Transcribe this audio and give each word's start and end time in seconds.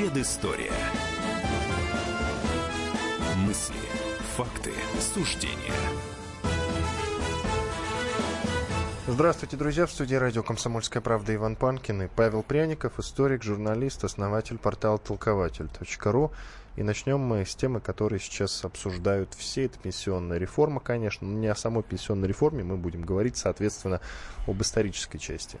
Предыстория. 0.00 0.72
Мысли, 3.36 3.76
факты, 4.34 4.70
суждения. 4.98 5.74
Здравствуйте, 9.06 9.58
друзья. 9.58 9.84
В 9.84 9.90
студии 9.90 10.14
радио 10.14 10.42
«Комсомольская 10.42 11.02
правда» 11.02 11.34
Иван 11.34 11.54
Панкин 11.54 12.04
и 12.04 12.08
Павел 12.08 12.42
Пряников, 12.42 12.98
историк, 12.98 13.42
журналист, 13.42 14.02
основатель 14.02 14.56
портала 14.56 14.96
толкователь.ру. 14.96 16.32
И 16.76 16.82
начнем 16.82 17.20
мы 17.20 17.44
с 17.44 17.54
темы, 17.54 17.80
которые 17.80 18.20
сейчас 18.20 18.64
обсуждают 18.64 19.34
все. 19.34 19.66
Это 19.66 19.78
пенсионная 19.78 20.38
реформа, 20.38 20.80
конечно, 20.80 21.28
но 21.28 21.38
не 21.38 21.48
о 21.48 21.54
самой 21.54 21.82
пенсионной 21.82 22.26
реформе. 22.26 22.64
Мы 22.64 22.78
будем 22.78 23.02
говорить, 23.02 23.36
соответственно, 23.36 24.00
об 24.46 24.62
исторической 24.62 25.18
части 25.18 25.58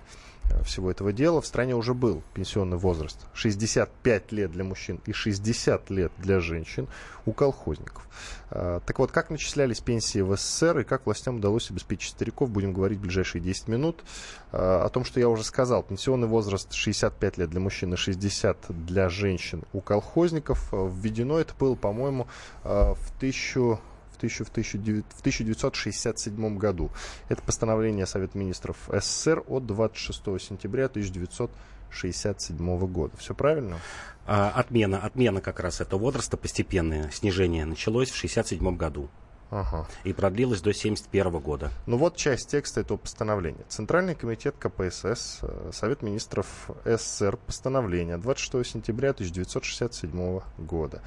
всего 0.64 0.90
этого 0.90 1.12
дела. 1.12 1.40
В 1.40 1.46
стране 1.46 1.74
уже 1.74 1.94
был 1.94 2.22
пенсионный 2.34 2.76
возраст 2.76 3.26
65 3.34 4.32
лет 4.32 4.52
для 4.52 4.64
мужчин 4.64 5.00
и 5.06 5.12
60 5.12 5.90
лет 5.90 6.12
для 6.18 6.40
женщин 6.40 6.88
у 7.26 7.32
колхозников. 7.32 8.08
А, 8.50 8.80
так 8.80 8.98
вот, 8.98 9.12
как 9.12 9.30
начислялись 9.30 9.80
пенсии 9.80 10.20
в 10.20 10.36
СССР 10.36 10.80
и 10.80 10.84
как 10.84 11.06
властям 11.06 11.36
удалось 11.36 11.70
обеспечить 11.70 12.10
стариков, 12.10 12.50
будем 12.50 12.72
говорить 12.72 12.98
в 12.98 13.02
ближайшие 13.02 13.40
10 13.42 13.68
минут. 13.68 14.04
А, 14.52 14.84
о 14.84 14.88
том, 14.88 15.04
что 15.04 15.20
я 15.20 15.28
уже 15.28 15.44
сказал, 15.44 15.82
пенсионный 15.82 16.28
возраст 16.28 16.72
65 16.72 17.38
лет 17.38 17.50
для 17.50 17.60
мужчин 17.60 17.94
и 17.94 17.96
60 17.96 18.66
для 18.86 19.08
женщин 19.08 19.64
у 19.72 19.80
колхозников. 19.80 20.72
Введено 20.72 21.38
это 21.38 21.54
было, 21.58 21.74
по-моему, 21.74 22.26
в 22.62 23.12
1000 23.18 23.78
в 24.28 24.50
1967 24.50 26.58
году. 26.58 26.90
Это 27.28 27.42
постановление 27.42 28.06
Совета 28.06 28.38
министров 28.38 28.76
СССР 28.88 29.42
от 29.48 29.66
26 29.66 30.40
сентября 30.40 30.84
1967 30.86 32.86
года. 32.86 33.16
Все 33.16 33.34
правильно? 33.34 33.80
А, 34.26 34.50
отмена, 34.50 34.98
отмена 34.98 35.40
как 35.40 35.60
раз 35.60 35.80
этого 35.80 36.00
возраста, 36.00 36.36
постепенное 36.36 37.10
снижение 37.10 37.64
началось 37.64 38.10
в 38.10 38.16
1967 38.16 38.76
году. 38.76 39.08
Ага. 39.50 39.86
И 40.04 40.12
продлилось 40.12 40.60
до 40.60 40.70
1971 40.70 41.40
года. 41.40 41.70
Ну 41.86 41.96
вот 41.96 42.16
часть 42.16 42.50
текста 42.50 42.80
этого 42.80 42.98
постановления. 42.98 43.64
Центральный 43.68 44.14
комитет 44.14 44.54
КПСС, 44.58 45.40
э, 45.42 45.70
Совет 45.72 46.02
министров 46.02 46.70
СССР, 46.84 47.36
постановление 47.36 48.16
26 48.16 48.64
сентября 48.64 49.10
1967 49.10 50.40
года 50.58 51.02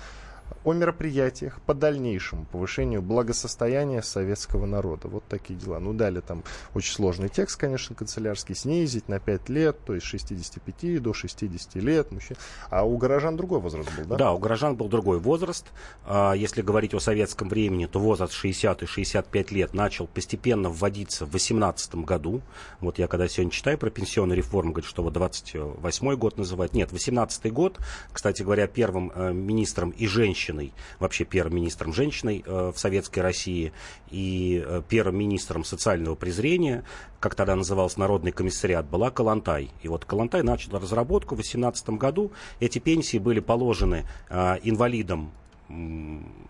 о 0.63 0.73
мероприятиях 0.73 1.59
по 1.61 1.73
дальнейшему 1.73 2.45
повышению 2.45 3.01
благосостояния 3.01 4.01
советского 4.01 4.65
народа. 4.65 5.07
Вот 5.07 5.23
такие 5.27 5.59
дела. 5.59 5.79
Ну, 5.79 5.93
дали 5.93 6.21
там 6.21 6.43
очень 6.73 6.93
сложный 6.93 7.29
текст, 7.29 7.57
конечно, 7.57 7.95
канцелярский, 7.95 8.55
снизить 8.55 9.09
на 9.09 9.19
5 9.19 9.49
лет, 9.49 9.77
то 9.85 9.93
есть 9.93 10.05
65 10.05 11.01
до 11.01 11.13
60 11.13 11.75
лет. 11.75 12.11
Мужчин. 12.11 12.37
А 12.69 12.83
у 12.83 12.97
горожан 12.97 13.35
другой 13.35 13.59
возраст 13.59 13.89
был, 13.97 14.05
да? 14.05 14.15
Да, 14.15 14.33
у 14.33 14.39
горожан 14.39 14.75
был 14.75 14.87
другой 14.87 15.19
возраст. 15.19 15.65
А, 16.05 16.33
если 16.33 16.61
говорить 16.61 16.93
о 16.93 16.99
советском 16.99 17.49
времени, 17.49 17.85
то 17.85 17.99
возраст 17.99 18.33
60 18.33 18.83
и 18.83 18.85
65 18.85 19.51
лет 19.51 19.73
начал 19.73 20.07
постепенно 20.07 20.69
вводиться 20.69 21.25
в 21.25 21.31
18 21.31 21.95
году. 21.95 22.41
Вот 22.79 22.99
я 22.99 23.07
когда 23.07 23.27
сегодня 23.27 23.51
читаю 23.51 23.77
про 23.77 23.89
пенсионную 23.89 24.37
реформу, 24.37 24.71
говорит, 24.71 24.89
что 24.89 25.03
вот 25.03 25.13
28 25.13 26.15
год 26.15 26.37
называют. 26.37 26.73
Нет, 26.73 26.91
18 26.91 27.51
год. 27.51 27.79
Кстати 28.11 28.43
говоря, 28.43 28.67
первым 28.67 29.11
э, 29.13 29.33
министром 29.33 29.89
и 29.91 30.07
женщиной 30.07 30.52
женщиной, 30.53 30.73
вообще 30.99 31.25
первым 31.25 31.55
министром 31.55 31.93
женщиной 31.93 32.43
э, 32.45 32.71
в 32.73 32.79
Советской 32.79 33.19
России 33.19 33.73
и 34.09 34.63
э, 34.65 34.81
первым 34.87 35.17
министром 35.17 35.63
социального 35.63 36.15
презрения, 36.15 36.83
как 37.19 37.35
тогда 37.35 37.55
назывался 37.55 37.99
Народный 37.99 38.31
комиссариат, 38.31 38.85
была 38.85 39.11
Калантай. 39.11 39.71
И 39.81 39.87
вот 39.87 40.05
Калантай 40.05 40.43
начал 40.43 40.77
разработку 40.77 41.35
в 41.35 41.37
2018 41.37 41.89
году. 41.91 42.31
Эти 42.59 42.79
пенсии 42.79 43.17
были 43.17 43.39
положены 43.39 44.05
э, 44.29 44.57
инвалидам 44.63 45.31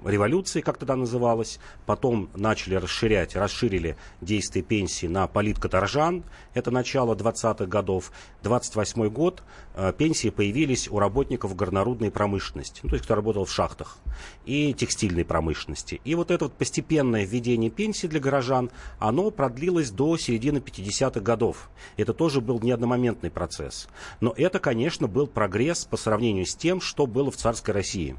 революции, 0.06 0.62
как 0.62 0.78
тогда 0.78 0.96
называлось. 0.96 1.60
Потом 1.86 2.30
начали 2.36 2.76
расширять, 2.76 3.36
расширили 3.36 3.96
действие 4.22 4.64
пенсии 4.64 5.08
на 5.08 5.28
политкоторжан. 5.28 6.24
Это 6.54 6.72
начало 6.72 7.16
20-х 7.16 7.66
годов. 7.66 8.12
28 8.44 9.08
год 9.10 9.44
э, 9.76 9.94
пенсии 9.98 10.30
появились 10.30 10.90
у 10.90 11.00
работников 11.00 11.56
горнорудной 11.56 12.12
промышленности, 12.12 12.82
ну, 12.84 12.90
то 12.90 12.96
есть 12.96 13.06
кто 13.06 13.16
работал 13.16 13.46
в 13.46 13.52
шахтах, 13.52 13.98
и 14.46 14.74
текстильной 14.74 15.26
промышленности. 15.26 16.02
И 16.04 16.16
вот 16.16 16.32
это 16.32 16.46
вот 16.46 16.54
постепенное 16.54 17.26
введение 17.26 17.70
пенсии 17.70 18.08
для 18.08 18.20
горожан, 18.20 18.70
оно 19.00 19.32
продлилось 19.32 19.92
до 19.92 20.18
середины 20.18 20.58
50-х 20.58 21.20
годов. 21.22 21.70
Это 21.98 22.14
тоже 22.14 22.42
был 22.42 22.60
не 22.60 22.72
одномоментный 22.72 23.32
процесс. 23.32 23.88
Но 24.20 24.34
это, 24.36 24.60
конечно, 24.60 25.08
был 25.08 25.28
прогресс 25.28 25.86
по 25.86 25.98
сравнению 25.98 26.46
с 26.46 26.56
тем, 26.56 26.82
что 26.82 27.08
было 27.08 27.32
в 27.32 27.38
царской 27.38 27.74
России. 27.74 28.16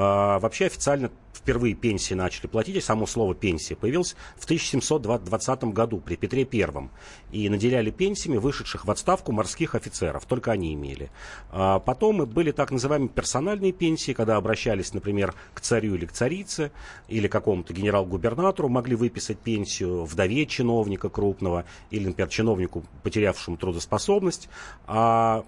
А, 0.00 0.38
вообще 0.38 0.66
официально 0.66 1.10
впервые 1.34 1.74
пенсии 1.74 2.14
начали 2.14 2.46
платить, 2.46 2.76
и 2.76 2.80
само 2.80 3.04
слово 3.04 3.34
пенсия 3.34 3.74
появилось 3.74 4.14
в 4.36 4.44
1720 4.44 5.64
году 5.64 5.98
при 5.98 6.14
Петре 6.14 6.44
Первом. 6.44 6.90
И 7.32 7.48
наделяли 7.48 7.90
пенсиями 7.90 8.36
вышедших 8.36 8.84
в 8.84 8.90
отставку 8.92 9.32
морских 9.32 9.74
офицеров, 9.74 10.24
только 10.26 10.52
они 10.52 10.72
имели. 10.72 11.10
А 11.50 11.80
потом 11.80 12.24
были 12.26 12.52
так 12.52 12.70
называемые 12.70 13.08
персональные 13.08 13.72
пенсии, 13.72 14.12
когда 14.12 14.36
обращались, 14.36 14.94
например, 14.94 15.34
к 15.52 15.60
царю 15.60 15.96
или 15.96 16.06
к 16.06 16.12
царице, 16.12 16.70
или 17.08 17.26
какому-то 17.26 17.72
генерал-губернатору, 17.72 18.68
могли 18.68 18.94
выписать 18.94 19.40
пенсию 19.40 20.04
вдове 20.04 20.46
чиновника 20.46 21.08
крупного, 21.08 21.64
или, 21.90 22.06
например, 22.06 22.28
чиновнику, 22.28 22.84
потерявшему 23.02 23.56
трудоспособность. 23.56 24.48
А 24.86 25.44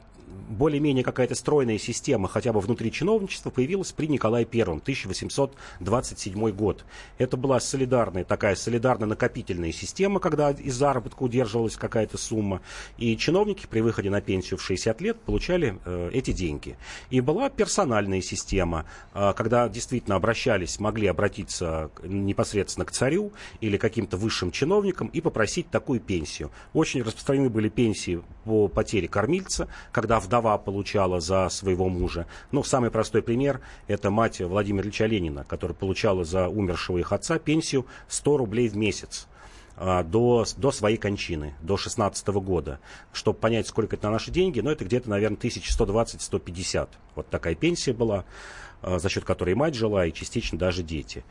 более-менее 0.49 1.05
какая-то 1.05 1.35
стройная 1.35 1.79
система, 1.79 2.29
хотя 2.29 2.53
бы 2.53 2.61
внутри 2.61 2.93
чиновничества, 2.93 3.51
появилась 3.51 3.93
при 3.93 4.07
Николае 4.07 4.47
I, 4.53 4.63
1827 4.63 6.51
год. 6.51 6.85
Это 7.19 7.37
была 7.37 7.61
солидарная, 7.61 8.25
такая 8.25 8.55
солидарно-накопительная 8.55 9.73
система, 9.73 10.21
когда 10.21 10.51
из 10.51 10.75
заработка 10.75 11.23
удерживалась 11.23 11.77
какая-то 11.77 12.19
сумма, 12.19 12.61
и 12.99 13.17
чиновники 13.17 13.67
при 13.69 13.81
выходе 13.81 14.11
на 14.11 14.21
пенсию 14.21 14.59
в 14.59 14.63
60 14.63 15.01
лет 15.01 15.21
получали 15.21 15.79
э, 15.85 16.11
эти 16.13 16.33
деньги. 16.33 16.77
И 17.11 17.21
была 17.21 17.49
персональная 17.51 18.21
система, 18.21 18.87
э, 19.15 19.33
когда 19.37 19.69
действительно 19.69 20.17
обращались, 20.17 20.79
могли 20.79 21.07
обратиться 21.07 21.91
непосредственно 22.03 22.85
к 22.85 22.93
царю 22.93 23.33
или 23.61 23.77
каким-то 23.77 24.17
высшим 24.17 24.51
чиновникам 24.51 25.09
и 25.09 25.21
попросить 25.21 25.71
такую 25.71 26.01
пенсию. 26.01 26.51
Очень 26.73 27.03
распространены 27.03 27.51
были 27.51 27.69
пенсии 27.69 28.23
по 28.45 28.69
потере 28.69 29.09
кормильца, 29.09 29.69
когда 29.93 30.20
вдова 30.21 30.57
получала 30.59 31.21
за 31.21 31.49
своего 31.49 31.89
мужа. 31.89 32.27
Ну, 32.53 32.63
самый 32.63 32.91
простой 32.91 33.23
пример– 33.23 33.61
это 33.89 34.11
мать 34.11 34.41
Владимира 34.41 34.85
Ильича 34.85 35.07
Ленина, 35.07 35.45
которая 35.45 35.75
получала 35.75 36.25
за 36.25 36.49
умершего 36.49 36.99
их 36.99 37.13
отца 37.13 37.39
пенсию 37.39 37.87
100 38.09 38.37
рублей 38.37 38.69
в 38.69 38.77
месяц 38.77 39.27
а, 39.77 40.03
до, 40.03 40.45
до 40.57 40.71
своей 40.71 40.99
кончины, 40.99 41.55
до 41.63 41.77
16 41.77 42.27
года. 42.29 42.81
Чтобы 43.13 43.39
понять, 43.39 43.67
сколько 43.67 43.97
это 43.97 44.07
на 44.09 44.13
наши 44.13 44.31
деньги, 44.31 44.61
ну, 44.61 44.71
это 44.71 44.85
где-то, 44.85 45.09
наверное, 45.09 45.39
1120-150. 45.39 46.89
Вот 47.15 47.29
такая 47.29 47.55
пенсия 47.55 47.93
была, 47.93 48.25
а, 48.83 48.99
за 48.99 49.09
счет 49.09 49.25
которой 49.25 49.55
мать 49.55 49.75
жила, 49.75 50.07
и 50.07 50.13
частично 50.13 50.59
даже 50.59 50.83
дети. 50.83 51.25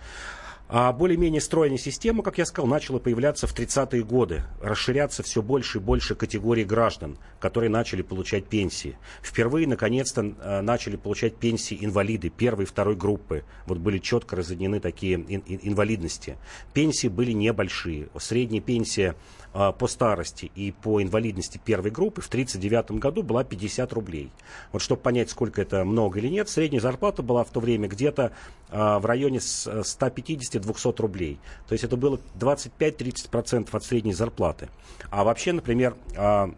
А 0.72 0.94
более-менее 0.94 1.42
стройная 1.42 1.80
система, 1.80 2.22
как 2.22 2.38
я 2.38 2.46
сказал, 2.46 2.68
начала 2.68 3.00
появляться 3.00 3.48
в 3.48 3.56
30-е 3.56 4.04
годы, 4.04 4.44
расширяться 4.62 5.24
все 5.24 5.42
больше 5.42 5.80
и 5.80 5.82
больше 5.82 6.14
категорий 6.14 6.64
граждан, 6.64 7.18
которые 7.40 7.72
начали 7.72 8.04
получать 8.04 8.46
пенсии. 8.46 8.96
Впервые, 9.24 9.68
наконец-то, 9.68 10.22
э, 10.22 10.62
начали 10.62 10.96
получать 10.96 11.38
пенсии 11.38 11.76
инвалиды 11.82 12.30
первой 12.30 12.66
и 12.66 12.68
второй 12.68 12.96
группы. 12.96 13.46
Вот 13.66 13.80
были 13.80 13.98
четко 13.98 14.36
разъединены 14.36 14.80
такие 14.80 15.16
инвалидности. 15.16 16.38
Пенсии 16.72 17.08
были 17.08 17.32
небольшие. 17.32 18.10
Средняя 18.20 18.62
пенсия 18.62 19.16
по 19.52 19.88
старости 19.88 20.52
и 20.56 20.72
по 20.72 21.02
инвалидности 21.02 21.60
первой 21.64 21.92
группы 21.92 22.22
в 22.22 22.28
1939 22.28 23.00
году 23.02 23.24
была 23.24 23.44
50 23.44 23.92
рублей. 23.94 24.32
Вот 24.72 24.82
чтобы 24.82 25.02
понять, 25.02 25.30
сколько 25.30 25.62
это 25.62 25.84
много 25.86 26.20
или 26.20 26.28
нет, 26.28 26.50
средняя 26.50 26.82
зарплата 26.82 27.24
была 27.24 27.44
в 27.44 27.50
то 27.50 27.60
время 27.60 27.88
где-то 27.88 28.32
а, 28.70 29.00
в 29.00 29.06
районе 29.06 29.40
150-200 29.40 31.02
рублей. 31.02 31.40
То 31.68 31.74
есть 31.74 31.84
это 31.84 31.98
было 31.98 32.20
25-30% 32.40 33.70
от 33.72 33.84
средней 33.84 34.14
зарплаты. 34.14 34.70
А 35.10 35.24
вообще, 35.24 35.54
например, 35.54 35.96
а, 36.16 36.52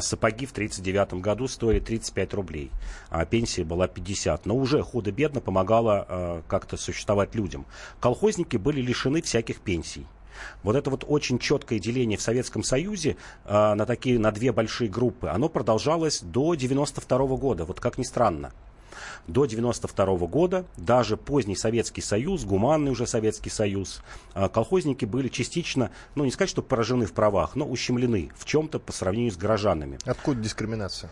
сапоги 0.00 0.46
в 0.46 0.52
1939 0.52 1.22
году 1.22 1.48
стоили 1.48 1.80
35 1.80 2.34
рублей, 2.34 2.70
а 3.10 3.24
пенсия 3.24 3.64
была 3.64 3.88
50. 3.88 4.46
Но 4.46 4.56
уже 4.56 4.82
худо-бедно 4.82 5.40
помогала 5.40 6.06
э, 6.08 6.42
как-то 6.48 6.76
существовать 6.76 7.34
людям. 7.34 7.64
Колхозники 8.00 8.56
были 8.56 8.80
лишены 8.80 9.22
всяких 9.22 9.60
пенсий. 9.60 10.06
Вот 10.62 10.76
это 10.76 10.90
вот 10.90 11.04
очень 11.06 11.38
четкое 11.38 11.78
деление 11.78 12.18
в 12.18 12.22
Советском 12.22 12.62
Союзе 12.62 13.16
э, 13.44 13.74
на 13.74 13.86
такие, 13.86 14.18
на 14.18 14.30
две 14.32 14.52
большие 14.52 14.90
группы, 14.90 15.28
оно 15.28 15.48
продолжалось 15.48 16.20
до 16.20 16.54
92 16.54 17.18
года, 17.36 17.64
вот 17.64 17.80
как 17.80 17.98
ни 17.98 18.04
странно. 18.04 18.52
До 19.26 19.44
92 19.44 20.06
года 20.26 20.64
даже 20.76 21.16
поздний 21.16 21.56
Советский 21.56 22.00
Союз, 22.00 22.44
гуманный 22.44 22.90
уже 22.90 23.06
Советский 23.06 23.50
Союз, 23.50 24.02
э, 24.34 24.48
колхозники 24.48 25.04
были 25.04 25.28
частично, 25.28 25.90
ну 26.14 26.24
не 26.24 26.30
сказать, 26.30 26.50
что 26.50 26.62
поражены 26.62 27.06
в 27.06 27.12
правах, 27.12 27.54
но 27.54 27.66
ущемлены 27.66 28.30
в 28.36 28.44
чем-то 28.44 28.78
по 28.78 28.92
сравнению 28.92 29.32
с 29.32 29.36
горожанами. 29.36 29.98
Откуда 30.04 30.40
дискриминация? 30.40 31.10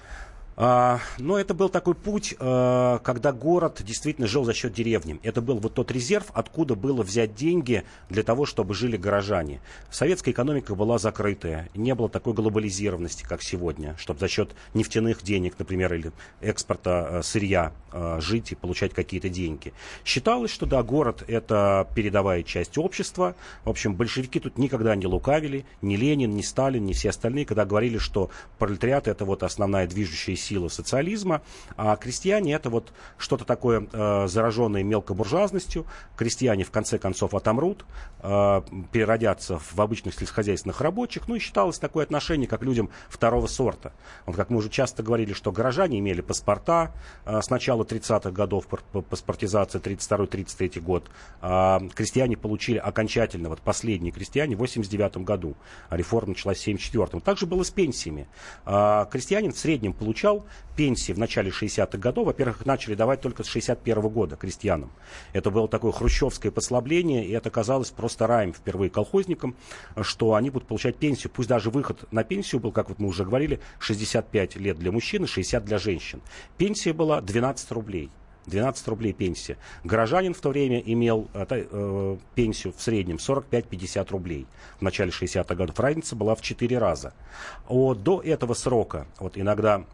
А, 0.56 1.00
но 1.19 1.38
это 1.38 1.53
был 1.53 1.69
такой 1.69 1.94
путь, 1.94 2.35
а, 2.38 2.99
когда 3.00 3.32
город 3.32 3.82
действительно 3.85 4.26
жил 4.26 4.44
за 4.44 4.55
счет 4.55 4.73
деревни. 4.73 5.20
Это 5.23 5.43
был 5.43 5.58
вот 5.58 5.75
тот 5.75 5.91
резерв, 5.91 6.26
откуда 6.32 6.75
было 6.75 7.03
взять 7.03 7.35
деньги 7.35 7.85
для 8.08 8.23
того, 8.23 8.47
чтобы 8.47 8.75
жили 8.75 8.97
горожане. 8.97 9.61
Советская 9.91 10.32
экономика 10.32 10.75
была 10.75 10.99
закрытая, 10.99 11.69
не 11.75 11.94
было 11.94 12.08
такой 12.08 12.32
глобализированности, 12.32 13.25
как 13.25 13.43
сегодня, 13.43 13.97
чтобы 13.99 14.19
за 14.19 14.29
счет 14.29 14.55
нефтяных 14.73 15.23
денег, 15.23 15.58
например, 15.58 15.93
или 15.93 16.12
экспорта 16.41 17.19
а, 17.19 17.23
сырья 17.23 17.73
жить 18.19 18.52
и 18.52 18.55
получать 18.55 18.93
какие-то 18.93 19.31
деньги. 19.31 19.73
Считалось, 20.05 20.50
что 20.50 20.67
да, 20.67 20.82
город 20.82 21.25
это 21.29 21.88
передовая 21.94 22.43
часть 22.43 22.76
общества. 22.76 23.35
В 23.64 23.70
общем, 23.70 23.94
большевики 23.94 24.38
тут 24.38 24.59
никогда 24.59 24.94
не 24.97 25.06
лукавили, 25.06 25.64
ни 25.81 25.97
Ленин, 25.97 26.35
ни 26.35 26.43
Сталин, 26.43 26.85
ни 26.85 26.93
все 26.93 27.09
остальные, 27.09 27.47
когда 27.47 27.64
говорили, 27.64 27.97
что 27.97 28.29
пролетариат 28.59 29.09
это 29.09 29.25
вот 29.25 29.43
основная 29.43 29.87
движущая 29.87 30.37
сила 30.47 30.69
социализма, 30.69 31.43
а 31.77 31.97
крестьяне 31.97 32.55
это 32.55 32.71
вот 32.71 32.93
что-то 33.19 33.45
такое 33.45 33.87
э, 33.93 34.27
зараженное 34.29 34.83
мелкобуржуазностью. 34.83 35.87
Крестьяне 36.17 36.65
в 36.65 36.71
конце 36.71 36.99
концов 36.99 37.35
отомрут, 37.35 37.85
э, 38.23 38.63
переродятся 38.93 39.59
в 39.59 39.81
обычных 39.81 40.15
сельскохозяйственных 40.15 40.81
рабочих. 40.81 41.29
Ну 41.29 41.35
и 41.35 41.39
считалось 41.39 41.79
такое 41.79 42.05
отношение, 42.05 42.49
как 42.49 42.63
людям 42.63 42.91
второго 43.09 43.47
сорта. 43.47 43.93
Вот 44.25 44.37
как 44.37 44.51
мы 44.51 44.59
уже 44.59 44.69
часто 44.69 45.03
говорили, 45.03 45.33
что 45.33 45.53
горожане 45.53 45.99
имели 45.99 46.21
паспорта 46.21 46.93
э, 47.25 47.41
с 47.41 47.51
начала 47.51 47.83
30-х 47.83 48.31
годов, 48.31 48.67
паспортизация 48.67 49.81
32-33 49.81 50.81
год. 50.81 51.11
Э, 51.43 51.79
крестьяне 51.95 52.37
получили 52.37 52.79
окончательно, 52.79 53.49
вот 53.49 53.61
последние 53.61 54.13
крестьяне 54.13 54.57
в 54.57 54.61
89 54.61 55.19
году, 55.19 55.57
а 55.89 55.97
реформа 55.97 56.31
началась 56.31 56.59
в 56.59 56.67
74-м. 56.67 57.21
Также 57.21 57.47
было 57.47 57.63
с 57.63 57.71
пенсиями. 57.71 58.29
Э, 58.65 59.07
крестьянин 59.11 59.53
в 59.53 59.59
среднем 59.59 59.93
получал 59.93 60.36
получал 60.37 60.47
пенсии 60.77 61.12
в 61.12 61.19
начале 61.19 61.50
60-х 61.50 61.97
годов, 61.97 62.27
во-первых, 62.27 62.67
начали 62.67 62.94
давать 62.94 63.23
только 63.23 63.43
с 63.43 63.47
61 63.47 63.99
-го 63.99 64.11
года 64.11 64.37
крестьянам. 64.37 64.91
Это 65.33 65.50
было 65.50 65.69
такое 65.69 65.93
хрущевское 65.93 66.53
послабление, 66.53 67.25
и 67.25 67.33
это 67.33 67.50
казалось 67.50 67.91
просто 67.91 68.27
раем 68.27 68.53
впервые 68.53 68.91
колхозникам, 68.91 69.56
что 70.03 70.35
они 70.35 70.50
будут 70.50 70.69
получать 70.69 70.97
пенсию. 70.97 71.33
Пусть 71.35 71.49
даже 71.49 71.71
выход 71.71 72.05
на 72.12 72.25
пенсию 72.25 72.61
был, 72.61 72.73
как 72.73 72.88
вот 72.91 72.99
мы 72.99 73.09
уже 73.09 73.25
говорили, 73.25 73.61
65 73.79 74.56
лет 74.56 74.79
для 74.79 74.93
мужчин 74.93 75.25
и 75.25 75.27
60 75.27 75.65
для 75.65 75.79
женщин. 75.79 76.21
Пенсия 76.59 76.93
была 76.93 77.21
12 77.23 77.73
рублей. 77.73 78.11
12 78.47 78.88
рублей 78.88 79.12
пенсия. 79.12 79.56
Горожанин 79.85 80.33
в 80.33 80.41
то 80.41 80.50
время 80.50 80.79
имел 80.79 81.29
э, 81.35 81.47
э 81.50 82.17
пенсию 82.35 82.73
в 82.73 82.81
среднем 82.81 83.17
45-50 83.17 84.11
рублей. 84.11 84.47
В 84.79 84.83
начале 84.83 85.11
60-х 85.11 85.55
годов 85.55 85.79
разница 85.81 86.15
была 86.15 86.35
в 86.35 86.43
4 86.43 86.79
раза. 86.79 87.12
О, 87.69 87.94
до 87.94 88.21
этого 88.21 88.55
срока, 88.55 89.06
вот 89.19 89.37
иногда 89.37 89.85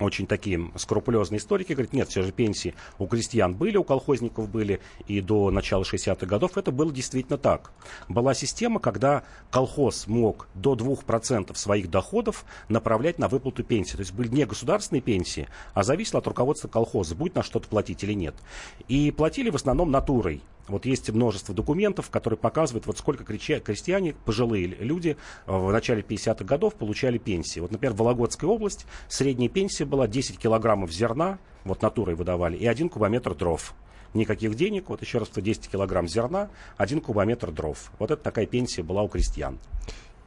очень 0.00 0.26
такие 0.26 0.70
скрупулезные 0.76 1.38
историки 1.38 1.72
говорят, 1.72 1.92
нет, 1.92 2.08
все 2.08 2.22
же 2.22 2.32
пенсии 2.32 2.74
у 2.98 3.06
крестьян 3.06 3.54
были, 3.54 3.76
у 3.76 3.84
колхозников 3.84 4.48
были, 4.48 4.80
и 5.06 5.20
до 5.20 5.50
начала 5.50 5.82
60-х 5.82 6.26
годов 6.26 6.56
это 6.56 6.70
было 6.70 6.92
действительно 6.92 7.38
так. 7.38 7.72
Была 8.08 8.34
система, 8.34 8.80
когда 8.80 9.24
колхоз 9.50 10.06
мог 10.06 10.48
до 10.54 10.74
2% 10.74 11.54
своих 11.56 11.90
доходов 11.90 12.44
направлять 12.68 13.18
на 13.18 13.28
выплату 13.28 13.64
пенсии. 13.64 13.96
То 13.96 14.00
есть 14.00 14.12
были 14.12 14.28
не 14.28 14.46
государственные 14.46 15.02
пенсии, 15.02 15.48
а 15.74 15.82
зависело 15.82 16.20
от 16.20 16.26
руководства 16.26 16.68
колхоза, 16.68 17.14
будет 17.14 17.34
на 17.34 17.42
что-то 17.42 17.68
платить 17.68 18.02
или 18.04 18.12
нет. 18.12 18.34
И 18.86 19.10
платили 19.10 19.50
в 19.50 19.56
основном 19.56 19.90
натурой. 19.90 20.42
Вот 20.68 20.86
есть 20.86 21.10
множество 21.10 21.54
документов, 21.54 22.10
которые 22.10 22.38
показывают, 22.38 22.86
вот 22.86 22.98
сколько 22.98 23.24
крестьяне, 23.24 24.14
пожилые 24.24 24.66
люди 24.66 25.16
э, 25.46 25.56
в 25.56 25.72
начале 25.72 26.02
50-х 26.02 26.44
годов 26.44 26.74
получали 26.74 27.18
пенсии. 27.18 27.60
Вот, 27.60 27.70
например, 27.72 27.94
Вологодская 27.94 28.48
область, 28.48 28.86
средняя 29.08 29.48
пенсия 29.48 29.84
была 29.84 30.06
10 30.06 30.38
килограммов 30.38 30.92
зерна, 30.92 31.38
вот 31.64 31.82
натурой 31.82 32.14
выдавали, 32.14 32.56
и 32.56 32.66
1 32.66 32.88
кубометр 32.88 33.34
дров 33.34 33.74
никаких 34.14 34.54
денег, 34.54 34.88
вот 34.88 35.02
еще 35.02 35.18
раз, 35.18 35.28
10 35.34 35.68
килограмм 35.68 36.08
зерна, 36.08 36.48
1 36.76 37.00
кубометр 37.00 37.50
дров. 37.50 37.90
Вот 37.98 38.10
это 38.10 38.22
такая 38.22 38.46
пенсия 38.46 38.82
была 38.82 39.02
у 39.02 39.08
крестьян. 39.08 39.58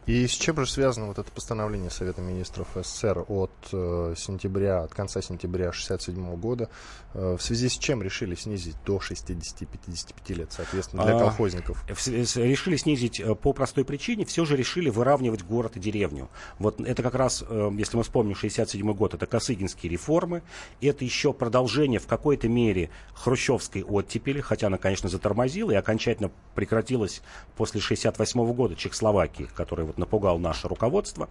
И 0.08 0.26
с 0.26 0.32
чем 0.32 0.58
же 0.58 0.66
связано 0.66 1.06
вот 1.06 1.20
это 1.20 1.32
постановление 1.32 1.92
Совета 1.92 2.22
Министров 2.22 2.70
СССР 2.76 3.24
от 3.28 3.52
э, 3.72 4.16
сентября, 4.18 4.82
от 4.84 4.94
конца 4.94 5.22
сентября 5.22 5.70
1967 5.70 6.36
года, 6.38 6.70
э, 7.14 7.38
в 7.38 7.42
связи 7.42 7.70
с 7.70 7.78
чем 7.78 8.02
решили 8.02 8.34
снизить 8.34 8.76
до 8.84 8.98
60-55 8.98 10.34
лет, 10.34 10.52
соответственно, 10.52 11.04
для 11.04 11.18
а, 11.18 11.20
колхозников? 11.20 11.86
Решили 11.88 12.78
снизить 12.78 13.20
э, 13.20 13.36
по 13.36 13.54
простой 13.54 13.86
причине, 13.86 14.26
все 14.26 14.44
же 14.44 14.58
решили 14.58 14.90
выравнивать 14.90 15.44
город 15.44 15.78
и 15.78 15.80
деревню. 15.80 16.30
Вот 16.58 16.82
это 16.82 17.04
как 17.04 17.14
раз, 17.14 17.44
э, 17.48 17.72
если 17.78 17.96
мы 17.96 18.02
вспомним 18.02 18.36
67 18.36 18.94
год, 18.94 19.14
это 19.14 19.28
Косыгинские 19.28 19.92
реформы, 19.92 20.42
это 20.82 21.06
еще 21.06 21.32
продолжение 21.32 22.00
в 22.00 22.08
какой-то 22.08 22.50
мере 22.50 22.90
хрущевской 23.14 23.84
оттепели, 23.84 24.42
хотя 24.42 24.68
она, 24.68 24.80
конечно, 24.80 25.10
затормозила 25.10 25.72
и 25.72 25.76
окончательно 25.76 26.32
прекратилась 26.56 27.22
после 27.56 27.82
68 27.82 28.54
года 28.54 28.76
Чехословакии, 28.76 29.48
которая 29.56 29.91
вот 29.92 29.98
напугал 29.98 30.40
наше 30.40 30.68
руководство. 30.68 31.30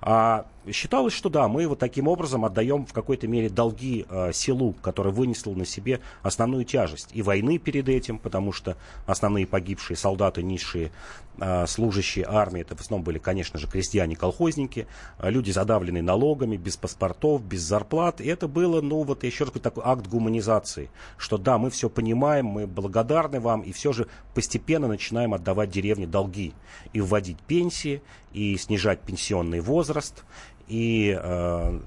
А 0.00 0.46
считалось, 0.68 1.12
что 1.12 1.28
да, 1.28 1.48
мы 1.48 1.66
вот 1.66 1.78
таким 1.78 2.08
образом 2.08 2.44
отдаем 2.44 2.86
в 2.86 2.92
какой-то 2.92 3.26
мере 3.26 3.48
долги 3.48 4.06
э, 4.08 4.32
селу, 4.32 4.74
которое 4.82 5.10
вынесло 5.10 5.54
на 5.54 5.64
себе 5.64 6.00
основную 6.22 6.64
тяжесть 6.64 7.10
и 7.12 7.22
войны 7.22 7.58
перед 7.58 7.88
этим, 7.88 8.18
потому 8.18 8.52
что 8.52 8.76
основные 9.06 9.46
погибшие 9.46 9.96
солдаты, 9.96 10.42
низшие 10.42 10.92
э, 11.38 11.66
служащие 11.66 12.26
армии, 12.28 12.60
это 12.60 12.76
в 12.76 12.80
основном 12.80 13.04
были, 13.04 13.18
конечно 13.18 13.58
же, 13.58 13.66
крестьяне-колхозники, 13.66 14.86
э, 15.18 15.30
люди, 15.30 15.50
задавленные 15.50 16.02
налогами, 16.02 16.56
без 16.56 16.76
паспортов, 16.76 17.42
без 17.42 17.62
зарплат. 17.62 18.20
И 18.20 18.26
это 18.26 18.46
было, 18.46 18.80
ну 18.80 19.02
вот 19.02 19.24
еще 19.24 19.44
раз 19.44 19.54
такой 19.60 19.82
акт 19.86 20.06
гуманизации, 20.06 20.90
что 21.16 21.38
да, 21.38 21.58
мы 21.58 21.70
все 21.70 21.88
понимаем, 21.88 22.46
мы 22.46 22.66
благодарны 22.66 23.40
вам, 23.40 23.62
и 23.62 23.72
все 23.72 23.92
же 23.92 24.08
постепенно 24.34 24.88
начинаем 24.88 25.34
отдавать 25.34 25.70
деревне 25.70 26.06
долги 26.06 26.52
и 26.92 27.00
вводить 27.00 27.38
пенсии, 27.40 28.02
и 28.32 28.56
снижать 28.56 29.00
пенсионный 29.00 29.60
возраст, 29.60 30.24
и 30.68 31.18
э, 31.20 31.80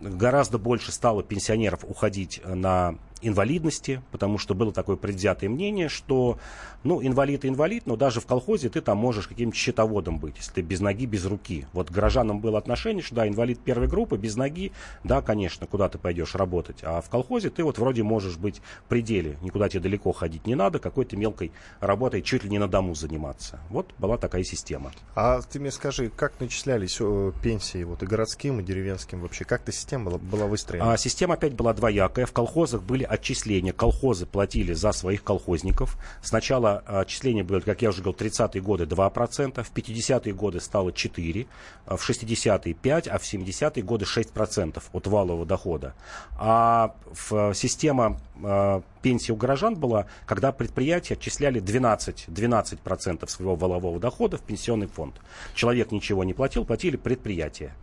гораздо 0.00 0.58
больше 0.58 0.92
стало 0.92 1.22
пенсионеров 1.22 1.84
уходить 1.84 2.40
на 2.44 2.96
инвалидности, 3.22 4.02
потому 4.10 4.38
что 4.38 4.54
было 4.54 4.72
такое 4.72 4.96
предвзятое 4.96 5.48
мнение, 5.48 5.88
что, 5.88 6.38
ну, 6.82 7.02
инвалид 7.02 7.44
и 7.44 7.48
инвалид, 7.48 7.86
но 7.86 7.96
даже 7.96 8.20
в 8.20 8.26
колхозе 8.26 8.68
ты 8.68 8.80
там 8.80 8.98
можешь 8.98 9.28
каким-то 9.28 9.56
счетоводом 9.56 10.18
быть, 10.18 10.36
если 10.36 10.52
ты 10.52 10.60
без 10.62 10.80
ноги, 10.80 11.06
без 11.06 11.24
руки. 11.24 11.66
Вот 11.72 11.88
к 11.88 11.92
горожанам 11.92 12.40
было 12.40 12.58
отношение, 12.58 13.02
что 13.02 13.16
да, 13.16 13.28
инвалид 13.28 13.60
первой 13.60 13.88
группы, 13.88 14.16
без 14.16 14.36
ноги, 14.36 14.72
да, 15.04 15.22
конечно, 15.22 15.66
куда 15.66 15.88
ты 15.88 15.98
пойдешь 15.98 16.34
работать, 16.34 16.78
а 16.82 17.00
в 17.00 17.08
колхозе 17.08 17.50
ты 17.50 17.64
вот 17.64 17.78
вроде 17.78 18.02
можешь 18.02 18.36
быть 18.36 18.60
в 18.84 18.88
пределе, 18.88 19.38
никуда 19.42 19.68
тебе 19.68 19.80
далеко 19.80 20.12
ходить 20.12 20.46
не 20.46 20.54
надо, 20.54 20.78
какой-то 20.78 21.16
мелкой 21.16 21.52
работой 21.80 22.22
чуть 22.22 22.44
ли 22.44 22.50
не 22.50 22.58
на 22.58 22.68
дому 22.68 22.94
заниматься. 22.94 23.60
Вот 23.70 23.92
была 23.98 24.18
такая 24.18 24.44
система. 24.44 24.92
А 25.14 25.40
ты 25.40 25.60
мне 25.60 25.70
скажи, 25.70 26.10
как 26.10 26.40
начислялись 26.40 26.98
э, 27.00 27.32
пенсии 27.42 27.84
вот 27.84 28.02
и 28.02 28.06
городским, 28.06 28.60
и 28.60 28.62
деревенским 28.62 29.20
вообще? 29.20 29.44
Как 29.44 29.62
эта 29.62 29.72
система 29.72 30.06
была, 30.10 30.18
была 30.18 30.46
выстроена? 30.46 30.92
А, 30.92 30.96
система 30.96 31.34
опять 31.34 31.54
была 31.54 31.72
двоякая. 31.72 32.26
В 32.26 32.32
колхозах 32.32 32.82
были 32.82 33.04
отчисления. 33.14 33.72
Колхозы 33.72 34.26
платили 34.26 34.72
за 34.72 34.92
своих 34.92 35.24
колхозников. 35.24 35.96
Сначала 36.22 36.82
а, 36.86 37.00
отчисления 37.00 37.44
были, 37.44 37.60
как 37.60 37.82
я 37.82 37.90
уже 37.90 38.02
говорил, 38.02 38.26
30-е 38.26 38.60
годы 38.60 38.84
2%, 38.84 39.62
в 39.62 39.72
50-е 39.72 40.32
годы 40.34 40.60
стало 40.60 40.90
4%, 40.90 41.46
а 41.86 41.96
в 41.96 42.08
60-е 42.08 42.74
5%, 42.74 43.08
а 43.08 43.18
в 43.18 43.22
70-е 43.22 43.82
годы 43.82 44.04
6% 44.04 44.82
от 44.92 45.06
валового 45.06 45.46
дохода. 45.46 45.94
А 46.36 46.94
в 47.28 47.54
система 47.54 48.20
э, 48.42 48.80
пенсии 49.02 49.32
у 49.32 49.36
горожан 49.36 49.74
была, 49.74 50.06
когда 50.26 50.52
предприятия 50.52 51.14
отчисляли 51.14 51.60
12, 51.60 52.26
12% 52.28 53.28
своего 53.28 53.56
валового 53.56 54.00
дохода 54.00 54.36
в 54.36 54.42
пенсионный 54.42 54.86
фонд. 54.86 55.14
Человек 55.54 55.92
ничего 55.92 56.24
не 56.24 56.34
платил, 56.34 56.64
платили 56.64 56.96
предприятия. 56.96 57.74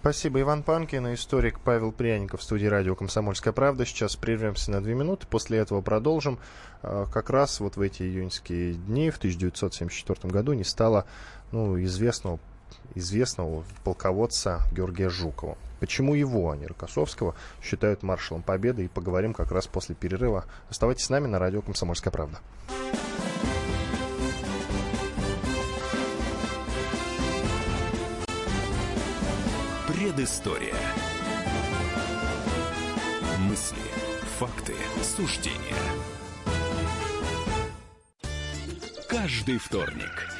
Спасибо, 0.00 0.40
Иван 0.40 0.62
Панкин, 0.62 1.12
историк 1.12 1.60
Павел 1.60 1.92
Пряников 1.92 2.40
в 2.40 2.42
студии 2.42 2.64
радио 2.64 2.94
«Комсомольская 2.94 3.52
правда». 3.52 3.84
Сейчас 3.84 4.16
прервемся 4.16 4.70
на 4.70 4.80
две 4.80 4.94
минуты, 4.94 5.26
после 5.28 5.58
этого 5.58 5.82
продолжим. 5.82 6.38
А, 6.80 7.04
как 7.04 7.28
раз 7.28 7.60
вот 7.60 7.76
в 7.76 7.82
эти 7.82 8.04
июньские 8.04 8.72
дни 8.72 9.10
в 9.10 9.18
1974 9.18 10.32
году 10.32 10.54
не 10.54 10.64
стало 10.64 11.04
ну, 11.52 11.78
известного, 11.82 12.38
известного 12.94 13.62
полководца 13.84 14.60
Георгия 14.72 15.10
Жукова. 15.10 15.58
Почему 15.80 16.14
его, 16.14 16.50
а 16.50 16.56
не 16.56 16.66
Рокоссовского, 16.66 17.34
считают 17.62 18.02
маршалом 18.02 18.42
Победы, 18.42 18.86
и 18.86 18.88
поговорим 18.88 19.34
как 19.34 19.52
раз 19.52 19.66
после 19.66 19.94
перерыва. 19.94 20.46
Оставайтесь 20.70 21.04
с 21.04 21.10
нами 21.10 21.26
на 21.26 21.38
радио 21.38 21.60
«Комсомольская 21.60 22.10
правда». 22.10 22.38
Предыстория. 30.10 30.74
Мысли, 33.38 33.78
факты, 34.40 34.74
суждения. 35.04 35.54
Каждый 39.08 39.58
вторник– 39.58 40.28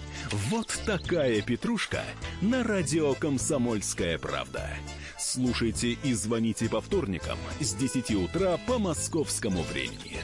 Вот 0.31 0.67
такая 0.85 1.41
петрушка 1.41 2.03
на 2.41 2.63
радио 2.63 3.13
«Комсомольская 3.15 4.17
правда». 4.17 4.69
Слушайте 5.19 5.97
и 6.03 6.13
звоните 6.13 6.69
по 6.69 6.79
вторникам 6.79 7.37
с 7.59 7.73
10 7.73 8.11
утра 8.11 8.57
по 8.65 8.79
московскому 8.79 9.61
времени. 9.63 10.19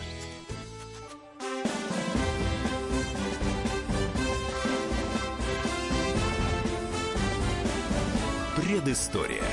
Предыстория. 8.55 9.43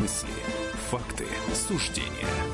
Мысли, 0.00 0.28
факты, 0.90 1.26
суждения. 1.54 2.49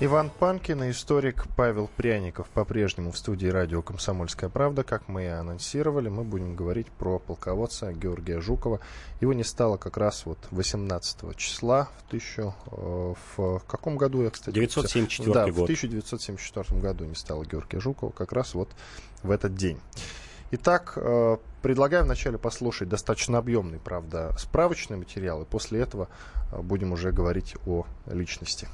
Иван 0.00 0.30
Панкин 0.30 0.84
и 0.84 0.90
историк 0.92 1.46
Павел 1.56 1.90
Пряников 1.96 2.46
по-прежнему 2.50 3.10
в 3.10 3.18
студии 3.18 3.48
радио 3.48 3.82
«Комсомольская 3.82 4.48
правда». 4.48 4.84
Как 4.84 5.08
мы 5.08 5.24
и 5.24 5.26
анонсировали, 5.26 6.08
мы 6.08 6.22
будем 6.22 6.54
говорить 6.54 6.86
про 6.86 7.18
полководца 7.18 7.92
Георгия 7.92 8.40
Жукова. 8.40 8.78
Его 9.20 9.32
не 9.32 9.42
стало 9.42 9.76
как 9.76 9.96
раз 9.96 10.24
вот 10.24 10.38
18 10.52 11.36
числа 11.36 11.88
в 11.98 12.08
тысячу... 12.12 12.54
Э, 12.70 13.14
в 13.36 13.58
каком 13.66 13.96
году 13.96 14.22
я, 14.22 14.30
кстати... 14.30 14.54
974 14.54 15.32
да, 15.32 15.46
год. 15.46 15.54
в 15.54 15.62
1974 15.64 16.80
году 16.80 17.04
не 17.04 17.16
стало 17.16 17.44
Георгия 17.44 17.80
Жукова, 17.80 18.12
как 18.12 18.30
раз 18.30 18.54
вот 18.54 18.68
в 19.24 19.32
этот 19.32 19.56
день. 19.56 19.80
Итак, 20.52 20.92
э, 20.94 21.38
предлагаю 21.60 22.04
вначале 22.04 22.38
послушать 22.38 22.88
достаточно 22.88 23.38
объемный, 23.38 23.80
правда, 23.80 24.32
справочный 24.38 24.96
материал, 24.96 25.42
и 25.42 25.44
после 25.44 25.80
этого 25.80 26.08
э, 26.52 26.62
будем 26.62 26.92
уже 26.92 27.10
говорить 27.10 27.56
о 27.66 27.84
личности 28.06 28.68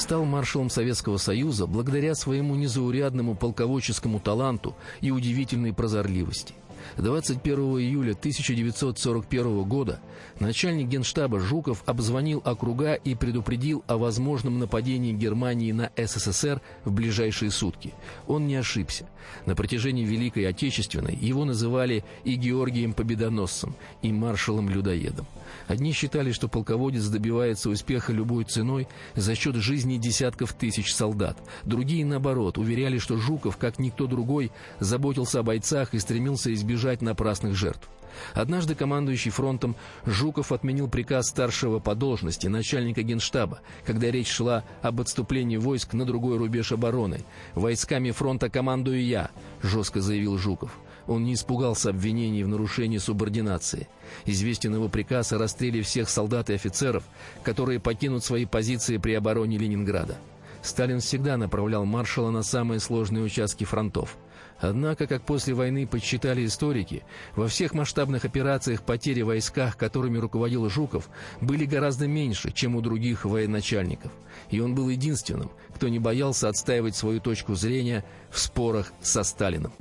стал 0.00 0.24
маршалом 0.24 0.70
Советского 0.70 1.18
Союза 1.18 1.66
благодаря 1.66 2.14
своему 2.14 2.56
незаурядному 2.56 3.34
полководческому 3.36 4.18
таланту 4.18 4.74
и 5.00 5.10
удивительной 5.10 5.72
прозорливости. 5.72 6.54
21 7.00 7.58
июля 7.78 8.12
1941 8.12 9.64
года 9.64 10.00
начальник 10.38 10.88
генштаба 10.88 11.40
Жуков 11.40 11.82
обзвонил 11.86 12.42
округа 12.44 12.94
и 12.94 13.14
предупредил 13.14 13.82
о 13.86 13.96
возможном 13.96 14.58
нападении 14.58 15.12
Германии 15.12 15.72
на 15.72 15.90
СССР 15.96 16.60
в 16.84 16.92
ближайшие 16.92 17.50
сутки. 17.50 17.94
Он 18.26 18.46
не 18.46 18.56
ошибся. 18.56 19.06
На 19.46 19.54
протяжении 19.54 20.04
Великой 20.04 20.46
Отечественной 20.46 21.14
его 21.14 21.44
называли 21.44 22.04
и 22.24 22.34
Георгием 22.34 22.92
Победоносцем, 22.92 23.74
и 24.02 24.12
маршалом-людоедом. 24.12 25.26
Одни 25.66 25.92
считали, 25.92 26.32
что 26.32 26.48
полководец 26.48 27.06
добивается 27.06 27.70
успеха 27.70 28.12
любой 28.12 28.44
ценой 28.44 28.88
за 29.14 29.34
счет 29.34 29.56
жизни 29.56 29.96
десятков 29.96 30.52
тысяч 30.52 30.94
солдат. 30.94 31.38
Другие, 31.64 32.04
наоборот, 32.04 32.58
уверяли, 32.58 32.98
что 32.98 33.16
Жуков, 33.16 33.56
как 33.56 33.78
никто 33.78 34.06
другой, 34.06 34.52
заботился 34.78 35.40
о 35.40 35.42
бойцах 35.42 35.94
и 35.94 35.98
стремился 35.98 36.52
избежать 36.52 36.89
напрасных 37.00 37.54
жертв. 37.54 37.88
Однажды 38.34 38.74
командующий 38.74 39.30
фронтом 39.30 39.76
Жуков 40.04 40.52
отменил 40.52 40.88
приказ 40.88 41.28
старшего 41.28 41.78
по 41.78 41.94
должности 41.94 42.46
начальника 42.48 43.02
генштаба, 43.02 43.60
когда 43.84 44.10
речь 44.10 44.28
шла 44.28 44.64
об 44.82 45.00
отступлении 45.00 45.56
войск 45.56 45.94
на 45.94 46.04
другой 46.04 46.36
рубеж 46.36 46.72
обороны. 46.72 47.20
«Войсками 47.54 48.10
фронта 48.10 48.50
командую 48.50 49.04
я»,— 49.04 49.30
жестко 49.62 50.00
заявил 50.00 50.38
Жуков. 50.38 50.76
Он 51.06 51.24
не 51.24 51.34
испугался 51.34 51.90
обвинений 51.90 52.44
в 52.44 52.48
нарушении 52.48 52.98
субординации. 52.98 53.88
Известен 54.26 54.74
его 54.74 54.88
приказ 54.88 55.32
о 55.32 55.38
расстреле 55.38 55.82
всех 55.82 56.08
солдат 56.08 56.50
и 56.50 56.54
офицеров, 56.54 57.04
которые 57.42 57.80
покинут 57.80 58.24
свои 58.24 58.44
позиции 58.44 58.96
при 58.96 59.14
обороне 59.14 59.58
Ленинграда. 59.58 60.18
Сталин 60.62 61.00
всегда 61.00 61.36
направлял 61.36 61.84
маршала 61.84 62.30
на 62.30 62.42
самые 62.42 62.80
сложные 62.80 63.24
участки 63.24 63.64
фронтов. 63.64 64.16
Однако, 64.60 65.06
как 65.06 65.22
после 65.22 65.54
войны 65.54 65.86
подсчитали 65.86 66.44
историки, 66.44 67.02
во 67.34 67.48
всех 67.48 67.72
масштабных 67.72 68.24
операциях 68.24 68.82
потери 68.82 69.22
в 69.22 69.26
войсках, 69.26 69.76
которыми 69.76 70.18
руководил 70.18 70.68
Жуков, 70.68 71.08
были 71.40 71.64
гораздо 71.64 72.06
меньше, 72.06 72.52
чем 72.52 72.76
у 72.76 72.82
других 72.82 73.24
военачальников. 73.24 74.12
И 74.50 74.60
он 74.60 74.74
был 74.74 74.90
единственным, 74.90 75.50
кто 75.74 75.88
не 75.88 75.98
боялся 75.98 76.48
отстаивать 76.48 76.94
свою 76.94 77.20
точку 77.20 77.54
зрения 77.54 78.04
в 78.30 78.38
спорах 78.38 78.92
со 79.00 79.22
Сталином. 79.22 79.72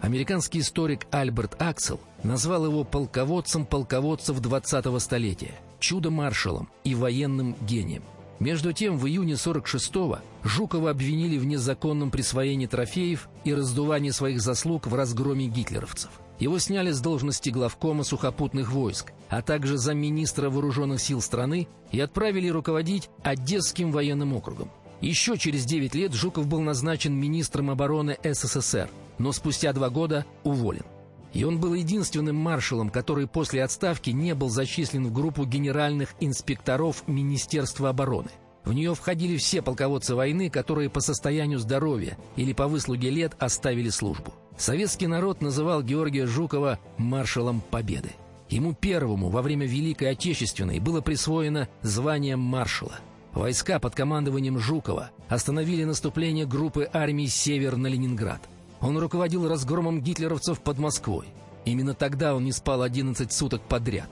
Американский 0.00 0.60
историк 0.60 1.06
Альберт 1.10 1.60
Аксел 1.60 2.00
назвал 2.24 2.64
его 2.64 2.84
полководцем 2.84 3.66
полководцев 3.66 4.40
20-го 4.40 4.98
столетия, 4.98 5.54
чудо-маршалом 5.78 6.68
и 6.84 6.94
военным 6.94 7.54
гением. 7.60 8.02
Между 8.42 8.72
тем, 8.72 8.98
в 8.98 9.06
июне 9.06 9.34
46-го 9.34 10.18
Жукова 10.42 10.90
обвинили 10.90 11.38
в 11.38 11.46
незаконном 11.46 12.10
присвоении 12.10 12.66
трофеев 12.66 13.28
и 13.44 13.54
раздувании 13.54 14.10
своих 14.10 14.40
заслуг 14.40 14.88
в 14.88 14.94
разгроме 14.96 15.46
гитлеровцев. 15.46 16.10
Его 16.40 16.58
сняли 16.58 16.90
с 16.90 17.00
должности 17.00 17.50
главкома 17.50 18.02
сухопутных 18.02 18.72
войск, 18.72 19.12
а 19.28 19.42
также 19.42 19.78
замминистра 19.78 20.50
вооруженных 20.50 21.00
сил 21.00 21.20
страны 21.20 21.68
и 21.92 22.00
отправили 22.00 22.48
руководить 22.48 23.10
Одесским 23.22 23.92
военным 23.92 24.34
округом. 24.34 24.72
Еще 25.00 25.38
через 25.38 25.64
9 25.64 25.94
лет 25.94 26.12
Жуков 26.12 26.48
был 26.48 26.62
назначен 26.62 27.14
министром 27.14 27.70
обороны 27.70 28.18
СССР, 28.24 28.90
но 29.18 29.30
спустя 29.30 29.72
два 29.72 29.88
года 29.88 30.26
уволен. 30.42 30.82
И 31.32 31.44
он 31.44 31.58
был 31.58 31.74
единственным 31.74 32.36
маршалом, 32.36 32.90
который 32.90 33.26
после 33.26 33.64
отставки 33.64 34.10
не 34.10 34.34
был 34.34 34.48
зачислен 34.48 35.06
в 35.06 35.12
группу 35.12 35.44
генеральных 35.44 36.14
инспекторов 36.20 37.04
Министерства 37.06 37.88
обороны. 37.88 38.30
В 38.64 38.72
нее 38.72 38.94
входили 38.94 39.36
все 39.36 39.60
полководцы 39.62 40.14
войны, 40.14 40.50
которые 40.50 40.88
по 40.88 41.00
состоянию 41.00 41.58
здоровья 41.58 42.16
или 42.36 42.52
по 42.52 42.68
выслуге 42.68 43.10
лет 43.10 43.34
оставили 43.38 43.88
службу. 43.88 44.34
Советский 44.56 45.06
народ 45.06 45.40
называл 45.40 45.82
Георгия 45.82 46.26
Жукова 46.26 46.78
маршалом 46.98 47.62
Победы. 47.70 48.10
Ему 48.48 48.74
первому 48.74 49.30
во 49.30 49.42
время 49.42 49.66
Великой 49.66 50.10
Отечественной 50.10 50.78
было 50.78 51.00
присвоено 51.00 51.68
звание 51.82 52.36
маршала– 52.36 53.00
Войска 53.32 53.78
под 53.78 53.94
командованием 53.94 54.58
Жукова 54.58 55.10
остановили 55.28 55.84
наступление 55.84 56.46
группы 56.46 56.88
армий 56.92 57.28
«Север» 57.28 57.76
на 57.76 57.86
Ленинград. 57.86 58.40
Он 58.82 58.98
руководил 58.98 59.48
разгромом 59.48 60.00
гитлеровцев 60.00 60.60
под 60.60 60.78
Москвой. 60.78 61.28
Именно 61.64 61.94
тогда 61.94 62.34
он 62.34 62.44
не 62.44 62.52
спал 62.52 62.82
11 62.82 63.32
суток 63.32 63.62
подряд. 63.62 64.08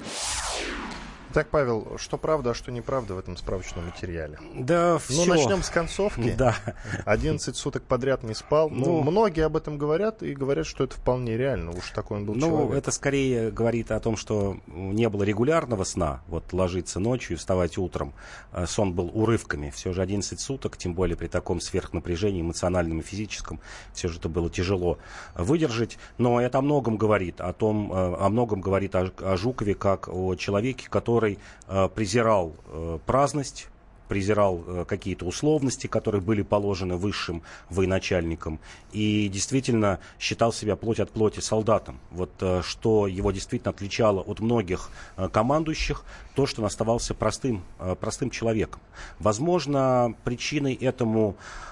Так, 1.33 1.49
Павел, 1.49 1.97
что 1.97 2.19
правда, 2.19 2.51
а 2.51 2.55
что 2.55 2.73
неправда 2.73 3.15
в 3.15 3.19
этом 3.19 3.37
справочном 3.37 3.87
материале? 3.87 4.39
Да, 4.55 4.99
все. 4.99 5.25
Ну, 5.25 5.27
начнем 5.27 5.63
с 5.63 5.71
концовки. 5.71 6.35
Да. 6.41 6.57
11 7.05 7.55
суток 7.55 7.83
подряд 7.83 8.23
не 8.23 8.35
спал. 8.35 8.71
Ну, 8.71 9.03
ну, 9.03 9.11
многие 9.11 9.45
об 9.45 9.57
этом 9.57 9.77
говорят 9.77 10.23
и 10.23 10.35
говорят, 10.35 10.67
что 10.67 10.85
это 10.85 10.95
вполне 10.95 11.37
реально. 11.37 11.73
Уж 11.73 11.91
такой 11.91 12.19
он 12.19 12.25
был 12.25 12.35
ну, 12.35 12.41
человек. 12.41 12.71
Ну, 12.71 12.77
это 12.77 12.91
скорее 12.93 13.51
говорит 13.51 13.91
о 13.91 14.01
том, 14.01 14.17
что 14.17 14.57
не 14.69 15.09
было 15.11 15.23
регулярного 15.23 15.85
сна. 15.85 16.23
Вот 16.29 16.53
ложиться 16.53 16.99
ночью 16.99 17.37
и 17.37 17.39
вставать 17.39 17.77
утром. 17.77 18.15
Э, 18.53 18.65
сон 18.67 18.95
был 18.95 19.11
урывками. 19.13 19.71
Все 19.71 19.93
же 19.93 20.01
11 20.01 20.41
суток, 20.41 20.79
тем 20.79 20.95
более 20.95 21.17
при 21.17 21.27
таком 21.27 21.61
сверхнапряжении 21.61 22.41
эмоциональном 22.41 23.01
и 23.01 23.03
физическом, 23.03 23.61
все 23.93 24.09
же 24.09 24.19
это 24.19 24.31
было 24.31 24.49
тяжело 24.49 24.99
выдержать. 25.35 25.99
Но 26.17 26.41
это 26.41 26.59
о 26.59 26.63
многом 26.63 26.97
говорит. 26.97 27.41
О 27.41 27.53
том, 27.53 27.93
э, 27.93 28.17
о 28.19 28.29
многом 28.31 28.63
говорит 28.63 28.95
о, 28.95 29.13
о 29.19 29.37
Жукове, 29.37 29.75
как 29.75 30.09
о 30.09 30.35
человеке, 30.37 30.89
который 30.89 31.20
который 31.21 31.39
э, 31.69 31.89
презирал 31.95 32.55
э, 32.67 32.99
праздность, 33.05 33.69
презирал 34.09 34.65
э, 34.67 34.85
какие-то 34.89 35.27
условности, 35.27 35.87
которые 35.87 36.23
были 36.23 36.41
положены 36.41 36.97
высшим 36.97 37.43
военачальникам, 37.69 38.59
и 38.93 39.29
действительно 39.29 39.99
считал 40.19 40.50
себя 40.53 40.77
плоть 40.77 40.99
от 40.99 41.11
плоти 41.11 41.41
солдатом. 41.41 42.00
Вот 42.11 42.31
что 42.62 43.07
его 43.07 43.33
действительно 43.33 43.71
отличало 43.71 44.21
от 44.21 44.41
многих 44.41 44.89
командующих, 45.33 46.05
то, 46.35 46.47
что 46.47 46.62
он 46.62 46.67
оставался 46.67 47.15
простым, 47.15 47.62
простым 48.00 48.31
человеком. 48.31 48.81
Возможно, 49.19 50.15
причиной 50.25 50.73
этому 50.73 51.37
э, 51.37 51.70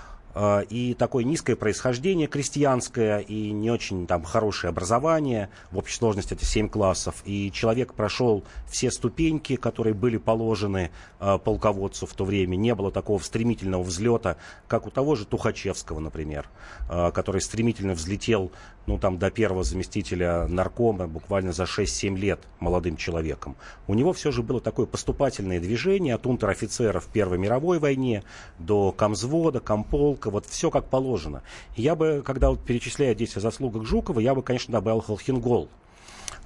и 0.70 0.94
такое 0.98 1.24
низкое 1.24 1.56
происхождение 1.56 2.28
крестьянское, 2.28 3.18
и 3.18 3.50
не 3.50 3.70
очень 3.70 4.06
там 4.06 4.22
хорошее 4.22 4.70
образование, 4.70 5.48
в 5.70 5.78
общей 5.78 5.96
сложности 5.96 6.34
это 6.34 6.44
7 6.44 6.68
классов, 6.68 7.22
и 7.24 7.50
человек 7.52 7.94
прошел 7.94 8.44
все 8.68 8.90
ступеньки, 8.90 9.56
которые 9.56 9.94
были 9.94 10.16
положены 10.16 10.90
э, 11.20 11.38
полководцу 11.38 12.06
в 12.06 12.14
то 12.14 12.24
время, 12.24 12.56
не 12.56 12.74
было 12.74 12.92
такого 12.92 13.18
стремительного 13.20 13.82
взлета, 13.82 14.36
как 14.66 14.86
у 14.86 14.90
того 14.90 15.16
же 15.16 15.26
Тухачевского, 15.26 16.00
например, 16.00 16.48
э, 16.88 17.10
который 17.12 17.40
стремительно 17.40 17.94
взлетел 17.94 18.52
ну, 18.88 18.98
там, 18.98 19.18
до 19.18 19.30
первого 19.30 19.64
заместителя 19.64 20.46
наркома 20.48 21.06
буквально 21.06 21.52
за 21.52 21.64
6-7 21.64 22.16
лет 22.16 22.40
молодым 22.58 22.96
человеком. 22.96 23.56
У 23.86 23.94
него 23.94 24.14
все 24.14 24.30
же 24.30 24.42
было 24.42 24.60
такое 24.60 24.86
поступательное 24.86 25.60
движение 25.60 26.14
от 26.14 26.26
унтер-офицера 26.26 26.98
в 26.98 27.06
Первой 27.08 27.38
мировой 27.38 27.78
войне 27.78 28.24
до 28.58 28.90
комзвода, 28.92 29.60
комполка, 29.60 30.27
вот 30.30 30.46
все 30.46 30.70
как 30.70 30.86
положено. 30.86 31.42
я 31.76 31.94
бы, 31.94 32.22
когда 32.24 32.50
вот 32.50 32.60
перечисляю 32.60 33.12
о 33.36 33.40
заслугах 33.40 33.84
Жукова, 33.84 34.20
я 34.20 34.34
бы, 34.34 34.42
конечно, 34.42 34.72
добавил 34.72 35.00
Холхенгол. 35.00 35.68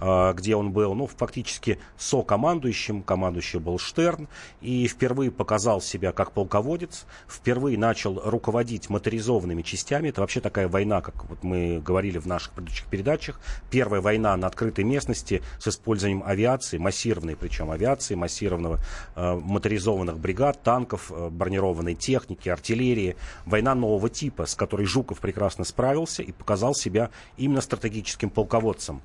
А, 0.04 0.32
где 0.32 0.56
он 0.56 0.72
был, 0.72 0.94
ну, 0.94 1.06
фактически 1.06 1.78
со-командующим, 1.96 3.04
командующий 3.04 3.60
был 3.60 3.78
Штерн, 3.78 4.26
и 4.60 4.88
впервые 4.88 5.30
показал 5.30 5.80
себя 5.80 6.10
как 6.10 6.32
полководец, 6.32 7.06
впервые 7.28 7.78
начал 7.78 8.20
руководить 8.24 8.90
моторизованными 8.90 9.62
частями. 9.62 10.08
Это 10.08 10.20
вообще 10.20 10.40
такая 10.40 10.66
война, 10.66 11.02
как 11.02 11.24
вот 11.26 11.44
мы 11.44 11.78
говорили 11.78 12.18
в 12.18 12.26
наших 12.26 12.52
предыдущих 12.52 12.86
передачах, 12.86 13.38
первая 13.70 14.00
война 14.00 14.36
на 14.36 14.48
открытой 14.48 14.82
местности 14.82 15.40
с 15.60 15.68
использованием 15.68 16.24
авиации, 16.26 16.78
массированной 16.78 17.36
причем 17.36 17.70
авиации, 17.70 18.16
массированного 18.16 18.80
э, 19.14 19.40
моторизованных 19.40 20.18
бригад, 20.18 20.64
танков, 20.64 21.12
э, 21.12 21.28
бронированной 21.30 21.94
техники, 21.94 22.48
артиллерии. 22.48 23.14
Война 23.46 23.76
нового 23.76 24.10
типа, 24.10 24.46
с 24.46 24.56
которой 24.56 24.84
Жуков 24.84 25.20
прекрасно 25.20 25.64
справился 25.64 26.24
и 26.24 26.32
показал 26.32 26.74
себя 26.74 27.10
именно 27.36 27.60
стратегическим 27.60 28.30
полководцем. 28.30 29.00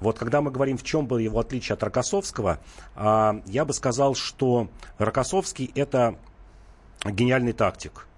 Вот 0.00 0.18
когда 0.18 0.40
мы 0.40 0.50
говорим, 0.50 0.78
в 0.78 0.82
чем 0.82 1.06
было 1.06 1.18
его 1.18 1.40
отличие 1.40 1.74
от 1.74 1.82
Рокоссовского, 1.82 2.60
а, 2.94 3.40
я 3.46 3.64
бы 3.64 3.72
сказал, 3.72 4.14
что 4.14 4.68
Рокоссовский 4.98 5.70
это 5.74 6.16
гениальный 7.04 7.52
тактик. 7.52 8.08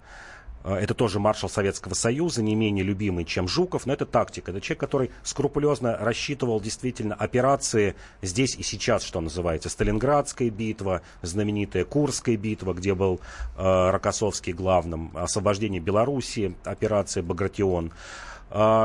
А, 0.63 0.77
это 0.77 0.93
тоже 0.93 1.19
маршал 1.19 1.49
Советского 1.49 1.93
Союза, 1.93 2.41
не 2.43 2.55
менее 2.55 2.83
любимый, 2.83 3.25
чем 3.25 3.47
Жуков, 3.47 3.85
но 3.85 3.93
это 3.93 4.05
тактик. 4.05 4.49
Это 4.49 4.61
человек, 4.61 4.79
который 4.79 5.11
скрупулезно 5.23 5.97
рассчитывал 5.97 6.61
действительно 6.61 7.15
операции 7.15 7.95
здесь 8.21 8.55
и 8.55 8.63
сейчас, 8.63 9.03
что 9.03 9.21
называется. 9.21 9.69
Сталинградская 9.69 10.49
битва, 10.49 11.01
знаменитая 11.21 11.85
Курская 11.85 12.37
битва, 12.37 12.73
где 12.73 12.93
был 12.93 13.19
э, 13.57 13.89
Рокоссовский 13.89 14.53
главным, 14.53 15.11
освобождение 15.15 15.81
Белоруссии, 15.81 16.55
операция 16.63 17.23
«Багратион». 17.23 17.91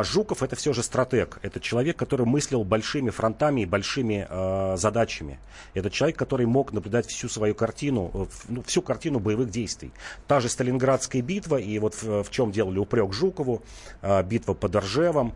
Жуков 0.05 0.43
это 0.43 0.55
все 0.55 0.73
же 0.73 0.83
стратег. 0.83 1.39
Это 1.43 1.61
человек, 1.61 1.97
который 1.97 2.25
мыслил 2.25 2.63
большими 2.65 3.11
фронтами 3.11 3.63
и 3.63 3.67
большими 3.67 4.27
э, 4.29 4.77
задачами. 4.77 5.39
Это 5.75 5.91
человек, 5.91 6.17
который 6.17 6.47
мог 6.47 6.73
наблюдать 6.73 7.07
всю 7.07 7.29
свою 7.29 7.55
картину, 7.55 8.11
э, 8.15 8.27
ну, 8.49 8.63
всю 8.63 8.83
картину 8.83 9.19
боевых 9.19 9.51
действий. 9.51 9.93
Та 10.29 10.41
же 10.41 10.49
Сталинградская 10.49 11.23
битва, 11.23 11.57
и 11.57 11.79
вот 11.79 12.01
в, 12.01 12.23
в 12.23 12.31
чем 12.31 12.53
делали 12.53 12.79
упрек 12.79 13.13
Жукову, 13.13 13.63
э, 14.03 14.23
битва 14.23 14.55
под 14.55 14.77
Ржевом 14.77 15.35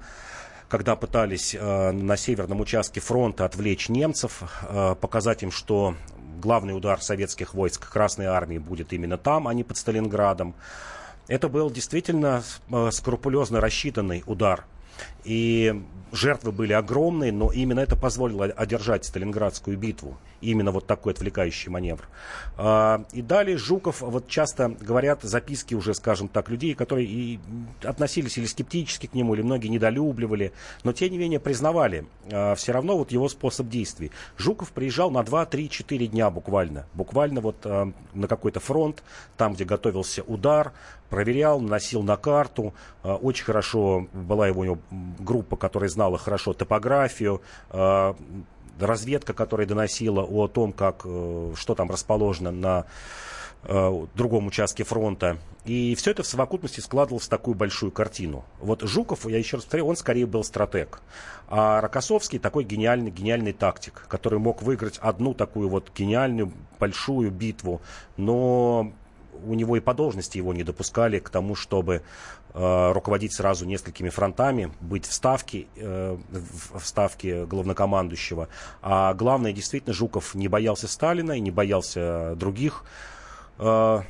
когда 0.69 0.95
пытались 0.95 1.57
э, 1.59 1.91
на 1.91 2.17
северном 2.17 2.61
участке 2.61 3.01
фронта 3.01 3.45
отвлечь 3.45 3.89
немцев, 3.89 4.45
э, 4.63 4.95
показать 4.95 5.43
им, 5.43 5.51
что 5.51 5.97
главный 6.41 6.77
удар 6.77 7.03
советских 7.03 7.55
войск 7.55 7.91
Красной 7.91 8.27
Армии 8.27 8.59
будет 8.59 8.93
именно 8.93 9.19
там, 9.19 9.49
а 9.49 9.55
не 9.55 9.65
под 9.65 9.77
Сталинградом. 9.77 10.55
Это 11.29 11.49
был 11.49 11.71
действительно 11.71 12.43
э, 12.71 12.91
скрупулезно 12.93 13.61
рассчитанный 13.61 14.23
удар. 14.27 14.65
И 15.25 15.83
жертвы 16.13 16.53
были 16.53 16.73
огромные, 16.73 17.33
но 17.33 17.53
именно 17.53 17.81
это 17.81 17.97
позволило 17.97 18.47
одержать 18.47 19.05
Сталинградскую 19.05 19.77
битву. 19.77 20.19
Именно 20.41 20.73
вот 20.73 20.87
такой 20.87 21.13
отвлекающий 21.13 21.71
маневр. 21.71 22.09
А, 22.57 23.05
и 23.13 23.21
далее 23.21 23.59
Жуков, 23.59 24.01
вот 24.01 24.27
часто 24.27 24.71
говорят 24.81 25.23
записки 25.23 25.75
уже, 25.75 25.95
скажем 25.95 26.29
так, 26.29 26.49
людей, 26.49 26.75
которые 26.75 27.07
и 27.07 27.41
относились 27.83 28.39
или 28.39 28.47
скептически 28.47 29.07
к 29.07 29.15
нему, 29.15 29.35
или 29.35 29.43
многие 29.43 29.69
недолюбливали, 29.69 30.53
но 30.83 30.93
тем 30.93 31.11
не 31.13 31.19
менее 31.19 31.41
признавали 31.41 32.07
а, 32.33 32.55
все 32.55 32.73
равно 32.73 32.97
вот 32.97 33.13
его 33.13 33.29
способ 33.29 33.69
действий. 33.69 34.11
Жуков 34.39 34.73
приезжал 34.73 35.11
на 35.11 35.23
2, 35.23 35.45
3, 35.45 35.69
4 35.69 36.07
дня 36.07 36.31
буквально. 36.31 36.87
Буквально 36.95 37.43
вот 37.43 37.57
а, 37.65 37.93
на 38.15 38.27
какой-то 38.27 38.61
фронт, 38.61 39.03
там, 39.37 39.53
где 39.53 39.65
готовился 39.65 40.23
удар, 40.23 40.73
проверял, 41.11 41.61
наносил 41.61 42.03
на 42.03 42.17
карту. 42.17 42.73
Очень 43.03 43.45
хорошо 43.45 44.07
была 44.13 44.49
его 44.49 44.79
группа, 45.19 45.57
которая 45.57 45.91
знала 45.91 46.17
хорошо 46.17 46.55
топографию, 46.55 47.43
разведка, 48.81 49.33
которая 49.33 49.67
доносила 49.67 50.23
о 50.23 50.49
том, 50.49 50.73
как, 50.73 51.03
э, 51.05 51.53
что 51.57 51.75
там 51.75 51.91
расположено 51.91 52.51
на 52.51 52.87
э, 53.65 54.07
другом 54.15 54.47
участке 54.47 54.85
фронта. 54.85 55.39
И 55.65 55.95
все 55.95 56.13
это 56.13 56.23
в 56.23 56.27
совокупности 56.27 56.81
складывалось 56.81 57.27
в 57.27 57.29
такую 57.29 57.55
большую 57.55 57.93
картину. 57.93 58.45
Вот 58.61 58.83
Жуков, 58.83 59.27
я 59.27 59.39
еще 59.39 59.57
раз 59.57 59.65
повторю, 59.65 59.87
он 59.89 59.97
скорее 59.97 60.27
был 60.27 60.43
стратег. 60.43 61.03
А 61.49 61.81
Рокоссовский 61.81 62.39
такой 62.39 62.65
гениальный, 62.65 63.11
гениальный 63.11 63.53
тактик, 63.53 64.07
который 64.09 64.39
мог 64.39 64.63
выиграть 64.63 64.99
одну 64.99 65.35
такую 65.35 65.69
вот 65.69 65.91
гениальную 65.95 66.53
большую 66.79 67.31
битву. 67.31 67.83
Но 68.17 68.93
у 69.47 69.55
него 69.55 69.77
и 69.77 69.81
по 69.81 69.95
должности 69.95 70.39
его 70.39 70.53
не 70.53 70.63
допускали 70.63 71.19
к 71.19 71.31
тому, 71.31 71.55
чтобы 71.55 72.03
э, 72.55 72.93
руководить 72.93 73.35
сразу 73.35 73.67
несколькими 73.67 74.09
фронтами, 74.09 74.73
быть 74.81 75.07
в 75.07 75.13
ставке, 75.13 75.67
э, 75.77 76.17
в 76.75 76.85
ставке 76.85 77.47
главнокомандующего. 77.47 78.49
А 78.83 79.15
главное, 79.15 79.53
действительно, 79.53 79.95
Жуков 79.95 80.35
не 80.35 80.49
боялся 80.49 80.89
Сталина 80.89 81.33
и 81.33 81.41
не 81.41 81.51
боялся 81.51 82.35
других 82.37 82.85
э, 83.59 84.01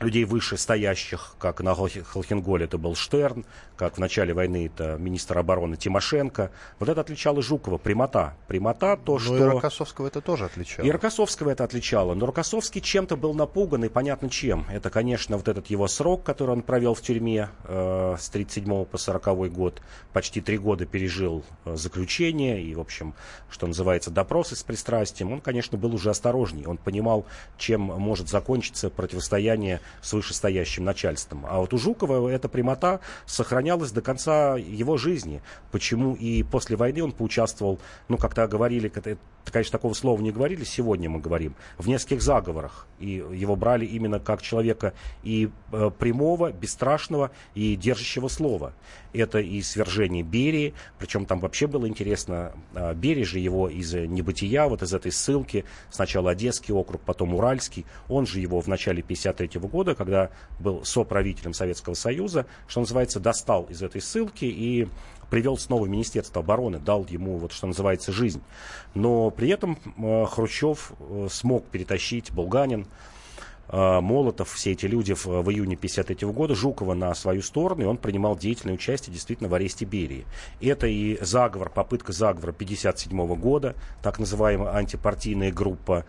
людей 0.00 0.24
выше 0.24 0.56
стоящих, 0.56 1.36
как 1.38 1.60
на 1.60 1.74
Холхенголе 1.74 2.64
это 2.64 2.78
был 2.78 2.94
Штерн, 2.96 3.44
как 3.76 3.96
в 3.96 4.00
начале 4.00 4.34
войны 4.34 4.66
это 4.66 4.96
министр 4.98 5.38
обороны 5.38 5.76
Тимошенко. 5.76 6.50
Вот 6.78 6.88
это 6.88 7.00
отличало 7.00 7.42
Жукова, 7.42 7.78
прямота. 7.78 8.34
Прямота, 8.48 8.96
то, 8.96 9.14
но 9.14 9.18
что... 9.18 9.36
и 9.36 9.40
Рокоссовского 9.40 10.08
это 10.08 10.20
тоже 10.20 10.46
отличало. 10.46 10.86
И 10.86 10.90
Рокоссовского 10.90 11.50
это 11.50 11.64
отличало. 11.64 12.14
Но 12.14 12.26
Рокоссовский 12.26 12.80
чем-то 12.80 13.16
был 13.16 13.34
напуган, 13.34 13.84
и 13.84 13.88
понятно 13.88 14.28
чем. 14.28 14.66
Это, 14.70 14.90
конечно, 14.90 15.36
вот 15.36 15.48
этот 15.48 15.68
его 15.68 15.86
срок, 15.86 16.24
который 16.24 16.50
он 16.50 16.62
провел 16.62 16.94
в 16.94 17.00
тюрьме 17.00 17.50
э, 17.64 18.16
с 18.18 18.28
37 18.30 18.84
по 18.84 18.98
40 18.98 19.52
год. 19.52 19.80
Почти 20.12 20.40
три 20.40 20.58
года 20.58 20.86
пережил 20.86 21.44
э, 21.64 21.76
заключение 21.76 22.62
и, 22.62 22.74
в 22.74 22.80
общем, 22.80 23.14
что 23.48 23.66
называется, 23.66 24.10
допросы 24.10 24.56
с 24.56 24.62
пристрастием. 24.62 25.32
Он, 25.32 25.40
конечно, 25.40 25.78
был 25.78 25.94
уже 25.94 26.10
осторожней. 26.10 26.66
Он 26.66 26.78
понимал, 26.78 27.26
чем 27.58 27.80
может 27.80 28.28
закончиться 28.28 28.90
противостояние 28.90 29.80
с 30.02 30.12
вышестоящим 30.12 30.84
начальством. 30.84 31.46
А 31.46 31.58
вот 31.58 31.72
у 31.74 31.78
Жукова 31.78 32.28
эта 32.28 32.48
прямота 32.48 33.00
сохранялась 33.26 33.92
до 33.92 34.02
конца 34.02 34.56
его 34.56 34.96
жизни. 34.96 35.42
Почему 35.70 36.14
и 36.14 36.42
после 36.42 36.76
войны 36.76 37.02
он 37.02 37.12
поучаствовал, 37.12 37.78
ну, 38.08 38.18
как-то 38.18 38.46
говорили, 38.46 38.88
конечно, 39.50 39.72
такого 39.78 39.94
слова 39.94 40.20
не 40.20 40.32
говорили, 40.32 40.64
сегодня 40.64 41.10
мы 41.10 41.20
говорим, 41.20 41.54
в 41.78 41.88
нескольких 41.88 42.22
заговорах. 42.22 42.86
И 42.98 43.22
его 43.32 43.56
брали 43.56 43.84
именно 43.84 44.18
как 44.18 44.42
человека 44.42 44.94
и 45.22 45.50
э, 45.72 45.90
прямого, 45.98 46.52
бесстрашного 46.52 47.30
и 47.54 47.76
держащего 47.76 48.28
слова. 48.28 48.72
Это 49.12 49.38
и 49.38 49.60
свержение 49.62 50.22
Берии, 50.22 50.74
причем 50.98 51.26
там 51.26 51.40
вообще 51.40 51.66
было 51.66 51.86
интересно, 51.86 52.52
э, 52.74 52.94
Берия 52.94 53.24
же 53.24 53.38
его 53.38 53.68
из 53.68 53.92
небытия, 53.92 54.66
вот 54.66 54.82
из 54.82 54.94
этой 54.94 55.12
ссылки, 55.12 55.64
сначала 55.90 56.30
Одесский 56.30 56.72
округ, 56.72 57.02
потом 57.02 57.34
Уральский, 57.34 57.86
он 58.08 58.26
же 58.26 58.40
его 58.40 58.60
в 58.60 58.66
начале 58.66 59.02
53 59.02 59.60
года, 59.60 59.94
когда 59.94 60.30
был 60.58 60.84
соправителем 60.84 61.52
Советского 61.54 61.94
Союза, 61.94 62.46
что 62.66 62.80
называется, 62.80 63.20
достал 63.20 63.64
из 63.64 63.82
этой 63.82 64.00
ссылки 64.00 64.44
и 64.44 64.88
привел 65.30 65.58
снова 65.58 65.86
Министерство 65.86 66.42
обороны, 66.42 66.78
дал 66.78 67.06
ему, 67.08 67.38
вот, 67.38 67.52
что 67.52 67.66
называется, 67.66 68.12
жизнь. 68.12 68.42
Но 68.94 69.30
при 69.30 69.48
этом 69.48 69.78
э, 69.96 70.26
Хрущев 70.26 70.92
э, 70.98 71.28
смог 71.30 71.64
перетащить 71.66 72.32
Булганин, 72.32 72.86
э, 73.68 74.00
Молотов, 74.00 74.52
все 74.52 74.72
эти 74.72 74.86
люди 74.86 75.14
в, 75.14 75.26
в 75.26 75.50
июне 75.50 75.76
1953 75.76 76.28
года, 76.28 76.54
Жукова 76.54 76.94
на 76.94 77.14
свою 77.14 77.42
сторону, 77.42 77.82
и 77.82 77.86
он 77.86 77.96
принимал 77.96 78.36
деятельное 78.36 78.74
участие 78.74 79.12
действительно 79.12 79.48
в 79.48 79.54
аресте 79.54 79.84
Берии. 79.84 80.26
Это 80.60 80.86
и 80.86 81.18
заговор, 81.22 81.70
попытка 81.70 82.12
заговора 82.12 82.50
1957 82.50 83.34
года, 83.40 83.74
так 84.02 84.18
называемая 84.18 84.74
антипартийная 84.74 85.52
группа 85.52 86.04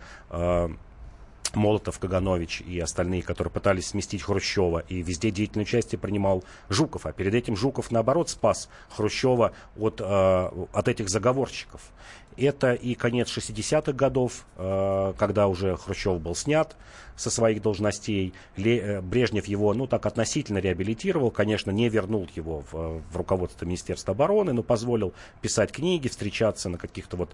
Молотов, 1.54 1.98
Каганович 1.98 2.62
и 2.62 2.80
остальные, 2.80 3.22
которые 3.22 3.52
пытались 3.52 3.88
сместить 3.88 4.22
Хрущева, 4.22 4.80
и 4.88 5.02
везде 5.02 5.30
деятельное 5.30 5.64
участие 5.64 5.98
принимал 5.98 6.44
Жуков. 6.68 7.06
А 7.06 7.12
перед 7.12 7.34
этим 7.34 7.56
Жуков, 7.56 7.90
наоборот, 7.90 8.28
спас 8.30 8.68
Хрущева 8.90 9.52
от, 9.78 10.00
э, 10.00 10.04
от 10.72 10.88
этих 10.88 11.08
заговорщиков. 11.08 11.80
Это 12.36 12.74
и 12.74 12.94
конец 12.94 13.28
60-х 13.36 13.92
годов, 13.92 14.46
э, 14.56 15.14
когда 15.18 15.48
уже 15.48 15.76
Хрущев 15.76 16.20
был 16.20 16.34
снят 16.34 16.76
со 17.16 17.30
своих 17.30 17.62
должностей. 17.62 18.34
Ле, 18.56 19.00
Брежнев 19.00 19.46
его, 19.46 19.72
ну, 19.72 19.86
так 19.86 20.04
относительно 20.04 20.58
реабилитировал. 20.58 21.30
Конечно, 21.30 21.70
не 21.70 21.88
вернул 21.88 22.28
его 22.34 22.62
в, 22.70 23.02
в 23.10 23.16
руководство 23.16 23.64
Министерства 23.64 24.12
обороны, 24.12 24.52
но 24.52 24.62
позволил 24.62 25.14
писать 25.40 25.72
книги, 25.72 26.08
встречаться 26.08 26.68
на 26.68 26.78
каких-то 26.78 27.16
вот 27.16 27.30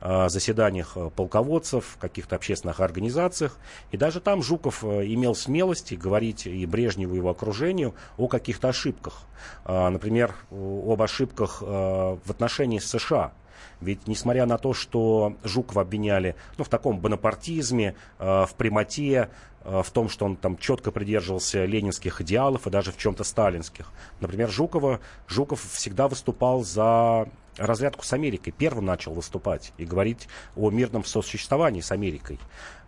э, 0.00 0.28
заседаниях 0.28 0.96
полководцев, 1.14 1.98
каких-то 2.00 2.36
общественных 2.36 2.80
организациях. 2.80 3.58
И 3.90 3.96
даже 3.96 4.20
там 4.20 4.42
Жуков 4.42 4.84
имел 4.84 5.34
смелость 5.34 5.92
говорить 5.92 6.46
и 6.46 6.64
Брежневу, 6.66 7.14
и 7.14 7.18
его 7.18 7.30
окружению 7.30 7.94
о 8.16 8.28
каких-то 8.28 8.68
ошибках. 8.68 9.22
Э, 9.64 9.88
например, 9.88 10.34
об 10.50 11.00
ошибках 11.02 11.62
э, 11.62 11.64
в 11.66 12.30
отношении 12.30 12.78
США. 12.78 13.32
Ведь 13.80 14.06
несмотря 14.06 14.46
на 14.46 14.58
то, 14.58 14.74
что 14.74 15.36
Жукова 15.44 15.82
обвиняли 15.82 16.36
ну, 16.58 16.64
в 16.64 16.68
таком 16.68 16.98
бонапартизме, 16.98 17.94
э, 18.18 18.46
в 18.46 18.54
прямоте, 18.56 19.30
э, 19.64 19.82
в 19.82 19.90
том, 19.90 20.08
что 20.08 20.24
он 20.24 20.36
там 20.36 20.56
четко 20.56 20.90
придерживался 20.90 21.64
ленинских 21.64 22.20
идеалов 22.20 22.66
и 22.66 22.70
даже 22.70 22.92
в 22.92 22.96
чем-то 22.96 23.24
сталинских. 23.24 23.92
Например, 24.20 24.50
Жукова, 24.50 25.00
Жуков 25.28 25.62
всегда 25.72 26.08
выступал 26.08 26.62
за 26.64 27.28
разрядку 27.56 28.04
с 28.04 28.12
Америкой. 28.12 28.52
Первым 28.52 28.84
начал 28.84 29.12
выступать 29.12 29.72
и 29.78 29.84
говорить 29.84 30.28
о 30.56 30.70
мирном 30.70 31.04
сосуществовании 31.04 31.80
с 31.80 31.92
Америкой. 31.92 32.38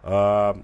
Э, 0.02 0.54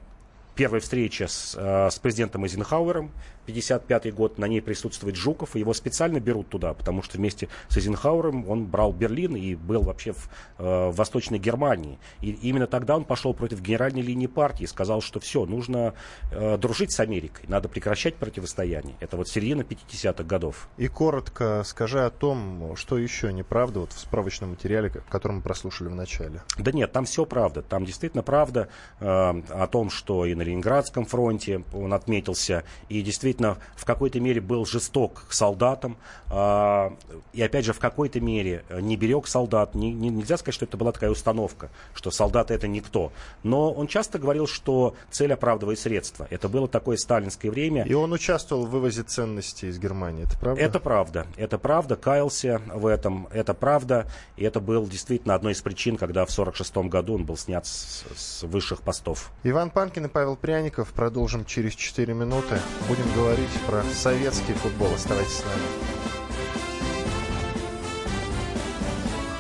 первая 0.55 0.81
встреча 0.81 1.27
с, 1.27 1.57
э, 1.59 1.91
с 1.91 1.99
президентом 1.99 2.45
Эйзенхауэром 2.45 3.11
55 3.47 4.15
год, 4.15 4.39
на 4.39 4.47
ней 4.47 4.61
присутствует 4.61 5.17
Жуков, 5.17 5.57
и 5.57 5.59
его 5.59 5.75
специально 5.75 6.21
берут 6.21 6.49
туда, 6.49 6.75
потому 6.75 7.03
что 7.03 7.19
вместе 7.19 7.49
с 7.69 7.77
Эйзенхауэром 7.77 8.49
он 8.49 8.67
брал 8.67 8.93
Берлин 8.93 9.37
и 9.37 9.55
был 9.55 9.83
вообще 9.83 10.13
в, 10.13 10.29
э, 10.59 10.89
в 10.89 10.95
Восточной 10.97 11.39
Германии. 11.39 11.99
И 12.21 12.31
именно 12.31 12.67
тогда 12.67 12.97
он 12.97 13.05
пошел 13.05 13.35
против 13.35 13.61
генеральной 13.61 14.03
линии 14.03 14.27
партии, 14.27 14.65
сказал, 14.65 15.01
что 15.01 15.21
все, 15.21 15.47
нужно 15.47 15.95
э, 16.31 16.57
дружить 16.59 16.93
с 16.93 17.01
Америкой, 17.01 17.45
надо 17.49 17.69
прекращать 17.69 18.17
противостояние. 18.17 18.97
Это 19.01 19.17
вот 19.17 19.29
середина 19.29 19.63
50-х 19.63 20.25
годов. 20.25 20.69
И 20.77 20.89
коротко 20.89 21.63
скажи 21.65 22.05
о 22.05 22.11
том, 22.11 22.77
что 22.77 22.99
еще 22.99 23.33
неправда 23.33 23.81
вот 23.81 23.93
в 23.93 23.99
справочном 23.99 24.51
материале, 24.51 24.91
который 25.09 25.33
мы 25.33 25.43
прослушали 25.43 25.89
в 25.89 25.95
начале. 25.95 26.43
Да 26.59 26.73
нет, 26.73 26.93
там 26.93 27.05
все 27.05 27.25
правда. 27.25 27.63
Там 27.63 27.85
действительно 27.85 28.23
правда 28.23 28.69
э, 29.01 29.07
о 29.07 29.67
том, 29.67 29.91
что 29.91 30.25
и 30.25 30.35
на 30.35 30.43
Ленинградском 30.43 31.05
фронте 31.05 31.65
он 31.73 31.93
отметился, 31.93 32.65
и 32.89 33.03
действительно 33.03 33.34
действительно 33.35 33.59
в 33.77 33.85
какой-то 33.85 34.21
мере 34.21 34.41
был 34.41 34.65
жесток 34.67 35.25
к 35.29 35.33
солдатам. 35.33 35.97
Э, 36.31 36.91
и 37.33 37.43
опять 37.43 37.65
же, 37.65 37.73
в 37.73 37.79
какой-то 37.79 38.21
мере 38.21 38.65
не 38.71 38.97
берег 38.97 39.27
солдат. 39.27 39.75
Не, 39.75 39.93
не, 39.93 40.09
нельзя 40.09 40.37
сказать, 40.37 40.55
что 40.55 40.65
это 40.65 40.77
была 40.77 40.93
такая 40.93 41.11
установка, 41.11 41.71
что 41.95 42.11
солдаты 42.11 42.55
это 42.55 42.69
никто. 42.69 43.13
Но 43.43 43.73
он 43.73 43.87
часто 43.87 44.19
говорил, 44.19 44.47
что 44.47 44.95
цель 45.11 45.33
оправдывает 45.33 45.79
средства. 45.79 46.27
Это 46.31 46.49
было 46.49 46.69
такое 46.69 46.97
сталинское 46.97 47.51
время. 47.51 47.85
И 47.85 47.95
он 47.95 48.13
участвовал 48.13 48.67
в 48.67 48.71
вывозе 48.71 49.03
ценностей 49.03 49.69
из 49.69 49.79
Германии. 49.79 50.25
Это 50.25 50.39
правда? 50.39 50.63
Это 50.63 50.81
правда. 50.81 51.27
Это 51.37 51.59
правда. 51.59 51.97
Каялся 51.97 52.61
в 52.73 52.87
этом. 52.87 53.29
Это 53.33 53.55
правда. 53.55 54.07
И 54.37 54.45
это 54.45 54.61
был 54.61 54.87
действительно 54.87 55.35
одной 55.35 55.53
из 55.53 55.63
причин, 55.63 55.97
когда 55.97 56.25
в 56.25 56.31
1946 56.31 56.91
году 56.91 57.15
он 57.15 57.25
был 57.25 57.37
снят 57.37 57.67
с, 57.67 58.05
с 58.17 58.43
высших 58.43 58.83
постов. 58.83 59.31
Иван 59.43 59.71
Панкин 59.71 60.07
и 60.07 60.09
Павел 60.09 60.37
Пряников. 60.37 60.93
Продолжим 60.93 61.45
через 61.45 61.75
4 61.75 62.15
минуты. 62.15 62.59
Будем 62.89 63.05
говорить 63.15 63.24
говорить 63.25 63.59
про 63.67 63.83
советский 63.85 64.53
футбол. 64.53 64.93
Оставайтесь 64.93 65.39
с 65.39 65.45
нами. 65.45 65.63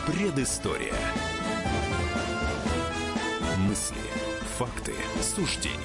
Предыстория. 0.06 0.94
Мысли, 3.58 3.96
факты, 4.56 4.94
суждения. 5.20 5.76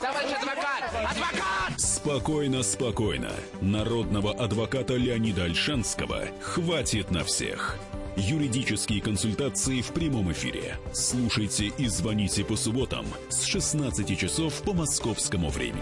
Товарищ 0.00 0.32
адвокат! 0.32 0.82
Адвокат! 1.08 1.80
Спокойно, 1.80 2.64
спокойно. 2.64 3.30
Народного 3.60 4.32
адвоката 4.32 4.96
Леонида 4.96 5.44
Альшанского 5.44 6.22
хватит 6.42 7.12
на 7.12 7.22
всех. 7.22 7.78
Юридические 8.20 9.00
консультации 9.00 9.80
в 9.80 9.92
прямом 9.92 10.32
эфире. 10.32 10.76
Слушайте 10.92 11.66
и 11.78 11.86
звоните 11.86 12.44
по 12.44 12.56
субботам 12.56 13.06
с 13.28 13.44
16 13.44 14.18
часов 14.18 14.60
по 14.62 14.72
московскому 14.72 15.50
времени. 15.50 15.78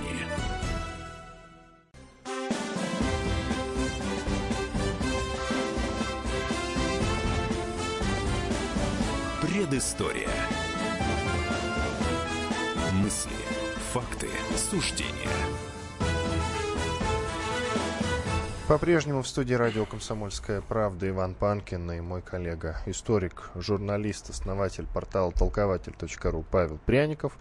Предыстория. 9.41 10.29
Мысли, 12.93 13.31
факты, 13.95 14.29
суждения– 14.57 15.11
По-прежнему 18.69 19.23
в 19.23 19.29
студии 19.29 19.55
радио 19.55 19.87
«Комсомольская 19.87 20.61
правда» 20.61 21.09
Иван 21.09 21.35
Панкин 21.35 21.93
и 21.93 22.01
мой 22.01 22.21
коллега, 22.21 22.79
историк, 22.87 23.51
журналист, 23.55 24.29
основатель 24.29 24.87
портала 24.93 25.31
толкователь.ру 25.31 26.45
Павел 26.51 26.77
Пряников. 26.85 27.39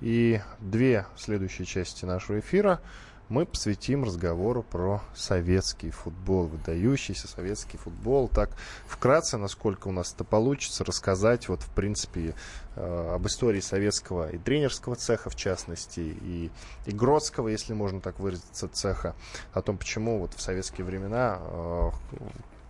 И 0.00 0.40
две 0.60 1.06
следующие 1.16 1.66
части 1.66 2.04
нашего 2.04 2.38
эфира– 2.38 2.80
мы 3.28 3.44
посвятим 3.44 4.04
разговору 4.04 4.62
про 4.62 5.02
советский 5.14 5.90
футбол, 5.90 6.46
выдающийся 6.46 7.28
советский 7.28 7.76
футбол. 7.76 8.28
Так, 8.28 8.50
вкратце, 8.86 9.36
насколько 9.36 9.88
у 9.88 9.92
нас 9.92 10.14
это 10.14 10.24
получится, 10.24 10.84
рассказать 10.84 11.48
вот, 11.48 11.62
в 11.62 11.70
принципе, 11.70 12.34
э, 12.76 13.14
об 13.14 13.26
истории 13.26 13.60
советского 13.60 14.30
и 14.30 14.38
тренерского 14.38 14.96
цеха, 14.96 15.30
в 15.30 15.36
частности, 15.36 16.00
и 16.00 16.50
игротского, 16.86 17.48
если 17.48 17.74
можно 17.74 18.00
так 18.00 18.18
выразиться, 18.18 18.68
цеха, 18.68 19.14
о 19.52 19.62
том, 19.62 19.76
почему 19.76 20.20
вот 20.20 20.34
в 20.34 20.40
советские 20.40 20.86
времена 20.86 21.38
э, 21.40 21.90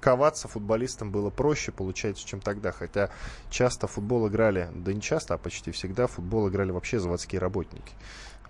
коваться 0.00 0.48
футболистам 0.48 1.10
было 1.10 1.30
проще, 1.30 1.72
получается, 1.72 2.26
чем 2.26 2.40
тогда. 2.40 2.72
Хотя 2.72 3.10
часто 3.50 3.86
футбол 3.86 4.28
играли, 4.28 4.70
да 4.74 4.92
не 4.92 5.00
часто, 5.00 5.34
а 5.34 5.38
почти 5.38 5.70
всегда 5.70 6.06
футбол 6.06 6.48
играли 6.48 6.70
вообще 6.70 6.98
заводские 6.98 7.40
работники. 7.40 7.92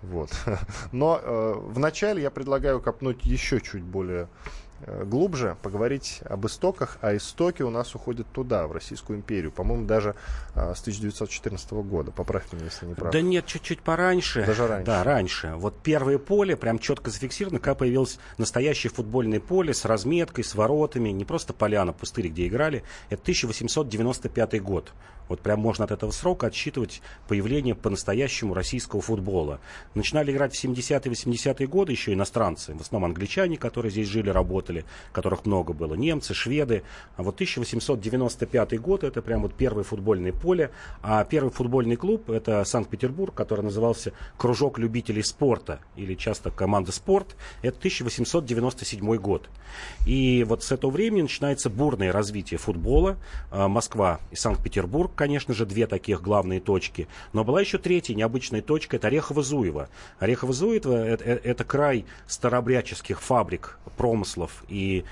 Вот. 0.01 0.31
Но 0.91 1.19
э, 1.21 1.53
вначале 1.57 2.21
я 2.21 2.31
предлагаю 2.31 2.81
копнуть 2.81 3.25
еще 3.25 3.59
чуть 3.61 3.83
более 3.83 4.27
Э, 4.81 5.03
глубже 5.03 5.57
поговорить 5.61 6.21
об 6.25 6.45
истоках, 6.45 6.97
а 7.01 7.15
истоки 7.15 7.61
у 7.61 7.69
нас 7.69 7.95
уходят 7.95 8.27
туда, 8.31 8.65
в 8.67 8.71
Российскую 8.71 9.19
империю. 9.19 9.51
По-моему, 9.51 9.85
даже 9.85 10.15
а, 10.55 10.73
с 10.73 10.81
1914 10.81 11.71
года. 11.71 12.11
Поправьте 12.11 12.55
меня, 12.55 12.65
если 12.65 12.85
не 12.85 12.93
прав. 12.93 13.11
Да 13.11 13.21
нет, 13.21 13.45
чуть-чуть 13.45 13.81
пораньше. 13.81 14.45
Даже 14.45 14.67
раньше. 14.67 14.85
Да, 14.85 15.03
раньше. 15.03 15.53
Вот 15.57 15.75
первое 15.83 16.17
поле 16.17 16.55
прям 16.55 16.79
четко 16.79 17.09
зафиксировано, 17.09 17.59
когда 17.59 17.75
появилось 17.75 18.19
настоящее 18.37 18.91
футбольное 18.91 19.39
поле 19.39 19.73
с 19.73 19.83
разметкой, 19.83 20.43
с 20.43 20.55
воротами, 20.55 21.09
не 21.09 21.25
просто 21.25 21.53
поляна, 21.53 21.91
пустырь, 21.91 22.29
где 22.29 22.47
играли. 22.47 22.83
Это 23.09 23.21
1895 23.23 24.61
год. 24.61 24.93
Вот 25.29 25.41
прям 25.41 25.59
можно 25.59 25.85
от 25.85 25.91
этого 25.91 26.11
срока 26.11 26.47
отсчитывать 26.47 27.01
появление 27.27 27.75
по-настоящему 27.75 28.53
российского 28.53 29.01
футбола. 29.01 29.61
Начинали 29.93 30.31
играть 30.31 30.55
в 30.55 30.61
70-е, 30.61 31.11
80-е 31.11 31.67
годы 31.67 31.93
еще 31.93 32.13
иностранцы, 32.13 32.73
в 32.73 32.81
основном 32.81 33.11
англичане, 33.11 33.57
которые 33.57 33.91
здесь 33.91 34.07
жили, 34.07 34.29
работали, 34.29 34.85
которых 35.13 35.45
много 35.45 35.73
было, 35.73 35.93
немцы, 35.93 36.33
шведы. 36.33 36.83
А 37.15 37.23
вот 37.23 37.35
1895 37.35 38.81
год 38.81 39.03
это 39.03 39.21
прям 39.21 39.43
вот 39.43 39.53
первое 39.53 39.83
футбольное 39.83 40.33
поле. 40.33 40.71
А 41.03 41.23
первый 41.23 41.51
футбольный 41.51 41.95
клуб 41.95 42.29
это 42.31 42.63
Санкт-Петербург, 42.63 43.33
который 43.33 43.61
назывался 43.61 44.13
Кружок 44.37 44.79
любителей 44.79 45.23
спорта 45.23 45.79
или 45.95 46.15
часто 46.15 46.49
команда 46.49 46.91
спорт. 46.91 47.35
Это 47.61 47.77
1897 47.77 49.15
год. 49.17 49.47
И 50.07 50.43
вот 50.47 50.63
с 50.63 50.71
этого 50.71 50.89
времени 50.89 51.23
начинается 51.23 51.69
бурное 51.69 52.11
развитие 52.11 52.57
футбола. 52.57 53.17
А, 53.51 53.67
Москва 53.67 54.19
и 54.31 54.35
Санкт-Петербург 54.35 55.11
конечно 55.19 55.53
же, 55.53 55.65
две 55.65 55.85
таких 55.85 56.21
главные 56.21 56.61
точки. 56.61 57.09
Но 57.33 57.43
была 57.43 57.59
еще 57.59 57.77
третья 57.77 58.15
необычная 58.15 58.61
точка, 58.61 58.95
это 58.95 59.09
Орехово-Зуево. 59.09 59.89
Орехово-Зуево 60.21 60.95
это, 60.95 61.25
это, 61.25 61.25
это 61.25 61.63
край 61.65 62.05
старобряческих 62.25 63.21
фабрик, 63.21 63.77
промыслов 63.97 64.63
и 64.69 65.03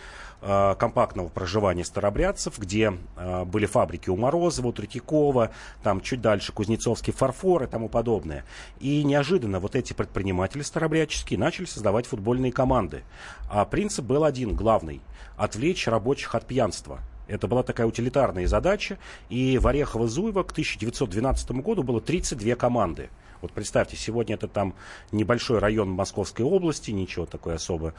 э, 0.41 0.76
компактного 0.80 1.28
проживания 1.28 1.84
старобрядцев, 1.84 2.58
где 2.58 2.93
э, 3.17 3.43
были 3.43 3.65
фабрики 3.65 4.10
у 4.10 4.15
Морозова, 4.15 4.67
у 4.67 4.72
Третьякова, 4.72 5.52
там 5.84 6.00
чуть 6.00 6.22
дальше 6.22 6.54
Кузнецовский 6.54 7.12
фарфор 7.12 7.63
и 7.63 7.67
тому 7.67 7.89
подобное. 7.89 8.46
И 8.80 9.04
неожиданно 9.04 9.60
вот 9.60 9.76
эти 9.76 9.91
предприниматели 9.91 10.62
старобряческие 10.62 11.38
начали 11.38 11.65
создавать 11.65 12.06
футбольные 12.06 12.54
команды. 12.54 13.04
А 13.50 13.65
принцип 13.65 14.06
был 14.06 14.24
один, 14.24 14.56
главный– 14.56 15.02
отвлечь 15.38 15.86
рабочих 15.86 16.34
от 16.34 16.46
пьянства– 16.46 17.02
Это 17.28 17.48
была 17.48 17.63
такая 17.63 17.88
утилитарная 17.88 18.48
задача, 18.48 18.98
и 19.30 19.58
в 19.58 19.68
Орехово-Зуево 19.68 20.44
к 20.44 20.52
1912 20.52 21.52
году 21.52 21.84
было 21.84 22.02
32 22.02 22.56
команды. 22.56 23.10
Вот 23.42 23.52
представьте, 23.52 23.96
сегодня 23.96 24.36
это 24.36 24.48
там 24.48 24.74
небольшой 25.12 25.60
район 25.60 25.90
Московской 25.90 26.44
области, 26.44 26.92
ничего 26.92 27.26
такое 27.26 27.56
особо, 27.56 27.94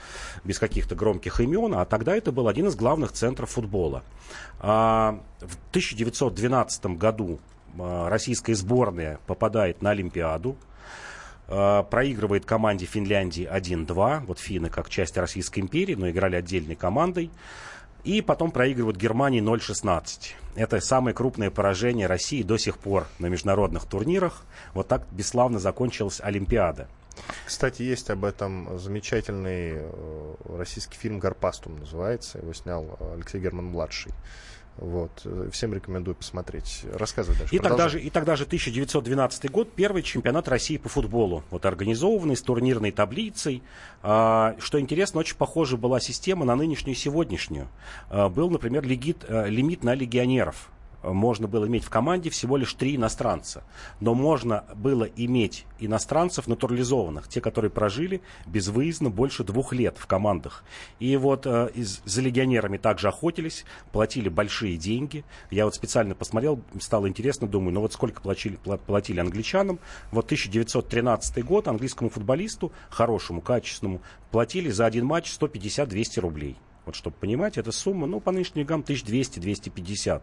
без 0.44 0.58
каких-то 0.58 0.94
громких 0.96 1.40
имен, 1.40 1.74
а 1.74 1.84
тогда 1.84 2.16
это 2.16 2.32
был 2.32 2.48
один 2.48 2.66
из 2.66 2.74
главных 2.74 3.12
центров 3.12 3.50
футбола. 3.50 4.02
А, 4.58 5.20
в 5.38 5.56
1912 5.70 6.86
году 6.96 7.38
а, 7.78 8.08
российская 8.08 8.54
сборная 8.54 9.20
попадает 9.26 9.80
на 9.80 9.90
Олимпиаду, 9.90 10.56
а, 11.46 11.84
проигрывает 11.84 12.44
команде 12.44 12.86
Финляндии 12.86 13.48
1-2. 13.50 14.24
Вот 14.26 14.38
финны 14.38 14.70
как 14.70 14.90
часть 14.90 15.16
Российской 15.16 15.60
империи, 15.60 15.94
но 15.94 16.10
играли 16.10 16.36
отдельной 16.36 16.74
командой. 16.74 17.30
И 18.08 18.22
потом 18.22 18.52
проигрывают 18.52 18.96
Германии 18.96 19.42
0-16. 19.42 20.32
Это 20.56 20.80
самое 20.80 21.14
крупное 21.14 21.50
поражение 21.50 22.06
России 22.06 22.42
до 22.42 22.56
сих 22.56 22.78
пор 22.78 23.06
на 23.18 23.26
международных 23.26 23.84
турнирах. 23.84 24.44
Вот 24.72 24.88
так 24.88 25.02
бесславно 25.10 25.58
закончилась 25.58 26.18
Олимпиада. 26.22 26.88
Кстати, 27.44 27.82
есть 27.82 28.08
об 28.08 28.24
этом 28.24 28.78
замечательный 28.78 29.74
э, 29.74 30.34
российский 30.56 30.96
фильм 30.96 31.18
«Гарпастум» 31.18 31.76
называется. 31.76 32.38
Его 32.38 32.54
снял 32.54 32.98
Алексей 33.14 33.42
Герман-младший. 33.42 34.12
Вот. 34.78 35.10
Э, 35.24 35.48
всем 35.52 35.74
рекомендую 35.74 36.14
посмотреть. 36.14 36.84
Рассказывай 36.92 37.36
дальше. 37.36 37.54
И 37.54 37.58
тогда, 37.58 37.88
же, 37.88 38.00
и 38.00 38.10
тогда 38.10 38.36
же 38.36 38.44
1912 38.44 39.50
год, 39.50 39.72
первый 39.74 40.02
чемпионат 40.02 40.48
России 40.48 40.76
по 40.76 40.88
футболу. 40.88 41.42
Вот 41.50 41.66
организованный 41.66 42.36
с 42.36 42.42
турнирной 42.42 42.92
таблицей. 42.92 43.62
А, 44.02 44.56
что 44.58 44.80
интересно, 44.80 45.20
очень 45.20 45.36
похожа 45.36 45.76
была 45.76 46.00
система 46.00 46.44
на 46.44 46.54
нынешнюю 46.54 46.94
и 46.94 46.98
сегодняшнюю. 46.98 47.68
А, 48.08 48.28
был, 48.28 48.50
например, 48.50 48.86
легит, 48.86 49.24
а, 49.28 49.46
лимит 49.46 49.82
на 49.82 49.94
легионеров 49.94 50.70
можно 51.02 51.46
было 51.46 51.66
иметь 51.66 51.84
в 51.84 51.90
команде 51.90 52.30
всего 52.30 52.56
лишь 52.56 52.74
три 52.74 52.96
иностранца. 52.96 53.62
Но 54.00 54.14
можно 54.14 54.64
было 54.74 55.04
иметь 55.04 55.64
иностранцев 55.78 56.46
натурализованных, 56.46 57.28
те, 57.28 57.40
которые 57.40 57.70
прожили 57.70 58.20
безвыездно 58.46 59.10
больше 59.10 59.44
двух 59.44 59.72
лет 59.72 59.96
в 59.98 60.06
командах. 60.06 60.64
И 60.98 61.16
вот 61.16 61.46
э, 61.46 61.70
из, 61.74 62.02
за 62.04 62.20
легионерами 62.20 62.78
также 62.78 63.08
охотились, 63.08 63.64
платили 63.92 64.28
большие 64.28 64.76
деньги. 64.76 65.24
Я 65.50 65.64
вот 65.64 65.74
специально 65.74 66.14
посмотрел, 66.14 66.60
стало 66.80 67.08
интересно, 67.08 67.46
думаю, 67.46 67.74
ну 67.74 67.80
вот 67.80 67.92
сколько 67.92 68.20
платили, 68.20 68.58
платили 68.86 69.20
англичанам. 69.20 69.78
Вот 70.10 70.26
1913 70.26 71.44
год 71.44 71.68
английскому 71.68 72.10
футболисту, 72.10 72.72
хорошему, 72.90 73.40
качественному, 73.40 74.02
платили 74.30 74.70
за 74.70 74.86
один 74.86 75.06
матч 75.06 75.30
150-200 75.30 76.20
рублей. 76.20 76.56
Вот 76.88 76.94
чтобы 76.94 77.16
понимать, 77.20 77.58
эта 77.58 77.70
сумма, 77.70 78.06
ну, 78.06 78.18
по 78.18 78.32
нынешним 78.32 78.62
деньгам 78.62 78.80
1200-250. 78.80 80.22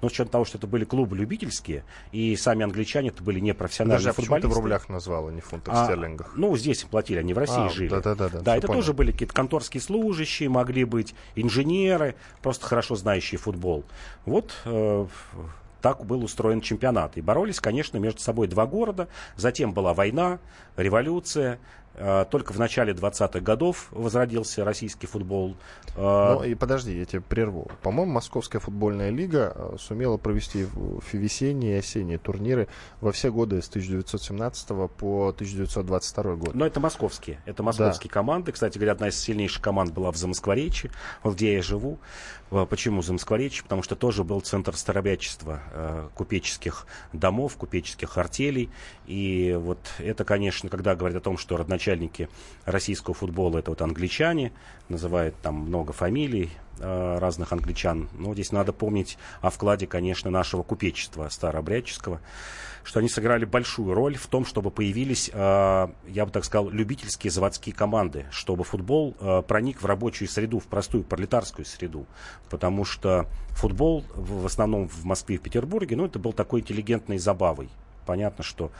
Но 0.00 0.08
с 0.08 0.12
учетом 0.12 0.30
того, 0.30 0.44
что 0.44 0.58
это 0.58 0.68
были 0.68 0.84
клубы 0.84 1.16
любительские, 1.16 1.82
и 2.12 2.36
сами 2.36 2.62
англичане 2.62 3.08
это 3.08 3.20
были 3.20 3.40
непрофессиональные 3.40 4.04
Даже, 4.04 4.12
футболисты. 4.14 4.48
ты 4.48 4.54
в 4.54 4.56
рублях 4.56 4.88
назвал, 4.88 5.26
а 5.26 5.32
не 5.32 5.40
в 5.40 5.46
фунтах 5.46 5.74
а, 5.76 5.86
стерлингах? 5.86 6.30
Ну, 6.36 6.56
здесь 6.56 6.84
платили, 6.84 7.18
они 7.18 7.34
в 7.34 7.38
России 7.38 7.66
а, 7.66 7.68
жили. 7.68 7.88
Да, 7.88 8.00
да, 8.00 8.14
да. 8.14 8.28
Да, 8.28 8.40
да 8.42 8.56
это 8.56 8.68
понял. 8.68 8.78
тоже 8.78 8.92
были 8.92 9.10
какие-то 9.10 9.34
конторские 9.34 9.80
служащие, 9.80 10.48
могли 10.48 10.84
быть 10.84 11.16
инженеры, 11.34 12.14
просто 12.42 12.64
хорошо 12.64 12.94
знающие 12.94 13.40
футбол. 13.40 13.84
Вот 14.24 14.54
э, 14.66 15.06
так 15.84 16.06
был 16.06 16.22
устроен 16.22 16.60
чемпионат. 16.60 17.16
И 17.16 17.22
боролись, 17.22 17.58
конечно, 17.58 17.98
между 17.98 18.20
собой 18.20 18.46
два 18.46 18.66
города. 18.66 19.08
Затем 19.36 19.72
была 19.72 19.94
война, 19.94 20.38
революция. 20.76 21.58
Э, 21.96 22.24
только 22.28 22.52
в 22.52 22.58
начале 22.58 22.92
20-х 22.92 23.40
годов 23.40 23.88
возродился 23.92 24.64
российский 24.64 25.06
футбол. 25.06 25.56
Э, 25.96 26.34
ну 26.34 26.44
и 26.44 26.54
подожди, 26.54 26.98
я 26.98 27.04
тебя 27.04 27.22
прерву. 27.22 27.70
По-моему, 27.82 28.12
Московская 28.12 28.58
футбольная 28.58 29.10
лига 29.10 29.52
э, 29.54 29.76
сумела 29.78 30.16
провести 30.16 30.66
весенние 31.12 31.76
и 31.76 31.78
осенние 31.78 32.18
турниры 32.18 32.68
во 33.00 33.12
все 33.12 33.30
годы 33.30 33.62
с 33.62 33.68
1917 33.68 34.68
по 34.98 35.28
1922 35.28 36.34
год. 36.34 36.54
Но 36.54 36.66
это 36.66 36.80
московские. 36.80 37.40
Это 37.46 37.62
московские 37.62 38.08
да. 38.08 38.14
команды. 38.14 38.52
Кстати 38.52 38.76
говоря, 38.76 38.92
одна 38.92 39.08
из 39.08 39.18
сильнейших 39.18 39.62
команд 39.62 39.92
была 39.92 40.10
в 40.10 40.16
Замоскворечье, 40.16 40.90
где 41.24 41.54
я 41.54 41.62
живу. 41.62 41.98
Почему 42.50 43.02
Замоскворечье? 43.02 43.62
Потому 43.64 43.82
что 43.82 43.96
тоже 43.96 44.22
был 44.22 44.40
центр 44.40 44.76
старобячества 44.76 46.10
купеческих 46.14 46.86
домов, 47.12 47.56
купеческих 47.56 48.16
артелей. 48.16 48.70
И 49.06 49.56
вот 49.58 49.78
это, 49.98 50.24
конечно, 50.24 50.68
когда 50.68 50.94
говорят 50.94 51.18
о 51.18 51.20
том, 51.20 51.38
что 51.38 51.56
родначальники 51.56 51.83
начальники 51.84 52.28
российского 52.64 53.14
футбола 53.14 53.58
это 53.58 53.70
вот 53.70 53.82
англичане, 53.82 54.52
называют 54.88 55.34
там 55.42 55.56
много 55.56 55.92
фамилий 55.92 56.50
э, 56.78 57.18
разных 57.18 57.52
англичан. 57.52 58.08
Но 58.14 58.32
здесь 58.32 58.52
надо 58.52 58.72
помнить 58.72 59.18
о 59.42 59.50
вкладе, 59.50 59.86
конечно, 59.86 60.30
нашего 60.30 60.62
купечества 60.62 61.28
старообрядческого, 61.28 62.20
что 62.84 63.00
они 63.00 63.08
сыграли 63.08 63.44
большую 63.44 63.94
роль 63.94 64.16
в 64.16 64.26
том, 64.28 64.46
чтобы 64.46 64.70
появились, 64.70 65.30
э, 65.32 65.88
я 66.08 66.26
бы 66.26 66.32
так 66.32 66.44
сказал, 66.46 66.70
любительские 66.70 67.30
заводские 67.30 67.74
команды, 67.74 68.24
чтобы 68.30 68.64
футбол 68.64 69.14
э, 69.20 69.42
проник 69.46 69.82
в 69.82 69.86
рабочую 69.86 70.28
среду, 70.28 70.60
в 70.60 70.66
простую 70.66 71.04
пролетарскую 71.04 71.66
среду. 71.66 72.06
Потому 72.48 72.86
что 72.86 73.26
футбол 73.50 74.04
в 74.14 74.46
основном 74.46 74.88
в 74.88 75.04
Москве 75.04 75.36
и 75.36 75.38
в 75.38 75.42
Петербурге, 75.42 75.96
ну, 75.96 76.06
это 76.06 76.18
был 76.18 76.32
такой 76.32 76.60
интеллигентной 76.60 77.18
забавой. 77.18 77.68
Понятно, 78.06 78.44
что 78.44 78.70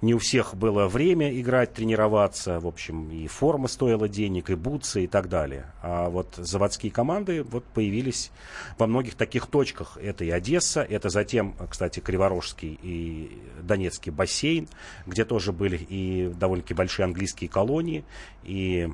не 0.00 0.14
у 0.14 0.18
всех 0.18 0.54
было 0.54 0.86
время 0.86 1.38
играть, 1.40 1.72
тренироваться. 1.74 2.60
В 2.60 2.66
общем, 2.66 3.10
и 3.10 3.26
форма 3.26 3.68
стоила 3.68 4.08
денег, 4.08 4.50
и 4.50 4.54
бутсы, 4.54 5.04
и 5.04 5.06
так 5.06 5.28
далее. 5.28 5.66
А 5.82 6.08
вот 6.08 6.34
заводские 6.36 6.92
команды 6.92 7.42
вот 7.42 7.64
появились 7.64 8.30
во 8.78 8.86
многих 8.86 9.14
таких 9.14 9.46
точках. 9.46 9.98
Это 10.00 10.24
и 10.24 10.30
Одесса, 10.30 10.82
это 10.82 11.08
затем, 11.08 11.54
кстати, 11.68 12.00
Криворожский 12.00 12.78
и 12.82 13.42
Донецкий 13.62 14.12
бассейн, 14.12 14.68
где 15.06 15.24
тоже 15.24 15.52
были 15.52 15.76
и 15.76 16.32
довольно-таки 16.38 16.74
большие 16.74 17.04
английские 17.04 17.50
колонии, 17.50 18.04
и 18.44 18.88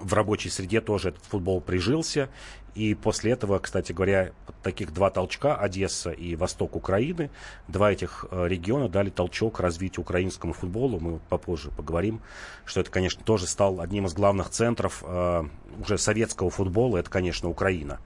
в 0.00 0.14
рабочей 0.14 0.48
среде 0.48 0.80
тоже 0.80 1.10
этот 1.10 1.24
футбол 1.24 1.60
прижился. 1.60 2.28
И 2.74 2.94
после 2.94 3.32
этого, 3.32 3.58
кстати 3.58 3.92
говоря, 3.92 4.32
таких 4.62 4.92
два 4.92 5.10
толчка, 5.10 5.56
Одесса 5.56 6.10
и 6.10 6.36
Восток 6.36 6.74
Украины, 6.74 7.30
два 7.68 7.92
этих 7.92 8.24
э, 8.30 8.48
региона 8.48 8.88
дали 8.88 9.10
толчок 9.10 9.60
развитию 9.60 10.02
украинскому 10.02 10.52
футболу. 10.52 10.98
Мы 10.98 11.18
попозже 11.28 11.70
поговорим, 11.70 12.20
что 12.64 12.80
это, 12.80 12.90
конечно, 12.90 13.22
тоже 13.24 13.46
стал 13.46 13.80
одним 13.80 14.06
из 14.06 14.14
главных 14.14 14.48
центров 14.50 15.02
э, 15.06 15.44
уже 15.80 15.98
советского 15.98 16.50
футбола, 16.50 16.98
это, 16.98 17.10
конечно, 17.10 17.48
Украина. 17.48 18.00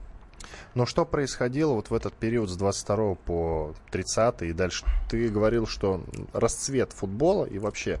Но 0.75 0.85
что 0.85 1.05
происходило 1.05 1.73
вот 1.73 1.89
в 1.89 1.93
этот 1.93 2.13
период 2.13 2.49
с 2.49 2.55
22 2.55 3.15
по 3.15 3.73
30 3.89 4.43
и 4.43 4.53
дальше? 4.53 4.85
Ты 5.09 5.29
говорил, 5.29 5.65
что 5.65 6.03
расцвет 6.33 6.93
футбола 6.93 7.45
и 7.45 7.57
вообще 7.57 7.99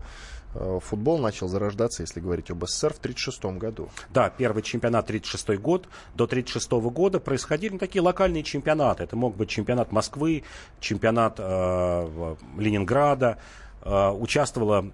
футбол 0.81 1.19
начал 1.19 1.47
зарождаться, 1.47 2.03
если 2.03 2.19
говорить 2.19 2.49
об 2.51 2.65
СССР, 2.65 2.93
в 2.93 2.99
1936 2.99 3.59
году. 3.59 3.89
Да, 4.09 4.29
первый 4.29 4.63
чемпионат 4.63 5.05
1936 5.05 5.61
год. 5.61 5.83
До 6.15 6.25
1936 6.25 6.71
года 6.93 7.19
происходили 7.19 7.73
ну, 7.73 7.79
такие 7.79 8.01
локальные 8.01 8.43
чемпионаты. 8.43 9.03
Это 9.03 9.15
мог 9.15 9.35
быть 9.35 9.49
чемпионат 9.49 9.91
Москвы, 9.91 10.43
чемпионат 10.79 11.35
э, 11.39 12.35
Ленинграда. 12.57 13.37
Э, 13.81 14.09
участвовало 14.09 14.91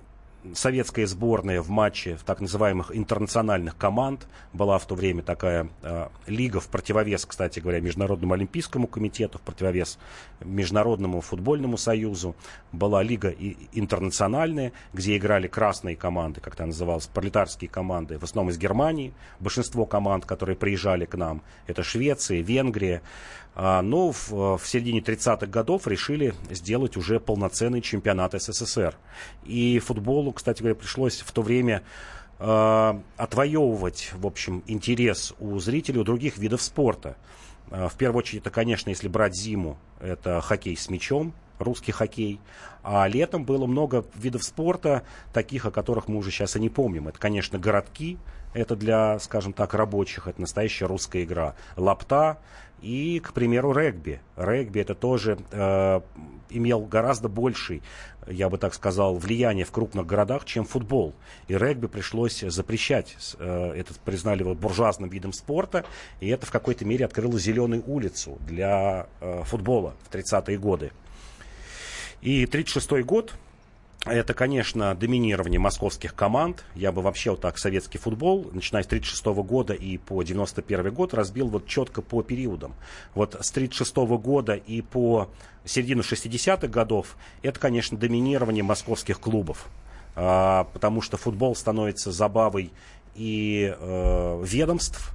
советская 0.53 1.07
сборная 1.07 1.61
в 1.61 1.69
матче 1.69 2.15
в 2.15 2.23
так 2.23 2.41
называемых 2.41 2.95
интернациональных 2.95 3.77
команд. 3.77 4.27
Была 4.51 4.77
в 4.77 4.85
то 4.85 4.95
время 4.95 5.23
такая 5.23 5.69
э, 5.81 6.07
лига 6.27 6.59
в 6.59 6.67
противовес, 6.67 7.25
кстати 7.25 7.59
говоря, 7.59 7.79
Международному 7.79 8.33
олимпийскому 8.33 8.87
комитету, 8.87 9.37
в 9.37 9.41
противовес 9.41 9.97
Международному 10.41 11.21
футбольному 11.21 11.77
союзу. 11.77 12.35
Была 12.71 13.01
лига 13.03 13.29
и, 13.29 13.55
интернациональная, 13.73 14.73
где 14.93 15.17
играли 15.17 15.47
красные 15.47 15.95
команды, 15.95 16.41
как 16.41 16.55
это 16.55 16.65
называлось, 16.65 17.07
пролетарские 17.07 17.69
команды, 17.69 18.19
в 18.19 18.23
основном 18.23 18.51
из 18.51 18.57
Германии. 18.57 19.13
Большинство 19.39 19.85
команд, 19.85 20.25
которые 20.25 20.55
приезжали 20.55 21.05
к 21.05 21.15
нам, 21.15 21.41
это 21.67 21.83
Швеция, 21.83 22.41
Венгрия. 22.41 23.01
А, 23.55 23.81
но 23.81 24.11
в, 24.11 24.57
в 24.57 24.61
середине 24.65 24.99
30-х 24.99 25.45
годов 25.47 25.87
решили 25.87 26.33
сделать 26.49 26.97
уже 26.97 27.19
полноценный 27.19 27.81
чемпионат 27.81 28.33
СССР. 28.33 28.95
И 29.45 29.79
футболу, 29.79 30.31
кстати 30.31 30.59
говоря, 30.59 30.75
пришлось 30.75 31.21
в 31.21 31.31
то 31.31 31.41
время 31.41 31.83
э, 32.39 32.93
отвоевывать, 33.17 34.11
в 34.15 34.25
общем, 34.25 34.63
интерес 34.65 35.33
у 35.39 35.59
зрителей 35.59 35.99
у 35.99 36.03
других 36.03 36.37
видов 36.37 36.61
спорта. 36.61 37.15
Э, 37.69 37.89
в 37.89 37.95
первую 37.95 38.19
очередь, 38.19 38.41
это, 38.41 38.49
конечно, 38.49 38.89
если 38.89 39.07
брать 39.07 39.35
зиму, 39.35 39.77
это 39.99 40.41
хоккей 40.41 40.75
с 40.75 40.89
мячом, 40.89 41.33
русский 41.63 41.91
хоккей. 41.91 42.39
А 42.83 43.07
летом 43.07 43.45
было 43.45 43.65
много 43.65 44.05
видов 44.15 44.43
спорта, 44.43 45.03
таких, 45.33 45.65
о 45.65 45.71
которых 45.71 46.07
мы 46.07 46.17
уже 46.17 46.31
сейчас 46.31 46.55
и 46.55 46.59
не 46.59 46.69
помним. 46.69 47.07
Это, 47.07 47.19
конечно, 47.19 47.57
городки, 47.57 48.17
это 48.53 48.75
для, 48.75 49.19
скажем 49.19 49.53
так, 49.53 49.73
рабочих, 49.73 50.27
это 50.27 50.39
настоящая 50.39 50.85
русская 50.85 51.23
игра. 51.23 51.55
Лапта 51.75 52.39
и, 52.81 53.19
к 53.19 53.33
примеру, 53.33 53.71
регби. 53.71 54.19
Регби 54.35 54.81
это 54.81 54.93
тоже 54.93 55.39
э, 55.51 56.01
имел 56.49 56.81
гораздо 56.81 57.29
больший, 57.29 57.81
я 58.27 58.49
бы 58.49 58.57
так 58.57 58.73
сказал, 58.73 59.15
влияние 59.15 59.65
в 59.65 59.71
крупных 59.71 60.05
городах, 60.05 60.45
чем 60.45 60.65
футбол. 60.65 61.13
И 61.47 61.55
регби 61.55 61.87
пришлось 61.87 62.41
запрещать. 62.41 63.15
Э, 63.39 63.71
это 63.71 63.93
признали 64.03 64.43
вот 64.43 64.57
буржуазным 64.57 65.09
видом 65.09 65.33
спорта, 65.33 65.85
и 66.19 66.27
это 66.27 66.45
в 66.45 66.51
какой-то 66.51 66.85
мере 66.85 67.05
открыло 67.05 67.39
зеленую 67.39 67.83
улицу 67.87 68.37
для 68.45 69.07
э, 69.21 69.43
футбола 69.45 69.95
в 70.03 70.13
30-е 70.13 70.57
годы. 70.57 70.91
И 72.23 72.45
36 72.45 73.03
год, 73.03 73.33
это, 74.05 74.33
конечно, 74.33 74.95
доминирование 74.95 75.59
московских 75.59 76.15
команд. 76.15 76.63
Я 76.73 76.93
бы 76.93 77.01
вообще 77.01 77.31
вот 77.31 77.41
так 77.41 77.57
советский 77.57 77.97
футбол, 77.97 78.49
начиная 78.53 78.83
с 78.83 78.85
1936 78.85 79.25
года 79.45 79.73
и 79.73 79.97
по 79.97 80.23
91 80.23 80.93
год, 80.93 81.13
разбил 81.13 81.49
вот 81.49 81.67
четко 81.67 82.01
по 82.01 82.23
периодам. 82.23 82.75
Вот 83.13 83.31
с 83.33 83.51
1936 83.51 83.95
года 84.23 84.53
и 84.53 84.81
по 84.81 85.29
середину 85.65 86.01
60-х 86.01 86.67
годов, 86.67 87.17
это, 87.41 87.59
конечно, 87.59 87.97
доминирование 87.97 88.63
московских 88.63 89.19
клубов. 89.19 89.67
А, 90.15 90.63
потому 90.71 91.01
что 91.01 91.17
футбол 91.17 91.57
становится 91.57 92.13
забавой 92.13 92.71
и 93.15 93.75
э, 93.77 94.43
ведомств, 94.45 95.13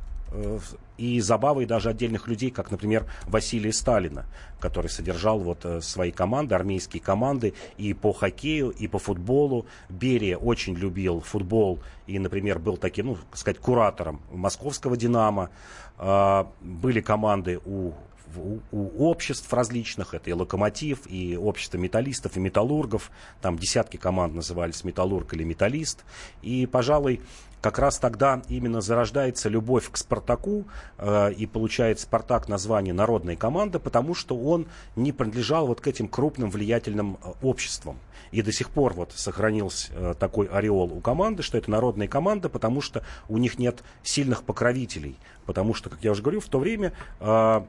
и 0.98 1.20
забавой 1.20 1.64
даже 1.64 1.90
отдельных 1.90 2.26
людей, 2.26 2.50
как, 2.50 2.70
например, 2.70 3.06
Василия 3.26 3.72
Сталина, 3.72 4.26
который 4.60 4.88
содержал 4.90 5.38
вот 5.38 5.64
э, 5.64 5.80
свои 5.80 6.10
команды, 6.10 6.54
армейские 6.54 7.00
команды 7.00 7.54
и 7.76 7.94
по 7.94 8.12
хоккею, 8.12 8.70
и 8.70 8.88
по 8.88 8.98
футболу. 8.98 9.66
Берия 9.88 10.36
очень 10.36 10.74
любил 10.74 11.20
футбол 11.20 11.80
и, 12.06 12.18
например, 12.18 12.58
был 12.58 12.76
таким, 12.76 13.06
ну, 13.06 13.18
сказать, 13.32 13.58
куратором 13.58 14.20
московского 14.32 14.96
«Динамо». 14.96 15.50
А, 15.98 16.50
были 16.60 17.00
команды 17.00 17.60
у 17.64 17.92
у, 18.36 18.60
у 18.72 19.08
обществ 19.10 19.52
различных, 19.52 20.14
это 20.14 20.30
и 20.30 20.32
локомотив, 20.32 21.00
и 21.06 21.36
общество 21.36 21.78
металлистов, 21.78 22.36
и 22.36 22.40
металлургов, 22.40 23.10
там 23.40 23.58
десятки 23.58 23.96
команд 23.96 24.34
назывались 24.34 24.84
металлург 24.84 25.34
или 25.34 25.44
металлист, 25.44 26.04
и, 26.42 26.66
пожалуй, 26.66 27.20
как 27.60 27.78
раз 27.78 27.98
тогда 27.98 28.42
именно 28.48 28.80
зарождается 28.80 29.48
любовь 29.48 29.90
к 29.90 29.96
Спартаку, 29.96 30.66
э, 30.98 31.32
и 31.32 31.46
получает 31.46 32.00
Спартак 32.00 32.48
название 32.48 32.94
народной 32.94 33.36
команды, 33.36 33.78
потому 33.78 34.14
что 34.14 34.38
он 34.38 34.68
не 34.96 35.12
принадлежал 35.12 35.66
вот 35.66 35.80
к 35.80 35.86
этим 35.86 36.08
крупным 36.08 36.50
влиятельным 36.50 37.18
э, 37.22 37.32
обществам. 37.42 37.98
И 38.30 38.42
до 38.42 38.52
сих 38.52 38.70
пор 38.70 38.92
вот 38.94 39.12
сохранился 39.14 39.90
э, 39.92 40.14
такой 40.18 40.46
ореол 40.46 40.92
у 40.92 41.00
команды, 41.00 41.42
что 41.42 41.58
это 41.58 41.70
народная 41.70 42.08
команда, 42.08 42.48
потому 42.48 42.80
что 42.80 43.02
у 43.28 43.38
них 43.38 43.58
нет 43.58 43.82
сильных 44.02 44.44
покровителей. 44.44 45.16
Потому 45.46 45.74
что, 45.74 45.90
как 45.90 46.04
я 46.04 46.12
уже 46.12 46.22
говорю, 46.22 46.40
в 46.40 46.48
то 46.48 46.58
время 46.58 46.92
э, 47.20 47.62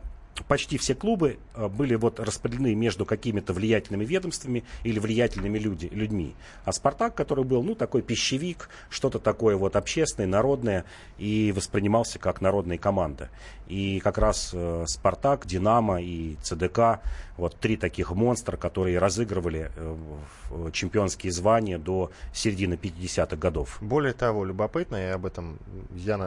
почти 0.48 0.78
все 0.78 0.96
клубы 0.96 1.40
э, 1.56 1.68
были 1.68 1.96
вот 1.96 2.20
распределены 2.20 2.76
между 2.76 3.06
какими-то 3.06 3.54
влиятельными 3.54 4.06
ведомствами 4.06 4.64
или 4.84 5.00
влиятельными 5.00 5.58
люди, 5.58 5.88
людьми. 5.92 6.36
А 6.66 6.72
«Спартак», 6.72 7.16
который 7.16 7.44
был, 7.44 7.64
ну, 7.64 7.76
такой 7.76 8.02
пищевик, 8.02 8.70
что-то 8.90 9.20
такое 9.20 9.56
вот 9.56 9.76
общественное, 9.76 10.28
народное, 10.28 10.86
и 11.18 11.52
воспринимался 11.56 12.20
как 12.20 12.42
народная 12.42 12.78
команда. 12.78 13.30
И 13.68 14.00
как 14.00 14.18
раз 14.18 14.52
э, 14.54 14.86
«Спартак», 14.88 15.46
«Динамо» 15.46 16.02
и 16.02 16.36
«ЦДК» 16.42 17.02
вот 17.40 17.56
три 17.56 17.78
таких 17.78 18.12
монстра, 18.12 18.56
которые 18.56 19.00
разыгрывали 19.00 19.72
э, 19.76 20.70
чемпионские 20.72 21.32
звания 21.32 21.78
до 21.78 22.12
середины 22.34 22.76
50-х 22.76 23.36
годов. 23.36 23.78
Более 23.82 24.14
того, 24.14 24.46
любопытно, 24.46 24.96
и 24.96 25.10
об 25.10 25.26
этом, 25.26 25.60
я 25.96 26.18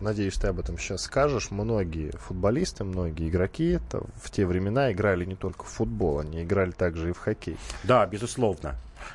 надеюсь, 0.00 0.34
ты 0.34 0.48
об 0.48 0.60
этом 0.60 0.78
сейчас 0.78 1.02
скажешь, 1.02 1.50
многие 1.50 2.10
футболисты, 2.10 2.84
многие 2.84 3.06
многие 3.06 3.28
игроки 3.28 3.78
в 4.16 4.30
те 4.30 4.46
времена 4.46 4.92
играли 4.92 5.24
не 5.24 5.36
только 5.36 5.64
в 5.64 5.68
футбол, 5.68 6.18
они 6.18 6.42
играли 6.42 6.70
также 6.72 7.10
и 7.10 7.12
в 7.12 7.18
хоккей. 7.18 7.56
Да, 7.84 8.06
безусловно. 8.06 8.74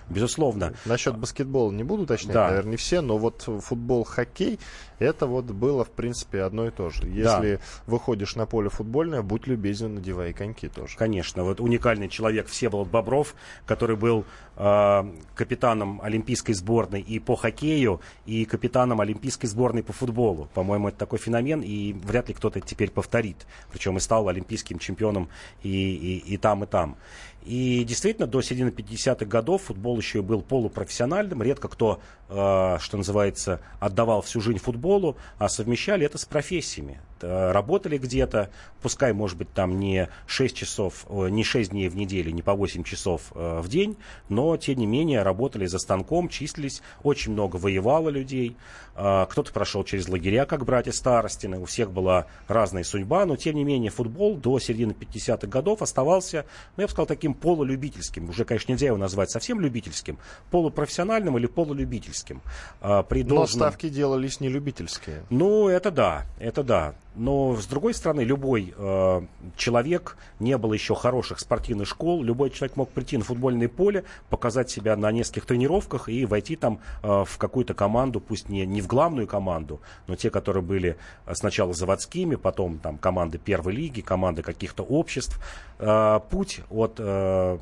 Безусловно. 0.10 0.74
Насчет 0.86 1.18
баскетбола 1.18 1.72
не 1.72 1.84
буду 1.84 2.04
уточнять, 2.04 2.34
да. 2.34 2.48
наверное, 2.48 2.72
не 2.72 2.78
все, 2.78 3.02
но 3.02 3.18
вот 3.18 3.42
футбол, 3.42 4.04
хоккей, 4.04 4.60
это 5.02 5.26
вот 5.26 5.46
было, 5.46 5.84
в 5.84 5.90
принципе, 5.90 6.44
одно 6.44 6.68
и 6.68 6.72
то 6.72 6.90
же. 6.90 7.08
Если 7.08 7.56
да. 7.56 7.62
выходишь 7.88 8.36
на 8.36 8.46
поле 8.46 8.70
футбольное, 8.70 9.24
будь 9.24 9.48
любезен, 9.48 9.96
надевай 9.96 10.32
коньки 10.32 10.68
тоже. 10.68 10.96
Конечно. 10.96 11.44
Вот 11.44 11.60
уникальный 11.60 12.08
человек 12.08 12.48
Всеволод 12.48 12.88
Бобров, 12.88 13.34
который 13.66 13.96
был 13.96 14.26
э, 14.58 15.04
капитаном 15.34 16.02
олимпийской 16.02 16.54
сборной 16.54 17.02
и 17.02 17.18
по 17.20 17.36
хоккею, 17.36 18.00
и 18.28 18.46
капитаном 18.46 19.02
олимпийской 19.02 19.48
сборной 19.48 19.82
по 19.82 19.92
футболу. 19.92 20.50
По-моему, 20.54 20.90
это 20.90 21.00
такой 21.00 21.18
феномен, 21.18 21.62
и 21.62 21.94
вряд 21.94 22.28
ли 22.28 22.36
кто-то 22.36 22.62
теперь 22.62 22.92
повторит. 22.92 23.48
Причем 23.72 23.98
и 23.98 24.00
стал 24.00 24.28
олимпийским 24.30 24.78
чемпионом 24.78 25.30
и, 25.64 25.70
и, 25.70 26.34
и 26.34 26.38
там, 26.38 26.64
и 26.64 26.68
там. 26.68 26.96
И 27.44 27.84
действительно, 27.84 28.28
до 28.28 28.42
середины 28.42 28.70
50-х 28.70 29.26
годов 29.26 29.64
футбол 29.64 29.98
еще 29.98 30.22
был 30.22 30.42
полупрофессиональным. 30.42 31.42
Редко 31.42 31.68
кто, 31.68 32.02
что 32.32 32.98
называется, 32.98 33.60
отдавал 33.80 34.22
всю 34.22 34.40
жизнь 34.40 34.60
футболу, 34.60 35.18
а 35.38 35.50
совмещали 35.50 36.06
это 36.06 36.18
с 36.18 36.26
профессиями. 36.26 37.02
Э, 37.24 37.52
работали 37.52 37.98
где-то, 37.98 38.50
пускай, 38.82 39.14
может 39.14 39.38
быть, 39.38 39.52
там 39.54 39.80
не 39.80 40.10
6 40.28 40.56
часов, 40.56 41.06
не 41.10 41.44
6 41.44 41.72
дней 41.72 41.90
в 41.90 41.96
неделю, 41.96 42.32
не 42.32 42.42
по 42.42 42.54
8 42.54 42.84
часов 42.84 43.32
э, 43.36 43.60
в 43.60 43.68
день, 43.68 43.98
но, 44.30 44.58
тем 44.58 44.78
не 44.78 44.86
менее, 44.86 45.24
работали 45.24 45.66
за 45.66 45.80
станком, 45.80 46.30
числились, 46.30 46.82
очень 47.04 47.34
много 47.34 47.58
воевало 47.58 48.10
людей. 48.10 48.56
Э, 48.96 49.26
кто-то 49.30 49.52
прошел 49.52 49.84
через 49.84 50.08
лагеря, 50.08 50.46
как 50.46 50.66
братья 50.66 50.92
Старостины, 50.92 51.60
у 51.60 51.66
всех 51.66 51.92
была 51.92 52.28
разная 52.48 52.84
судьба, 52.84 53.26
но, 53.26 53.36
тем 53.36 53.56
не 53.56 53.64
менее, 53.64 53.92
футбол 53.92 54.36
до 54.36 54.60
середины 54.60 54.92
50-х 54.92 55.48
годов 55.48 55.82
оставался, 55.82 56.46
ну, 56.76 56.82
я 56.82 56.88
бы 56.88 56.92
сказал, 56.92 57.08
таким 57.08 57.34
полулюбительским. 57.34 58.30
Уже, 58.30 58.46
конечно, 58.46 58.72
нельзя 58.72 58.88
его 58.88 58.98
назвать 58.98 59.32
совсем 59.32 59.60
любительским, 59.60 60.18
полупрофессиональным 60.50 61.38
или 61.38 61.48
полулюбительским. 61.48 62.21
При 62.30 63.24
должном... 63.24 63.40
Но 63.40 63.46
ставки 63.48 63.90
делались 63.90 64.40
не 64.40 64.50
любительские. 64.50 65.24
Ну, 65.30 65.68
это 65.68 65.92
да, 65.92 66.26
это 66.40 66.64
да. 66.64 66.96
Но, 67.14 67.58
с 67.58 67.66
другой 67.66 67.94
стороны, 67.94 68.22
любой 68.22 68.74
э, 68.76 69.22
человек, 69.58 70.16
не 70.40 70.58
было 70.58 70.74
еще 70.74 70.96
хороших 70.96 71.40
спортивных 71.40 71.88
школ, 71.88 72.24
любой 72.24 72.52
человек 72.52 72.78
мог 72.78 72.90
прийти 72.90 73.18
на 73.18 73.26
футбольное 73.26 73.68
поле, 73.68 74.06
показать 74.30 74.70
себя 74.70 74.96
на 74.96 75.12
нескольких 75.12 75.46
тренировках 75.46 76.08
и 76.08 76.26
войти 76.26 76.56
там 76.56 76.80
э, 77.04 77.26
в 77.28 77.38
какую-то 77.38 77.74
команду, 77.74 78.22
пусть 78.22 78.48
не, 78.48 78.66
не 78.66 78.82
в 78.82 78.88
главную 78.88 79.28
команду, 79.28 79.82
но 80.08 80.16
те, 80.16 80.30
которые 80.30 80.64
были 80.64 80.96
сначала 81.34 81.74
заводскими, 81.74 82.36
потом 82.36 82.80
там 82.80 82.98
команды 82.98 83.38
первой 83.38 83.74
лиги, 83.74 84.00
команды 84.00 84.42
каких-то 84.42 84.84
обществ. 84.84 85.38
Э, 85.80 86.22
путь 86.30 86.62
от... 86.70 86.96
Э, 87.00 87.58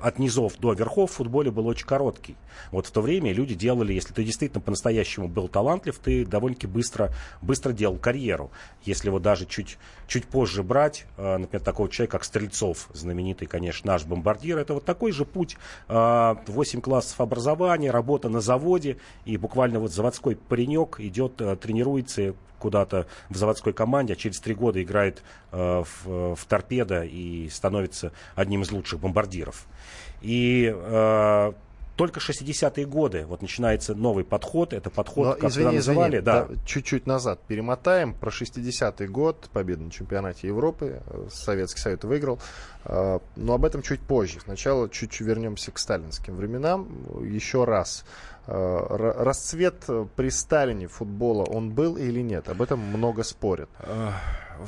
от 0.00 0.18
низов 0.18 0.58
до 0.58 0.72
верхов 0.72 1.10
в 1.10 1.14
футболе 1.14 1.50
был 1.50 1.66
очень 1.66 1.86
короткий. 1.86 2.36
Вот 2.70 2.86
в 2.86 2.90
то 2.90 3.00
время 3.00 3.32
люди 3.32 3.54
делали, 3.54 3.92
если 3.92 4.12
ты 4.12 4.24
действительно 4.24 4.60
по-настоящему 4.60 5.28
был 5.28 5.48
талантлив, 5.48 5.98
ты 5.98 6.24
довольно-таки 6.24 6.66
быстро, 6.66 7.12
быстро 7.42 7.72
делал 7.72 7.96
карьеру. 7.96 8.50
Если 8.84 9.10
вот 9.10 9.22
даже 9.22 9.46
чуть, 9.46 9.78
чуть 10.06 10.26
позже 10.26 10.62
брать, 10.62 11.06
э, 11.16 11.36
например, 11.36 11.64
такого 11.64 11.88
человека, 11.88 12.18
как 12.18 12.24
Стрельцов, 12.24 12.88
знаменитый, 12.92 13.48
конечно, 13.48 13.92
наш 13.92 14.04
бомбардир, 14.04 14.58
это 14.58 14.74
вот 14.74 14.84
такой 14.84 15.12
же 15.12 15.24
путь. 15.24 15.56
8 15.88 16.78
э, 16.78 16.82
классов 16.82 17.20
образования, 17.20 17.90
работа 17.90 18.28
на 18.28 18.40
заводе, 18.40 18.98
и 19.24 19.36
буквально 19.36 19.80
вот 19.80 19.92
заводской 19.92 20.36
паренек 20.36 21.00
идет, 21.00 21.40
э, 21.40 21.56
тренируется 21.56 22.34
куда-то 22.58 23.06
в 23.28 23.36
заводской 23.36 23.72
команде, 23.72 24.14
а 24.14 24.16
через 24.16 24.40
три 24.40 24.54
года 24.54 24.82
играет 24.82 25.22
э, 25.52 25.84
в, 25.84 26.34
в 26.34 26.44
торпедо 26.46 27.02
и 27.04 27.48
становится 27.48 28.12
одним 28.34 28.62
из 28.62 28.70
лучших 28.70 29.00
бомбардиров. 29.00 29.66
И 30.20 30.72
э, 30.74 31.52
только 31.98 32.20
60-е 32.20 32.86
годы 32.86 33.26
вот 33.26 33.42
начинается 33.42 33.92
новый 33.92 34.22
подход. 34.22 34.72
Это 34.72 34.88
подход, 34.88 35.26
Но, 35.26 35.32
как 35.34 35.50
извини, 35.50 35.74
называли. 35.74 36.10
Извини, 36.10 36.24
да. 36.24 36.44
да. 36.44 36.54
Чуть-чуть 36.64 37.06
назад 37.06 37.40
перемотаем. 37.48 38.14
Про 38.14 38.30
60-й 38.30 39.08
год, 39.08 39.50
победу 39.52 39.82
на 39.82 39.90
чемпионате 39.90 40.46
Европы. 40.46 41.02
Э, 41.04 41.26
Советский 41.28 41.80
Союз 41.80 42.04
выиграл. 42.04 42.38
Э, 42.84 43.18
но 43.34 43.52
об 43.52 43.64
этом 43.64 43.82
чуть 43.82 44.00
позже. 44.00 44.38
Сначала 44.38 44.88
чуть-чуть 44.88 45.26
вернемся 45.26 45.72
к 45.72 45.78
сталинским 45.80 46.36
временам. 46.36 46.88
Еще 47.24 47.64
раз 47.64 48.04
расцвет 48.46 49.84
при 50.16 50.30
Сталине 50.30 50.86
футбола, 50.86 51.44
он 51.44 51.70
был 51.72 51.98
или 51.98 52.22
нет? 52.22 52.48
Об 52.48 52.62
этом 52.62 52.78
много 52.78 53.22
спорят. 53.22 53.68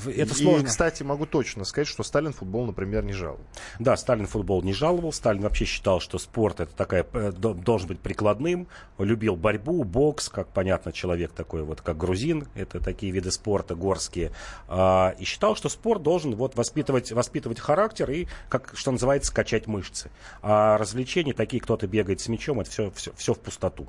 Это 0.06 0.34
сложно. 0.34 0.66
И, 0.66 0.68
кстати, 0.68 1.02
могу 1.02 1.26
точно 1.26 1.64
сказать, 1.64 1.88
что 1.88 2.02
Сталин 2.02 2.32
футбол, 2.32 2.66
например, 2.66 3.04
не 3.04 3.12
жаловал. 3.12 3.44
Да, 3.78 3.96
Сталин 3.96 4.26
футбол 4.26 4.62
не 4.62 4.72
жаловал. 4.72 5.12
Сталин 5.12 5.42
вообще 5.42 5.64
считал, 5.64 6.00
что 6.00 6.18
спорт 6.18 6.60
это 6.60 6.74
такая, 6.74 7.06
э, 7.12 7.32
должен 7.32 7.88
быть 7.88 8.00
прикладным. 8.00 8.68
Любил 8.98 9.36
борьбу, 9.36 9.84
бокс, 9.84 10.28
как 10.28 10.48
понятно, 10.48 10.92
человек 10.92 11.32
такой 11.32 11.62
вот, 11.62 11.80
как 11.80 11.96
грузин. 11.96 12.48
Это 12.54 12.80
такие 12.80 13.12
виды 13.12 13.30
спорта 13.30 13.74
горские. 13.74 14.32
А, 14.68 15.14
и 15.18 15.24
считал, 15.24 15.56
что 15.56 15.68
спорт 15.68 16.02
должен 16.02 16.34
вот 16.34 16.56
воспитывать, 16.56 17.12
воспитывать 17.12 17.60
характер 17.60 18.10
и, 18.10 18.26
как, 18.48 18.72
что 18.74 18.92
называется, 18.92 19.34
качать 19.34 19.66
мышцы. 19.66 20.10
А 20.42 20.78
развлечения 20.78 21.32
такие, 21.32 21.60
кто-то 21.60 21.86
бегает 21.86 22.20
с 22.20 22.28
мячом, 22.28 22.60
это 22.60 22.70
все, 22.70 22.90
все, 22.92 23.12
все 23.16 23.34
в 23.34 23.40
пустоту. 23.40 23.88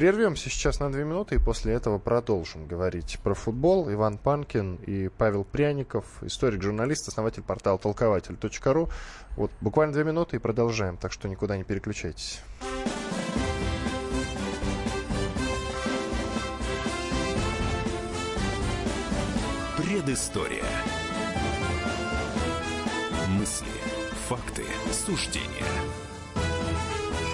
Прервемся 0.00 0.48
сейчас 0.48 0.80
на 0.80 0.90
две 0.90 1.04
минуты 1.04 1.34
и 1.34 1.38
после 1.38 1.74
этого 1.74 1.98
продолжим 1.98 2.66
говорить 2.66 3.18
про 3.22 3.34
футбол. 3.34 3.92
Иван 3.92 4.16
Панкин 4.16 4.76
и 4.76 5.08
Павел 5.08 5.44
Пряников, 5.44 6.06
историк-журналист, 6.22 7.08
основатель 7.08 7.42
портала 7.42 7.78
толкователь.ру. 7.78 8.88
Вот 9.36 9.50
буквально 9.60 9.92
две 9.92 10.04
минуты 10.04 10.36
и 10.36 10.38
продолжаем, 10.38 10.96
так 10.96 11.12
что 11.12 11.28
никуда 11.28 11.58
не 11.58 11.64
переключайтесь. 11.64 12.40
Предыстория. 19.76 20.64
Мысли, 23.28 23.66
факты, 24.26 24.64
суждения. 24.92 25.99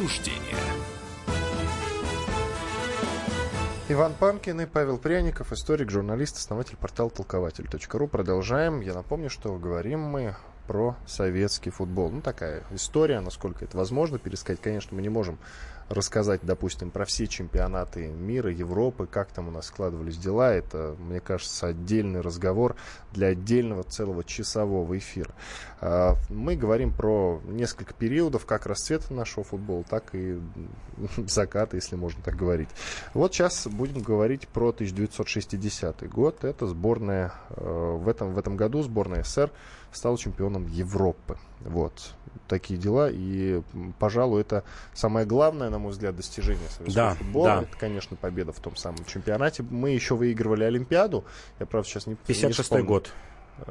Факты, 0.00 0.08
суждения– 0.08 0.56
Иван 3.88 4.14
Панкин 4.14 4.60
и 4.60 4.66
Павел 4.66 4.98
Пряников, 4.98 5.52
историк, 5.52 5.90
журналист, 5.90 6.36
основатель 6.36 6.76
портала 6.76 7.10
толкователь.ру. 7.10 8.06
Продолжаем. 8.06 8.82
Я 8.82 8.94
напомню, 8.94 9.28
что 9.28 9.58
говорим 9.58 9.98
мы 9.98 10.36
про 10.68 10.94
советский 11.08 11.70
футбол. 11.70 12.08
Ну, 12.08 12.20
такая 12.20 12.62
история, 12.70 13.18
насколько 13.18 13.64
это 13.64 13.76
возможно 13.76 14.20
пересказать. 14.20 14.60
Конечно, 14.60 14.94
мы 14.94 15.02
не 15.02 15.08
можем 15.08 15.40
рассказать, 15.90 16.40
допустим, 16.44 16.90
про 16.90 17.04
все 17.04 17.26
чемпионаты 17.26 18.06
мира, 18.06 18.50
Европы, 18.50 19.08
как 19.10 19.32
там 19.32 19.48
у 19.48 19.50
нас 19.50 19.66
складывались 19.66 20.16
дела. 20.16 20.54
Это, 20.54 20.94
мне 20.98 21.20
кажется, 21.20 21.66
отдельный 21.66 22.20
разговор 22.20 22.76
для 23.12 23.28
отдельного 23.28 23.82
целого 23.82 24.22
часового 24.22 24.96
эфира. 24.96 25.34
А, 25.80 26.14
мы 26.28 26.54
говорим 26.54 26.92
про 26.92 27.42
несколько 27.44 27.92
периодов, 27.92 28.46
как 28.46 28.66
расцвета 28.66 29.12
нашего 29.12 29.42
футбола, 29.42 29.82
так 29.82 30.04
и 30.12 30.40
заката, 31.26 31.74
если 31.76 31.96
можно 31.96 32.22
так 32.22 32.36
говорить. 32.36 32.68
Вот 33.12 33.34
сейчас 33.34 33.66
будем 33.66 34.00
говорить 34.00 34.46
про 34.46 34.68
1960 34.68 36.08
год. 36.08 36.44
Это 36.44 36.68
сборная, 36.68 37.32
э, 37.50 37.98
в 38.00 38.08
этом, 38.08 38.34
в 38.34 38.38
этом 38.38 38.56
году 38.56 38.82
сборная 38.82 39.24
СССР 39.24 39.50
стала 39.92 40.16
чемпионом 40.18 40.66
Европы. 40.66 41.38
Вот 41.60 42.14
такие 42.48 42.78
дела. 42.78 43.08
И, 43.10 43.62
пожалуй, 43.98 44.42
это 44.42 44.64
самое 44.92 45.26
главное, 45.26 45.70
на 45.70 45.78
мой 45.78 45.92
взгляд, 45.92 46.16
достижение 46.16 46.68
советского 46.68 47.10
да, 47.10 47.14
футбола. 47.14 47.46
Да. 47.46 47.62
Это, 47.62 47.76
конечно, 47.78 48.16
победа 48.16 48.52
в 48.52 48.60
том 48.60 48.76
самом 48.76 49.04
чемпионате. 49.04 49.62
Мы 49.62 49.90
еще 49.90 50.16
выигрывали 50.16 50.64
Олимпиаду. 50.64 51.24
Я, 51.58 51.66
правда, 51.66 51.88
сейчас 51.88 52.06
не 52.06 52.14
56-й 52.14 52.82
год. 52.82 53.12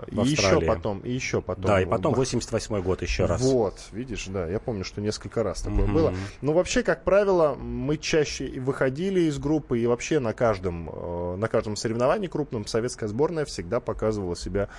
И 0.08 0.20
еще 0.20 0.62
потом, 0.62 1.00
и 1.00 1.12
еще 1.12 1.42
потом. 1.42 1.66
Да, 1.66 1.82
и 1.82 1.86
потом 1.86 2.14
88 2.14 2.82
год 2.82 3.02
еще 3.02 3.26
раз. 3.26 3.42
Вот, 3.42 3.76
видишь, 3.92 4.28
да, 4.28 4.48
я 4.48 4.60
помню, 4.60 4.84
что 4.84 5.02
несколько 5.02 5.44
раз 5.44 5.62
такое 5.62 5.86
mm-hmm. 5.86 5.94
было. 5.94 6.14
Но 6.42 6.54
вообще, 6.54 6.84
как 6.84 7.04
правило, 7.04 7.56
мы 7.56 7.98
чаще 7.98 8.60
выходили 8.60 9.22
из 9.22 9.38
группы, 9.40 9.80
и 9.80 9.88
вообще 9.88 10.20
на 10.20 10.34
каждом, 10.34 10.90
э, 10.92 11.36
на 11.38 11.48
каждом 11.48 11.76
соревновании 11.76 12.28
крупном 12.28 12.66
советская 12.66 13.10
сборная 13.10 13.46
всегда 13.46 13.80
показывала 13.80 14.36
себя 14.36 14.70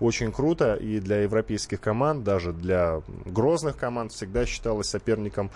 очень 0.00 0.32
круто. 0.32 0.74
И 0.74 1.00
для 1.00 1.22
европейских 1.22 1.80
команд, 1.80 2.24
даже 2.24 2.52
для 2.52 3.02
грозных 3.24 3.76
команд 3.76 4.12
всегда 4.12 4.46
считалась 4.46 4.88
соперником 4.88 5.50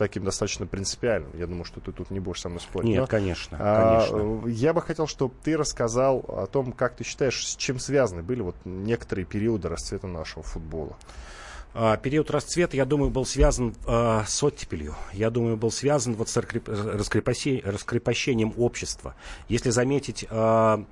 таким 0.00 0.24
достаточно 0.24 0.66
принципиальным. 0.66 1.30
Я 1.34 1.46
думаю, 1.46 1.64
что 1.64 1.80
ты 1.80 1.92
тут 1.92 2.10
не 2.10 2.20
будешь 2.20 2.40
со 2.40 2.48
мной 2.48 2.62
спорить. 2.62 2.88
Нет, 2.88 3.00
Но, 3.00 3.06
конечно, 3.06 3.58
а, 3.60 4.00
конечно. 4.00 4.48
Я 4.48 4.72
бы 4.72 4.80
хотел, 4.80 5.06
чтобы 5.06 5.34
ты 5.42 5.58
рассказал 5.58 6.24
о 6.26 6.46
том, 6.46 6.72
как 6.72 6.96
ты 6.96 7.04
считаешь, 7.04 7.46
с 7.46 7.54
чем 7.54 7.78
связаны 7.78 8.22
были 8.22 8.40
вот 8.40 8.56
некоторые 8.64 9.26
периоды 9.26 9.68
расцвета 9.68 10.06
нашего 10.06 10.42
футбола. 10.42 10.96
А, 11.74 11.98
период 11.98 12.30
расцвета, 12.30 12.78
я 12.78 12.86
думаю, 12.86 13.10
был 13.10 13.26
связан 13.26 13.74
э, 13.86 14.22
с 14.26 14.42
оттепелью. 14.42 14.94
Я 15.12 15.28
думаю, 15.28 15.58
был 15.58 15.70
связан 15.70 16.14
вот 16.14 16.30
с 16.30 16.36
раскрепощением 16.38 18.54
общества. 18.56 19.14
Если 19.48 19.68
заметить 19.68 20.24
э, 20.28 20.84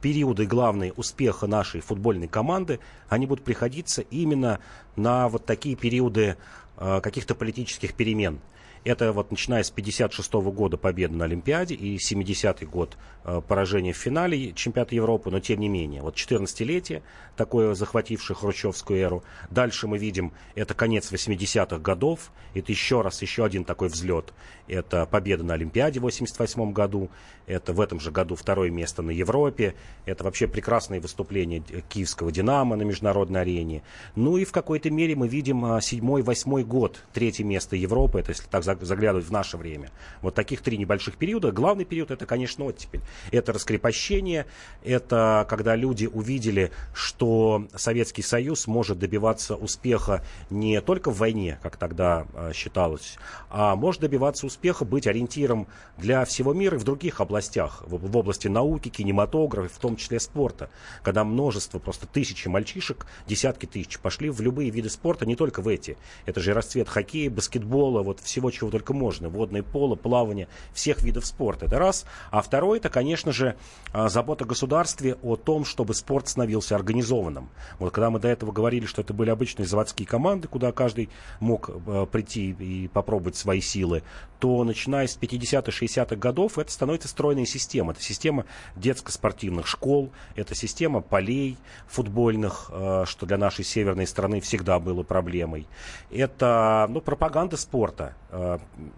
периоды 0.00 0.46
главные 0.46 0.92
успеха 0.92 1.48
нашей 1.48 1.80
футбольной 1.80 2.28
команды, 2.28 2.78
они 3.08 3.26
будут 3.26 3.44
приходиться 3.44 4.02
именно 4.02 4.60
на 4.94 5.28
вот 5.28 5.46
такие 5.46 5.74
периоды 5.74 6.36
каких-то 6.76 7.34
политических 7.34 7.94
перемен. 7.94 8.40
Это 8.86 9.12
вот 9.12 9.32
начиная 9.32 9.64
с 9.64 9.70
56 9.72 10.32
года 10.34 10.76
победы 10.76 11.16
на 11.16 11.24
Олимпиаде 11.24 11.74
и 11.74 11.96
70-й 11.96 12.66
год 12.66 12.96
э, 13.24 13.42
поражения 13.46 13.92
в 13.92 13.96
финале 13.96 14.52
чемпионата 14.52 14.94
Европы, 14.94 15.28
но 15.32 15.40
тем 15.40 15.58
не 15.58 15.68
менее. 15.68 16.02
Вот 16.02 16.14
14-летие, 16.14 17.02
такое 17.36 17.74
захватившее 17.74 18.36
хрущевскую 18.36 19.00
эру. 19.00 19.24
Дальше 19.50 19.88
мы 19.88 19.98
видим, 19.98 20.32
это 20.54 20.74
конец 20.74 21.10
80-х 21.10 21.78
годов, 21.78 22.30
это 22.54 22.70
еще 22.70 23.00
раз, 23.00 23.20
еще 23.22 23.44
один 23.44 23.64
такой 23.64 23.88
взлет. 23.88 24.32
Это 24.68 25.06
победа 25.06 25.44
на 25.44 25.54
Олимпиаде 25.54 26.00
в 26.00 26.04
88 26.04 26.72
году, 26.72 27.10
это 27.46 27.72
в 27.72 27.80
этом 27.80 28.00
же 28.00 28.10
году 28.10 28.34
второе 28.34 28.70
место 28.70 29.02
на 29.02 29.10
Европе, 29.10 29.74
это 30.04 30.24
вообще 30.24 30.48
прекрасные 30.48 31.00
выступления 31.00 31.62
киевского 31.88 32.32
«Динамо» 32.32 32.76
на 32.76 32.82
международной 32.82 33.42
арене. 33.42 33.82
Ну 34.16 34.36
и 34.36 34.44
в 34.44 34.52
какой-то 34.52 34.90
мере 34.90 35.14
мы 35.14 35.28
видим 35.28 35.64
7-8 35.64 36.60
э, 36.60 36.64
год, 36.64 37.02
третье 37.12 37.44
место 37.44 37.76
Европы, 37.76 38.20
это 38.20 38.32
если 38.32 38.44
так 38.48 38.64
заглядывать 38.64 39.26
в 39.26 39.32
наше 39.32 39.56
время. 39.56 39.90
Вот 40.22 40.34
таких 40.34 40.60
три 40.60 40.78
небольших 40.78 41.16
периода. 41.16 41.52
Главный 41.52 41.84
период 41.84 42.10
это, 42.10 42.26
конечно, 42.26 42.64
оттепель. 42.64 43.00
Это 43.30 43.52
раскрепощение, 43.52 44.46
это 44.84 45.46
когда 45.48 45.76
люди 45.76 46.06
увидели, 46.06 46.72
что 46.94 47.66
Советский 47.74 48.22
Союз 48.22 48.66
может 48.66 48.98
добиваться 48.98 49.54
успеха 49.54 50.24
не 50.50 50.80
только 50.80 51.10
в 51.10 51.18
войне, 51.18 51.58
как 51.62 51.76
тогда 51.76 52.26
э, 52.34 52.52
считалось, 52.54 53.18
а 53.50 53.76
может 53.76 54.00
добиваться 54.00 54.46
успеха, 54.46 54.55
быть 54.84 55.06
ориентиром 55.06 55.66
для 55.98 56.24
всего 56.24 56.52
мира 56.52 56.76
и 56.76 56.78
в 56.78 56.84
других 56.84 57.20
областях, 57.20 57.82
в, 57.86 57.96
в 57.96 58.16
области 58.16 58.48
науки, 58.48 58.88
кинематографа, 58.88 59.68
в 59.74 59.78
том 59.78 59.96
числе 59.96 60.20
спорта, 60.20 60.70
когда 61.02 61.24
множество, 61.24 61.78
просто 61.78 62.06
тысячи 62.06 62.48
мальчишек, 62.48 63.06
десятки 63.26 63.66
тысяч 63.66 63.98
пошли 63.98 64.30
в 64.30 64.40
любые 64.40 64.70
виды 64.70 64.90
спорта, 64.90 65.26
не 65.26 65.36
только 65.36 65.60
в 65.60 65.68
эти. 65.68 65.96
Это 66.24 66.40
же 66.40 66.54
расцвет 66.54 66.88
хоккея, 66.88 67.30
баскетбола, 67.30 68.02
вот 68.02 68.20
всего, 68.20 68.50
чего 68.50 68.70
только 68.70 68.92
можно. 68.92 69.28
Водное 69.28 69.62
поло, 69.62 69.94
плавание, 69.94 70.48
всех 70.72 71.02
видов 71.02 71.26
спорта. 71.26 71.66
Это 71.66 71.78
раз. 71.78 72.04
А 72.30 72.42
второе, 72.42 72.78
это, 72.78 72.88
конечно 72.88 73.32
же, 73.32 73.56
а, 73.92 74.08
забота 74.08 74.44
государстве 74.44 75.16
о 75.22 75.36
том, 75.36 75.64
чтобы 75.64 75.94
спорт 75.94 76.28
становился 76.28 76.74
организованным. 76.74 77.50
Вот 77.78 77.92
когда 77.92 78.10
мы 78.10 78.18
до 78.18 78.28
этого 78.28 78.52
говорили, 78.52 78.86
что 78.86 79.02
это 79.02 79.12
были 79.12 79.30
обычные 79.30 79.66
заводские 79.66 80.06
команды, 80.06 80.48
куда 80.48 80.72
каждый 80.72 81.10
мог 81.40 81.70
а, 81.70 82.06
прийти 82.06 82.50
и 82.50 82.88
попробовать 82.88 83.36
свои 83.36 83.60
силы, 83.60 84.02
то 84.46 84.62
начиная 84.62 85.08
с 85.08 85.18
50-х, 85.18 85.72
60-х 85.72 86.14
годов 86.14 86.56
это 86.56 86.70
становится 86.70 87.08
стройная 87.08 87.46
система. 87.46 87.90
Это 87.90 88.00
система 88.00 88.44
детско-спортивных 88.76 89.66
школ, 89.66 90.12
это 90.36 90.54
система 90.54 91.00
полей 91.00 91.58
футбольных, 91.88 92.70
а, 92.72 93.06
что 93.06 93.26
для 93.26 93.38
нашей 93.38 93.64
северной 93.64 94.06
страны 94.06 94.40
всегда 94.40 94.78
было 94.78 95.02
проблемой. 95.02 95.66
Это 96.12 96.86
ну, 96.88 97.00
пропаганда 97.00 97.56
спорта. 97.56 98.14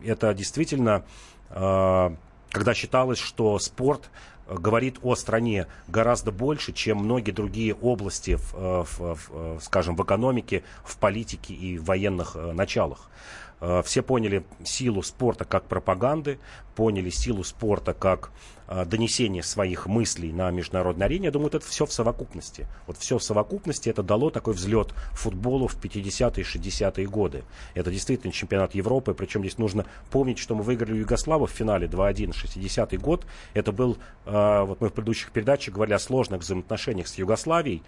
Это 0.05 0.34
действительно, 0.34 1.05
когда 1.49 2.74
считалось, 2.74 3.18
что 3.18 3.59
спорт 3.59 4.11
говорит 4.46 4.99
о 5.03 5.14
стране 5.14 5.66
гораздо 5.86 6.30
больше, 6.30 6.74
чем 6.74 6.99
многие 6.99 7.30
другие 7.30 7.74
области, 7.74 8.36
в, 8.36 8.84
в, 8.84 9.18
в, 9.30 9.61
скажем, 9.62 9.96
в 9.96 10.05
экономике, 10.05 10.62
в 10.84 10.99
политике 10.99 11.55
и 11.55 11.78
в 11.78 11.84
военных 11.84 12.34
началах. 12.34 13.09
Все 13.84 14.02
поняли 14.02 14.44
силу 14.64 15.02
спорта 15.02 15.44
как 15.44 15.64
пропаганды, 15.64 16.38
поняли 16.76 17.11
силу 17.11 17.42
спорта 17.42 17.92
как 17.92 18.30
а, 18.70 18.84
донесение 18.84 19.42
своих 19.42 19.86
мыслей 19.86 20.30
на 20.30 20.50
международной 20.50 21.06
арене, 21.06 21.24
я 21.26 21.30
думаю, 21.30 21.48
это 21.48 21.61
все 21.61 21.86
в 21.86 21.92
совокупности. 21.92 22.66
Вот 22.86 22.98
все 22.98 23.16
в 23.16 23.22
совокупности 23.22 23.88
это 23.88 24.02
дало 24.02 24.28
такой 24.28 24.52
взлет 24.52 24.92
футболу 25.12 25.68
в 25.68 25.82
50-е, 25.82 26.44
60-е 26.44 27.06
годы. 27.06 27.44
Это 27.72 27.90
действительно 27.90 28.30
чемпионат 28.30 28.74
Европы, 28.74 29.14
причем 29.14 29.40
здесь 29.40 29.56
нужно 29.56 29.86
помнить, 30.11 30.38
что 30.38 30.54
мы 30.54 30.62
выиграли 30.62 30.92
у 30.92 30.96
Югослава 30.96 31.46
в 31.46 31.50
финале 31.50 31.86
2-1, 31.86 32.32
60-й 32.32 32.98
год. 32.98 33.24
Это 33.54 33.72
был, 33.72 33.96
а, 34.26 34.64
вот 34.64 34.82
мы 34.82 34.90
в 34.90 34.92
предыдущих 34.92 35.32
передачах 35.32 35.72
говорили 35.72 35.94
о 35.94 35.98
сложных 35.98 36.42
взаимоотношениях 36.42 37.09
с 37.09 37.14
Югославией 37.16 37.82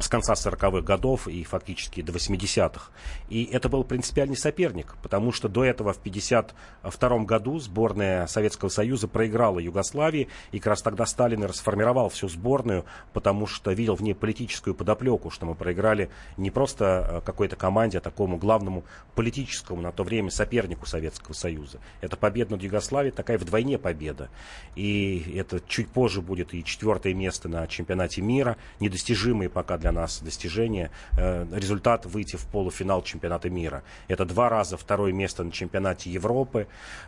с 0.00 0.08
конца 0.08 0.32
40-х 0.32 0.80
годов 0.80 1.28
и 1.28 1.44
фактически 1.44 2.02
до 2.02 2.12
80-х. 2.12 2.90
И 3.28 3.44
это 3.44 3.68
был 3.68 3.84
принципиальный 3.84 4.36
соперник, 4.36 4.96
потому 5.02 5.30
что 5.30 5.48
до 5.48 5.64
этого 5.64 5.92
в 5.92 5.98
52 5.98 7.18
году 7.20 7.58
сборная 7.58 8.26
Советского 8.26 8.70
Союза 8.70 9.08
проиграла 9.08 9.58
Югославии, 9.58 10.28
и 10.52 10.58
как 10.58 10.68
раз 10.68 10.82
тогда 10.82 11.06
Сталин 11.06 11.44
расформировал 11.44 12.08
всю 12.08 12.28
сборную, 12.28 12.84
потому 13.12 13.46
что 13.46 13.72
видел 13.72 13.94
в 13.94 14.02
ней 14.02 14.14
политическую 14.14 14.74
подоплеку, 14.74 15.30
что 15.30 15.46
мы 15.46 15.54
проиграли 15.54 16.10
не 16.36 16.50
просто 16.50 16.84
э, 16.84 17.20
какой-то 17.24 17.56
команде, 17.56 17.98
а 17.98 18.00
такому 18.00 18.38
главному 18.38 18.84
политическому 19.14 19.82
на 19.82 19.92
то 19.92 20.02
время 20.02 20.30
сопернику 20.30 20.86
Советского 20.86 21.34
Союза. 21.34 21.78
Это 22.00 22.16
победа 22.16 22.52
над 22.52 22.62
Югославией, 22.62 23.12
такая 23.14 23.38
вдвойне 23.38 23.78
победа. 23.78 24.30
И 24.76 25.34
это 25.36 25.60
чуть 25.68 25.88
позже 25.88 26.22
будет 26.22 26.54
и 26.54 26.64
четвертое 26.64 27.12
место 27.12 27.48
на 27.48 27.66
чемпионате 27.66 28.22
мира, 28.22 28.56
недостижимые 28.80 29.50
пока 29.50 29.76
для 29.76 29.89
для 29.90 30.00
нас 30.00 30.20
достижение, 30.22 30.90
э, 31.16 31.46
результат 31.52 32.06
выйти 32.06 32.36
в 32.36 32.46
полуфинал 32.46 33.02
чемпионата 33.02 33.50
мира. 33.50 33.82
Это 34.08 34.24
два 34.24 34.48
раза 34.48 34.76
второе 34.76 35.12
место 35.12 35.44
на 35.44 35.50
чемпионате 35.50 36.10
Европы. 36.10 36.66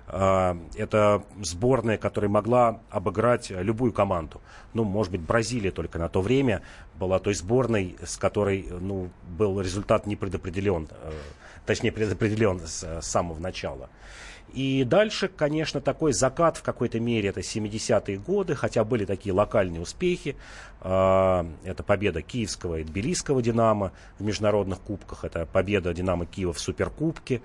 Э, 0.09 0.57
это 0.77 1.23
сборная, 1.43 1.97
которая 1.97 2.31
могла 2.31 2.81
обыграть 2.91 3.51
любую 3.51 3.93
команду. 3.93 4.41
Ну, 4.75 4.85
может 4.85 5.13
быть, 5.13 5.21
Бразилия 5.21 5.71
только 5.71 5.99
на 5.99 6.09
то 6.09 6.21
время 6.21 6.63
была 6.99 7.19
той 7.19 7.35
сборной, 7.35 7.97
с 8.05 8.17
которой 8.17 8.67
ну, 8.81 9.11
был 9.39 9.61
результат 9.61 10.07
не 10.07 10.17
предопределен, 10.17 10.89
э, 10.91 11.13
точнее 11.67 11.93
предопределен 11.93 12.61
с 12.65 13.01
самого 13.03 13.39
начала. 13.39 13.89
И 14.55 14.85
дальше, 14.85 15.29
конечно, 15.29 15.81
такой 15.81 16.13
закат 16.13 16.59
в 16.59 16.63
какой-то 16.63 17.01
мере 17.01 17.31
это 17.31 17.41
70-е 17.41 18.19
годы, 18.19 18.55
хотя 18.55 18.85
были 18.85 19.05
такие 19.07 19.33
локальные 19.33 19.81
успехи. 19.81 20.37
А, 20.85 21.47
это 21.63 21.85
победа 21.85 22.23
киевского 22.23 22.81
и 22.81 22.85
тбилисского 22.85 23.41
«Динамо» 23.41 23.93
в 24.19 24.25
международных 24.25 24.81
кубках, 24.81 25.25
это 25.25 25.47
победа 25.47 25.95
«Динамо 25.95 26.27
Киева» 26.27 26.53
в 26.53 26.59
Суперкубке, 26.59 27.41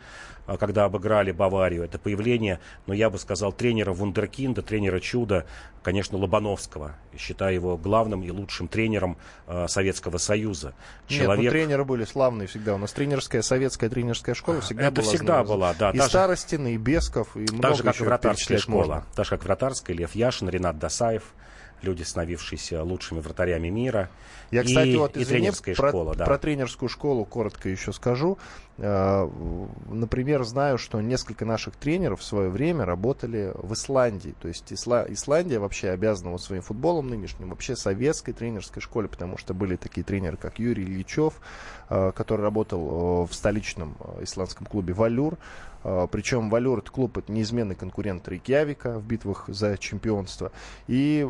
а, 0.48 0.58
когда 0.58 0.86
обыграли 0.86 1.32
Баварию. 1.32 1.84
Это 1.84 2.00
появление, 2.00 2.60
ну, 2.88 2.96
я 2.96 3.12
бы 3.12 3.20
сказал, 3.20 3.54
тренера 3.54 3.94
Вундеркинда, 3.94 4.64
тренера 4.64 5.00
чуда, 5.00 5.46
конечно, 5.84 6.18
Лобановского. 6.18 6.96
Считаю 7.16 7.54
его 7.54 7.78
главным 7.78 8.24
и 8.24 8.32
лучшим 8.32 8.68
тренером 8.68 9.18
э, 9.46 9.68
Советского 9.68 10.18
Союза. 10.18 10.74
Человек... 11.08 11.44
Нет, 11.44 11.54
ну, 11.54 11.60
тренеры 11.60 11.86
были 11.86 12.06
славные 12.06 12.48
всегда. 12.48 12.74
У 12.74 12.80
нас 12.80 12.92
тренерская, 12.92 13.44
советская 13.44 13.92
тренерская 13.92 14.34
школа 14.34 14.62
всегда 14.62 14.88
Это 14.88 15.02
была. 15.02 15.12
всегда 15.12 15.44
была, 15.44 15.76
да. 15.78 15.92
И 15.92 16.00
Старостин, 16.00 16.66
и 16.66 16.78
Бесков, 16.78 17.36
и 17.36 17.42
много 17.52 17.62
Так 17.62 17.76
же, 17.76 17.84
как 17.84 18.02
и 18.02 18.04
вратарская 18.04 18.58
школа. 18.58 18.78
Можно. 18.78 19.04
Так 19.16 19.26
же, 19.26 19.30
как 19.30 19.44
вратарская, 19.44 19.96
Лев 19.96 20.16
Яшин, 20.16 20.50
Ренат 20.50 20.80
Досаев 20.80 21.24
люди, 21.82 22.04
становившиеся 22.04 22.84
лучшими 22.84 23.20
вратарями 23.20 23.70
мира. 23.70 24.10
Я, 24.52 24.64
кстати, 24.64 24.90
и, 24.90 24.96
вот, 24.98 25.18
извини, 25.18 25.24
и 25.24 25.26
тренерская 25.26 25.76
про, 25.76 25.90
школа, 25.90 26.16
да. 26.16 26.26
Про 26.26 26.38
тренерскую 26.38 26.90
школу 26.90 27.26
коротко 27.26 27.70
еще 27.70 27.94
скажу. 27.94 28.38
Э, 28.80 29.28
например, 29.90 30.44
знаю, 30.44 30.78
что 30.78 31.02
несколько 31.02 31.46
наших 31.46 31.76
тренеров 31.76 32.20
в 32.20 32.24
свое 32.24 32.50
время 32.50 32.86
работали 32.86 33.52
в 33.56 33.74
Исландии. 33.74 34.36
То 34.40 34.48
есть 34.48 34.72
Исла... 34.72 35.06
Исландия 35.10 35.60
вообще 35.60 35.90
обязана 35.90 36.32
вот 36.32 36.42
своим 36.42 36.62
футболом 36.62 37.10
нынешним 37.10 37.50
вообще 37.50 37.76
советской 37.76 38.34
тренерской 38.34 38.82
школе, 38.82 39.08
потому 39.08 39.38
что 39.38 39.54
были 39.54 39.76
такие 39.76 40.04
тренеры, 40.04 40.38
как 40.38 40.60
Юрий 40.60 40.84
Ильичев, 40.84 41.42
э, 41.90 42.12
который 42.16 42.42
работал 42.42 43.24
э, 43.24 43.28
в 43.28 43.34
столичном 43.34 43.98
исландском 44.22 44.68
клубе 44.68 44.94
«Валюр». 44.94 45.38
Причем 46.12 46.50
«Валюр»— 46.50 46.80
это 46.80 46.92
клуб, 46.92 47.18
это 47.18 47.32
неизменный 47.32 47.76
конкурент 47.76 48.28
Рейкьявика 48.28 49.00
в 49.00 49.06
битвах 49.06 49.46
за 49.48 49.78
чемпионство. 49.78 50.52
И 50.88 51.26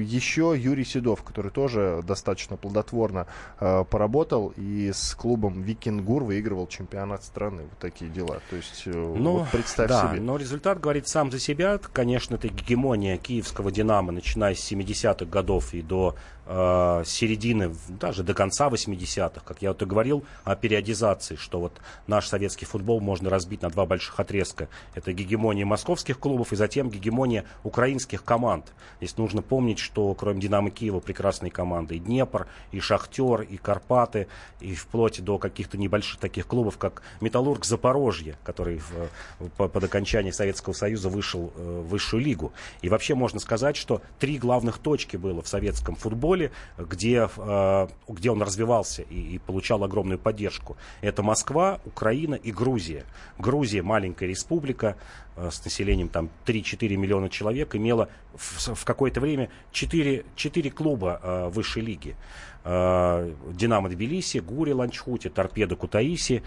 еще 0.00 0.54
Юрий 0.56 0.84
Седов, 0.84 1.22
который 1.22 1.52
тоже 1.52 2.02
достаточно 2.04 2.56
плодотворно 2.56 3.28
поработал 3.58 4.52
и 4.56 4.90
с 4.92 5.14
клубом 5.14 5.62
«Викингур» 5.62 6.24
выигрывал 6.24 6.66
чемпионат 6.66 6.89
чемпионат 6.90 7.22
страны. 7.24 7.62
Вот 7.62 7.78
такие 7.78 8.10
дела. 8.10 8.40
То 8.50 8.56
есть, 8.56 8.82
э, 8.86 8.90
ну, 8.90 9.38
вот 9.38 9.48
представь 9.50 9.88
да, 9.88 10.10
себе. 10.10 10.20
но 10.20 10.36
результат 10.36 10.80
говорит 10.80 11.06
сам 11.06 11.30
за 11.30 11.38
себя. 11.38 11.78
Конечно, 11.78 12.34
это 12.34 12.48
гегемония 12.48 13.16
киевского 13.16 13.70
«Динамо», 13.70 14.12
начиная 14.12 14.54
с 14.54 14.72
70-х 14.72 15.26
годов 15.26 15.72
и 15.72 15.82
до 15.82 16.16
э, 16.50 17.04
середины, 17.06 17.74
даже 17.88 18.22
до 18.24 18.34
конца 18.34 18.68
80-х, 18.68 19.40
как 19.44 19.62
я 19.62 19.70
вот 19.70 19.80
и 19.82 19.84
говорил 19.86 20.24
о 20.44 20.56
периодизации, 20.56 21.36
что 21.36 21.60
вот 21.60 21.80
наш 22.06 22.26
советский 22.26 22.66
футбол 22.66 23.00
можно 23.00 23.30
разбить 23.30 23.62
на 23.62 23.70
два 23.70 23.86
больших 23.86 24.18
отрезка. 24.18 24.68
Это 24.94 25.12
гегемония 25.12 25.64
московских 25.64 26.18
клубов 26.18 26.52
и 26.52 26.56
затем 26.56 26.90
гегемония 26.90 27.44
украинских 27.62 28.24
команд. 28.24 28.72
Здесь 28.98 29.16
нужно 29.16 29.42
помнить, 29.42 29.78
что 29.78 30.12
кроме 30.14 30.40
«Динамо» 30.40 30.70
Киева 30.70 31.00
прекрасные 31.00 31.50
команды 31.50 31.96
и 31.96 31.98
Днепр, 31.98 32.48
и 32.72 32.80
Шахтер, 32.80 33.42
и 33.42 33.56
Карпаты, 33.56 34.26
и 34.60 34.74
вплоть 34.74 35.22
до 35.22 35.38
каких-то 35.38 35.78
небольших 35.78 36.18
таких 36.18 36.46
клубов, 36.46 36.78
как 36.78 37.02
«Металлург» 37.20 37.64
Запорожье, 37.64 38.36
который 38.42 38.78
в, 38.78 39.48
по, 39.56 39.68
под 39.68 39.84
окончании 39.84 40.32
Советского 40.32 40.72
Союза 40.72 41.08
вышел 41.08 41.52
э, 41.54 41.82
в 41.84 41.88
высшую 41.88 42.22
лигу. 42.22 42.52
И 42.82 42.88
вообще 42.88 43.14
можно 43.14 43.38
сказать, 43.38 43.76
что 43.76 44.02
три 44.18 44.38
главных 44.38 44.78
точки 44.78 45.16
было 45.16 45.42
в 45.42 45.48
советском 45.48 45.94
футболе 45.94 46.39
школе, 46.40 46.50
где, 46.78 47.28
э, 47.36 47.88
где 48.08 48.30
он 48.30 48.42
развивался 48.42 49.02
и, 49.02 49.34
и 49.34 49.38
получал 49.38 49.84
огромную 49.84 50.18
поддержку. 50.18 50.76
Это 51.00 51.22
Москва, 51.22 51.80
Украина 51.84 52.34
и 52.34 52.52
Грузия. 52.52 53.04
Грузия 53.38 53.82
маленькая 53.82 54.26
республика 54.26 54.96
э, 55.36 55.50
с 55.50 55.64
населением 55.64 56.08
там 56.08 56.30
3-4 56.46 56.96
миллиона 56.96 57.28
человек 57.28 57.74
имела 57.76 58.08
в, 58.34 58.74
в 58.74 58.84
какое-то 58.84 59.20
время 59.20 59.50
4, 59.72 60.24
4 60.36 60.70
клуба 60.70 61.20
э, 61.22 61.48
высшей 61.48 61.82
лиги. 61.82 62.16
Динамо 62.62 63.88
Тбилиси, 63.88 64.36
Гури 64.36 64.72
Ланчхути, 64.72 65.28
Торпедо 65.28 65.76
Кутаиси. 65.76 66.42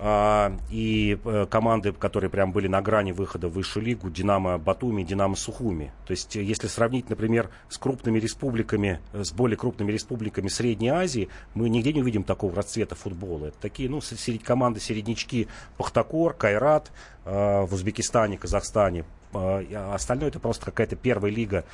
А, 0.00 0.56
и 0.70 1.18
э, 1.24 1.46
команды, 1.50 1.92
которые 1.92 2.30
прям 2.30 2.52
были 2.52 2.68
на 2.68 2.80
грани 2.80 3.10
выхода 3.10 3.48
в 3.48 3.54
высшую 3.54 3.84
лигу, 3.84 4.10
Динамо 4.10 4.56
Батуми, 4.56 5.02
Динамо 5.02 5.34
Сухуми. 5.34 5.90
То 6.06 6.12
есть, 6.12 6.36
э, 6.36 6.42
если 6.42 6.68
сравнить, 6.68 7.10
например, 7.10 7.50
с 7.68 7.78
крупными 7.78 8.20
республиками, 8.20 9.00
э, 9.12 9.24
с 9.24 9.32
более 9.32 9.56
крупными 9.56 9.90
республиками 9.90 10.46
Средней 10.46 10.90
Азии, 10.90 11.28
мы 11.54 11.68
нигде 11.68 11.92
не 11.92 12.00
увидим 12.00 12.22
такого 12.22 12.54
расцвета 12.54 12.94
футбола. 12.94 13.46
Это 13.46 13.56
такие, 13.60 13.90
ну, 13.90 14.00
команды 14.44 14.78
середнячки 14.78 15.48
Пахтакор, 15.76 16.32
Кайрат 16.34 16.92
в 17.24 17.68
Узбекистане, 17.72 18.38
Казахстане, 18.38 19.04
а 19.34 19.94
остальное 19.94 20.28
это 20.28 20.40
просто 20.40 20.64
какая-то 20.64 20.96
первая 20.96 21.30
лига 21.30 21.64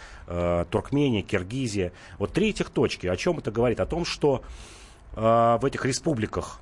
Туркмения, 0.70 1.22
Киргизия. 1.22 1.93
Вот 2.18 2.33
три 2.33 2.51
этих 2.51 2.70
точки. 2.70 3.07
О 3.07 3.16
чем 3.16 3.39
это 3.39 3.53
говорит? 3.53 3.79
О 3.79 3.87
том, 3.87 4.05
что 4.05 4.43
в 5.14 5.61
этих 5.64 5.85
республиках 5.85 6.61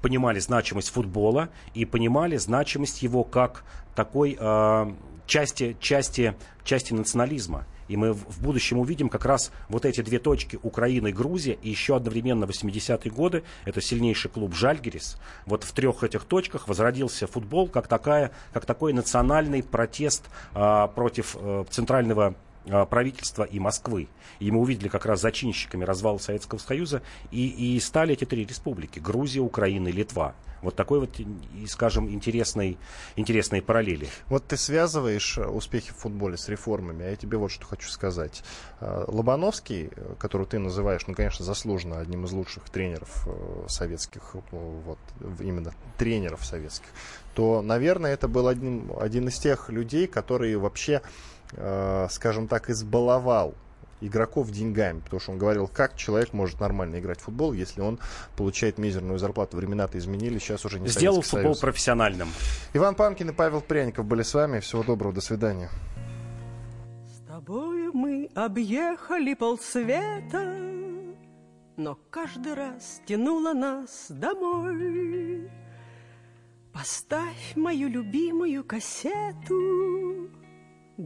понимали 0.00 0.38
значимость 0.38 0.90
футбола 0.90 1.48
и 1.74 1.84
понимали 1.84 2.36
значимость 2.36 3.02
его 3.02 3.24
как 3.24 3.64
такой 3.94 4.36
э, 4.38 4.92
части, 5.26 5.76
части, 5.80 6.34
части 6.64 6.92
национализма. 6.92 7.66
И 7.88 7.96
мы 7.96 8.14
в 8.14 8.40
будущем 8.42 8.78
увидим 8.78 9.08
как 9.08 9.24
раз 9.26 9.50
вот 9.68 9.84
эти 9.84 10.00
две 10.00 10.18
точки 10.18 10.58
Украина 10.62 11.08
и 11.08 11.12
Грузия, 11.12 11.58
и 11.60 11.68
еще 11.68 11.96
одновременно 11.96 12.44
80-е 12.44 13.10
годы 13.10 13.42
это 13.64 13.80
сильнейший 13.80 14.30
клуб 14.30 14.54
Жальгерис. 14.54 15.18
Вот 15.46 15.64
в 15.64 15.72
трех 15.72 16.02
этих 16.02 16.24
точках 16.24 16.68
возродился 16.68 17.26
футбол 17.26 17.68
как, 17.68 17.88
такая, 17.88 18.30
как 18.52 18.64
такой 18.64 18.92
национальный 18.92 19.62
протест 19.62 20.24
а, 20.54 20.86
против 20.88 21.36
а, 21.38 21.64
центрального 21.68 22.34
правительства 22.90 23.44
и 23.44 23.58
Москвы. 23.58 24.08
И 24.38 24.50
мы 24.50 24.60
увидели 24.60 24.88
как 24.88 25.06
раз 25.06 25.20
зачинщиками 25.20 25.84
развала 25.84 26.18
Советского 26.18 26.58
Союза 26.58 27.02
и, 27.30 27.76
и 27.76 27.80
стали 27.80 28.14
эти 28.14 28.24
три 28.24 28.44
республики. 28.44 28.98
Грузия, 28.98 29.40
Украина 29.40 29.88
и 29.88 29.92
Литва. 29.92 30.34
Вот 30.62 30.76
такой 30.76 31.00
вот, 31.00 31.20
скажем, 31.66 32.08
интересной, 32.08 32.78
интересной 33.16 33.60
параллели. 33.60 34.08
Вот 34.28 34.46
ты 34.46 34.56
связываешь 34.56 35.36
э, 35.36 35.44
успехи 35.44 35.90
в 35.90 35.96
футболе 35.96 36.36
с 36.36 36.48
реформами, 36.48 37.04
а 37.04 37.10
я 37.10 37.16
тебе 37.16 37.36
вот 37.36 37.50
что 37.50 37.66
хочу 37.66 37.88
сказать. 37.88 38.44
Э, 38.80 39.04
Лобановский, 39.08 39.90
э, 39.90 40.14
которого 40.20 40.48
ты 40.48 40.60
называешь, 40.60 41.04
ну, 41.08 41.14
конечно, 41.14 41.44
заслуженно 41.44 41.98
одним 41.98 42.24
из 42.24 42.32
лучших 42.32 42.70
тренеров 42.70 43.28
советских, 43.68 44.36
вот, 44.52 44.98
именно 45.40 45.72
тренеров 45.98 46.44
советских, 46.44 46.88
то, 47.34 47.60
наверное, 47.60 48.12
это 48.12 48.28
был 48.28 48.46
один, 48.46 48.90
один 49.00 49.28
из 49.28 49.38
тех 49.38 49.68
людей, 49.68 50.06
которые 50.06 50.58
вообще 50.58 51.02
э, 51.52 52.06
скажем 52.10 52.48
так, 52.48 52.70
избаловал 52.70 53.54
игроков 54.02 54.50
деньгами, 54.50 55.00
потому 55.00 55.20
что 55.20 55.32
он 55.32 55.38
говорил, 55.38 55.68
как 55.68 55.96
человек 55.96 56.32
может 56.32 56.60
нормально 56.60 56.98
играть 56.98 57.20
в 57.20 57.24
футбол, 57.24 57.52
если 57.52 57.80
он 57.80 57.98
получает 58.36 58.78
мизерную 58.78 59.18
зарплату. 59.18 59.56
Времена-то 59.56 59.96
изменили, 59.98 60.38
сейчас 60.38 60.64
уже 60.64 60.80
не 60.80 60.88
Сделал 60.88 61.22
футбол 61.22 61.54
Союз. 61.54 61.58
профессиональным. 61.60 62.28
Иван 62.74 62.94
Панкин 62.94 63.30
и 63.30 63.32
Павел 63.32 63.60
Пряников 63.60 64.04
были 64.04 64.22
с 64.22 64.34
вами. 64.34 64.60
Всего 64.60 64.82
доброго, 64.82 65.14
до 65.14 65.20
свидания. 65.20 65.70
С 67.06 67.26
тобою 67.28 67.92
мы 67.94 68.28
объехали 68.34 69.34
полсвета, 69.34 70.56
но 71.76 71.98
каждый 72.10 72.54
раз 72.54 73.00
тянуло 73.06 73.52
нас 73.52 74.06
домой. 74.08 75.48
Поставь 76.72 77.54
мою 77.54 77.88
любимую 77.88 78.64
кассету, 78.64 80.11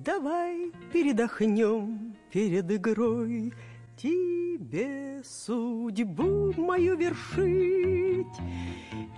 Давай 0.04 0.72
передохнем 0.92 2.14
перед 2.30 2.70
игрой, 2.70 3.54
Тебе 3.96 5.22
судьбу 5.24 6.52
мою 6.58 6.98
вершить, 6.98 8.26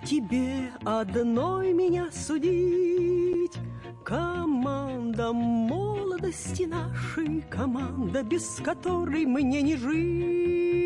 Тебе 0.05 0.71
одной 0.85 1.73
меня 1.73 2.09
судить. 2.13 3.57
Команда 4.05 5.33
молодости 5.33 6.63
нашей, 6.63 7.41
Команда, 7.49 8.23
без 8.23 8.45
которой 8.63 9.25
мне 9.25 9.61
не 9.61 9.75
жить. 9.75 10.79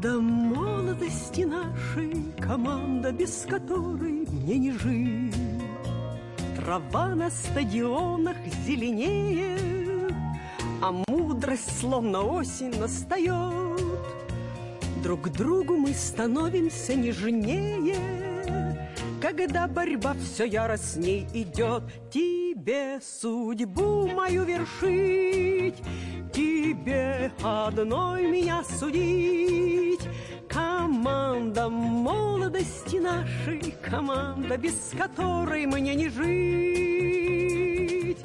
Команда 0.00 0.22
молодости 0.22 1.42
нашей, 1.42 2.32
команда, 2.40 3.12
без 3.12 3.44
которой 3.46 4.26
мне 4.30 4.58
не 4.58 4.72
жить. 4.72 5.34
Трава 6.56 7.14
на 7.14 7.28
стадионах 7.28 8.36
зеленеет, 8.66 10.14
а 10.80 10.92
мудрость 11.06 11.78
словно 11.80 12.22
осень 12.22 12.74
настает. 12.80 13.78
Друг 15.02 15.28
другу 15.32 15.76
мы 15.76 15.92
становимся 15.92 16.94
нежнее, 16.94 18.19
когда 19.20 19.68
борьба 19.68 20.14
все 20.14 20.46
яростней 20.46 21.28
идет. 21.34 21.82
Тебе 22.10 23.00
судьбу 23.02 24.08
мою 24.08 24.44
вершить, 24.44 25.76
тебе 26.32 27.30
одной 27.42 28.26
меня 28.26 28.64
судить. 28.64 30.08
Команда 30.48 31.68
молодости 31.68 32.96
нашей, 32.96 33.74
команда, 33.82 34.56
без 34.56 34.92
которой 34.96 35.66
мне 35.66 35.94
не 35.94 36.08
жить. 36.08 38.18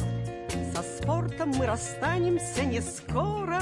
Со 0.73 0.81
спортом 0.81 1.49
мы 1.49 1.65
расстанемся 1.65 2.63
не 2.63 2.79
скоро, 2.81 3.61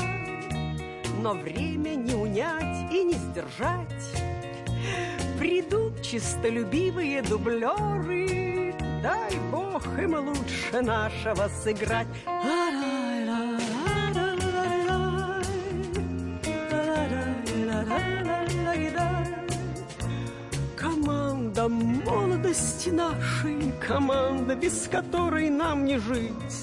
но 1.22 1.34
время 1.34 1.96
не 1.96 2.14
унять 2.14 2.94
и 2.94 3.04
не 3.04 3.14
сдержать. 3.14 4.33
Придут 5.44 6.02
чистолюбивые 6.02 7.22
дублеры, 7.22 8.74
дай 9.04 9.38
бог 9.52 9.86
им 10.00 10.16
лучше 10.16 10.82
нашего 10.82 11.50
сыграть. 11.50 12.08
Команда 20.78 21.68
молодости 21.68 22.88
нашей, 22.92 23.74
команда, 23.86 24.56
без 24.56 24.88
которой 24.88 25.50
нам 25.50 25.84
не 25.84 25.98
жить. 25.98 26.63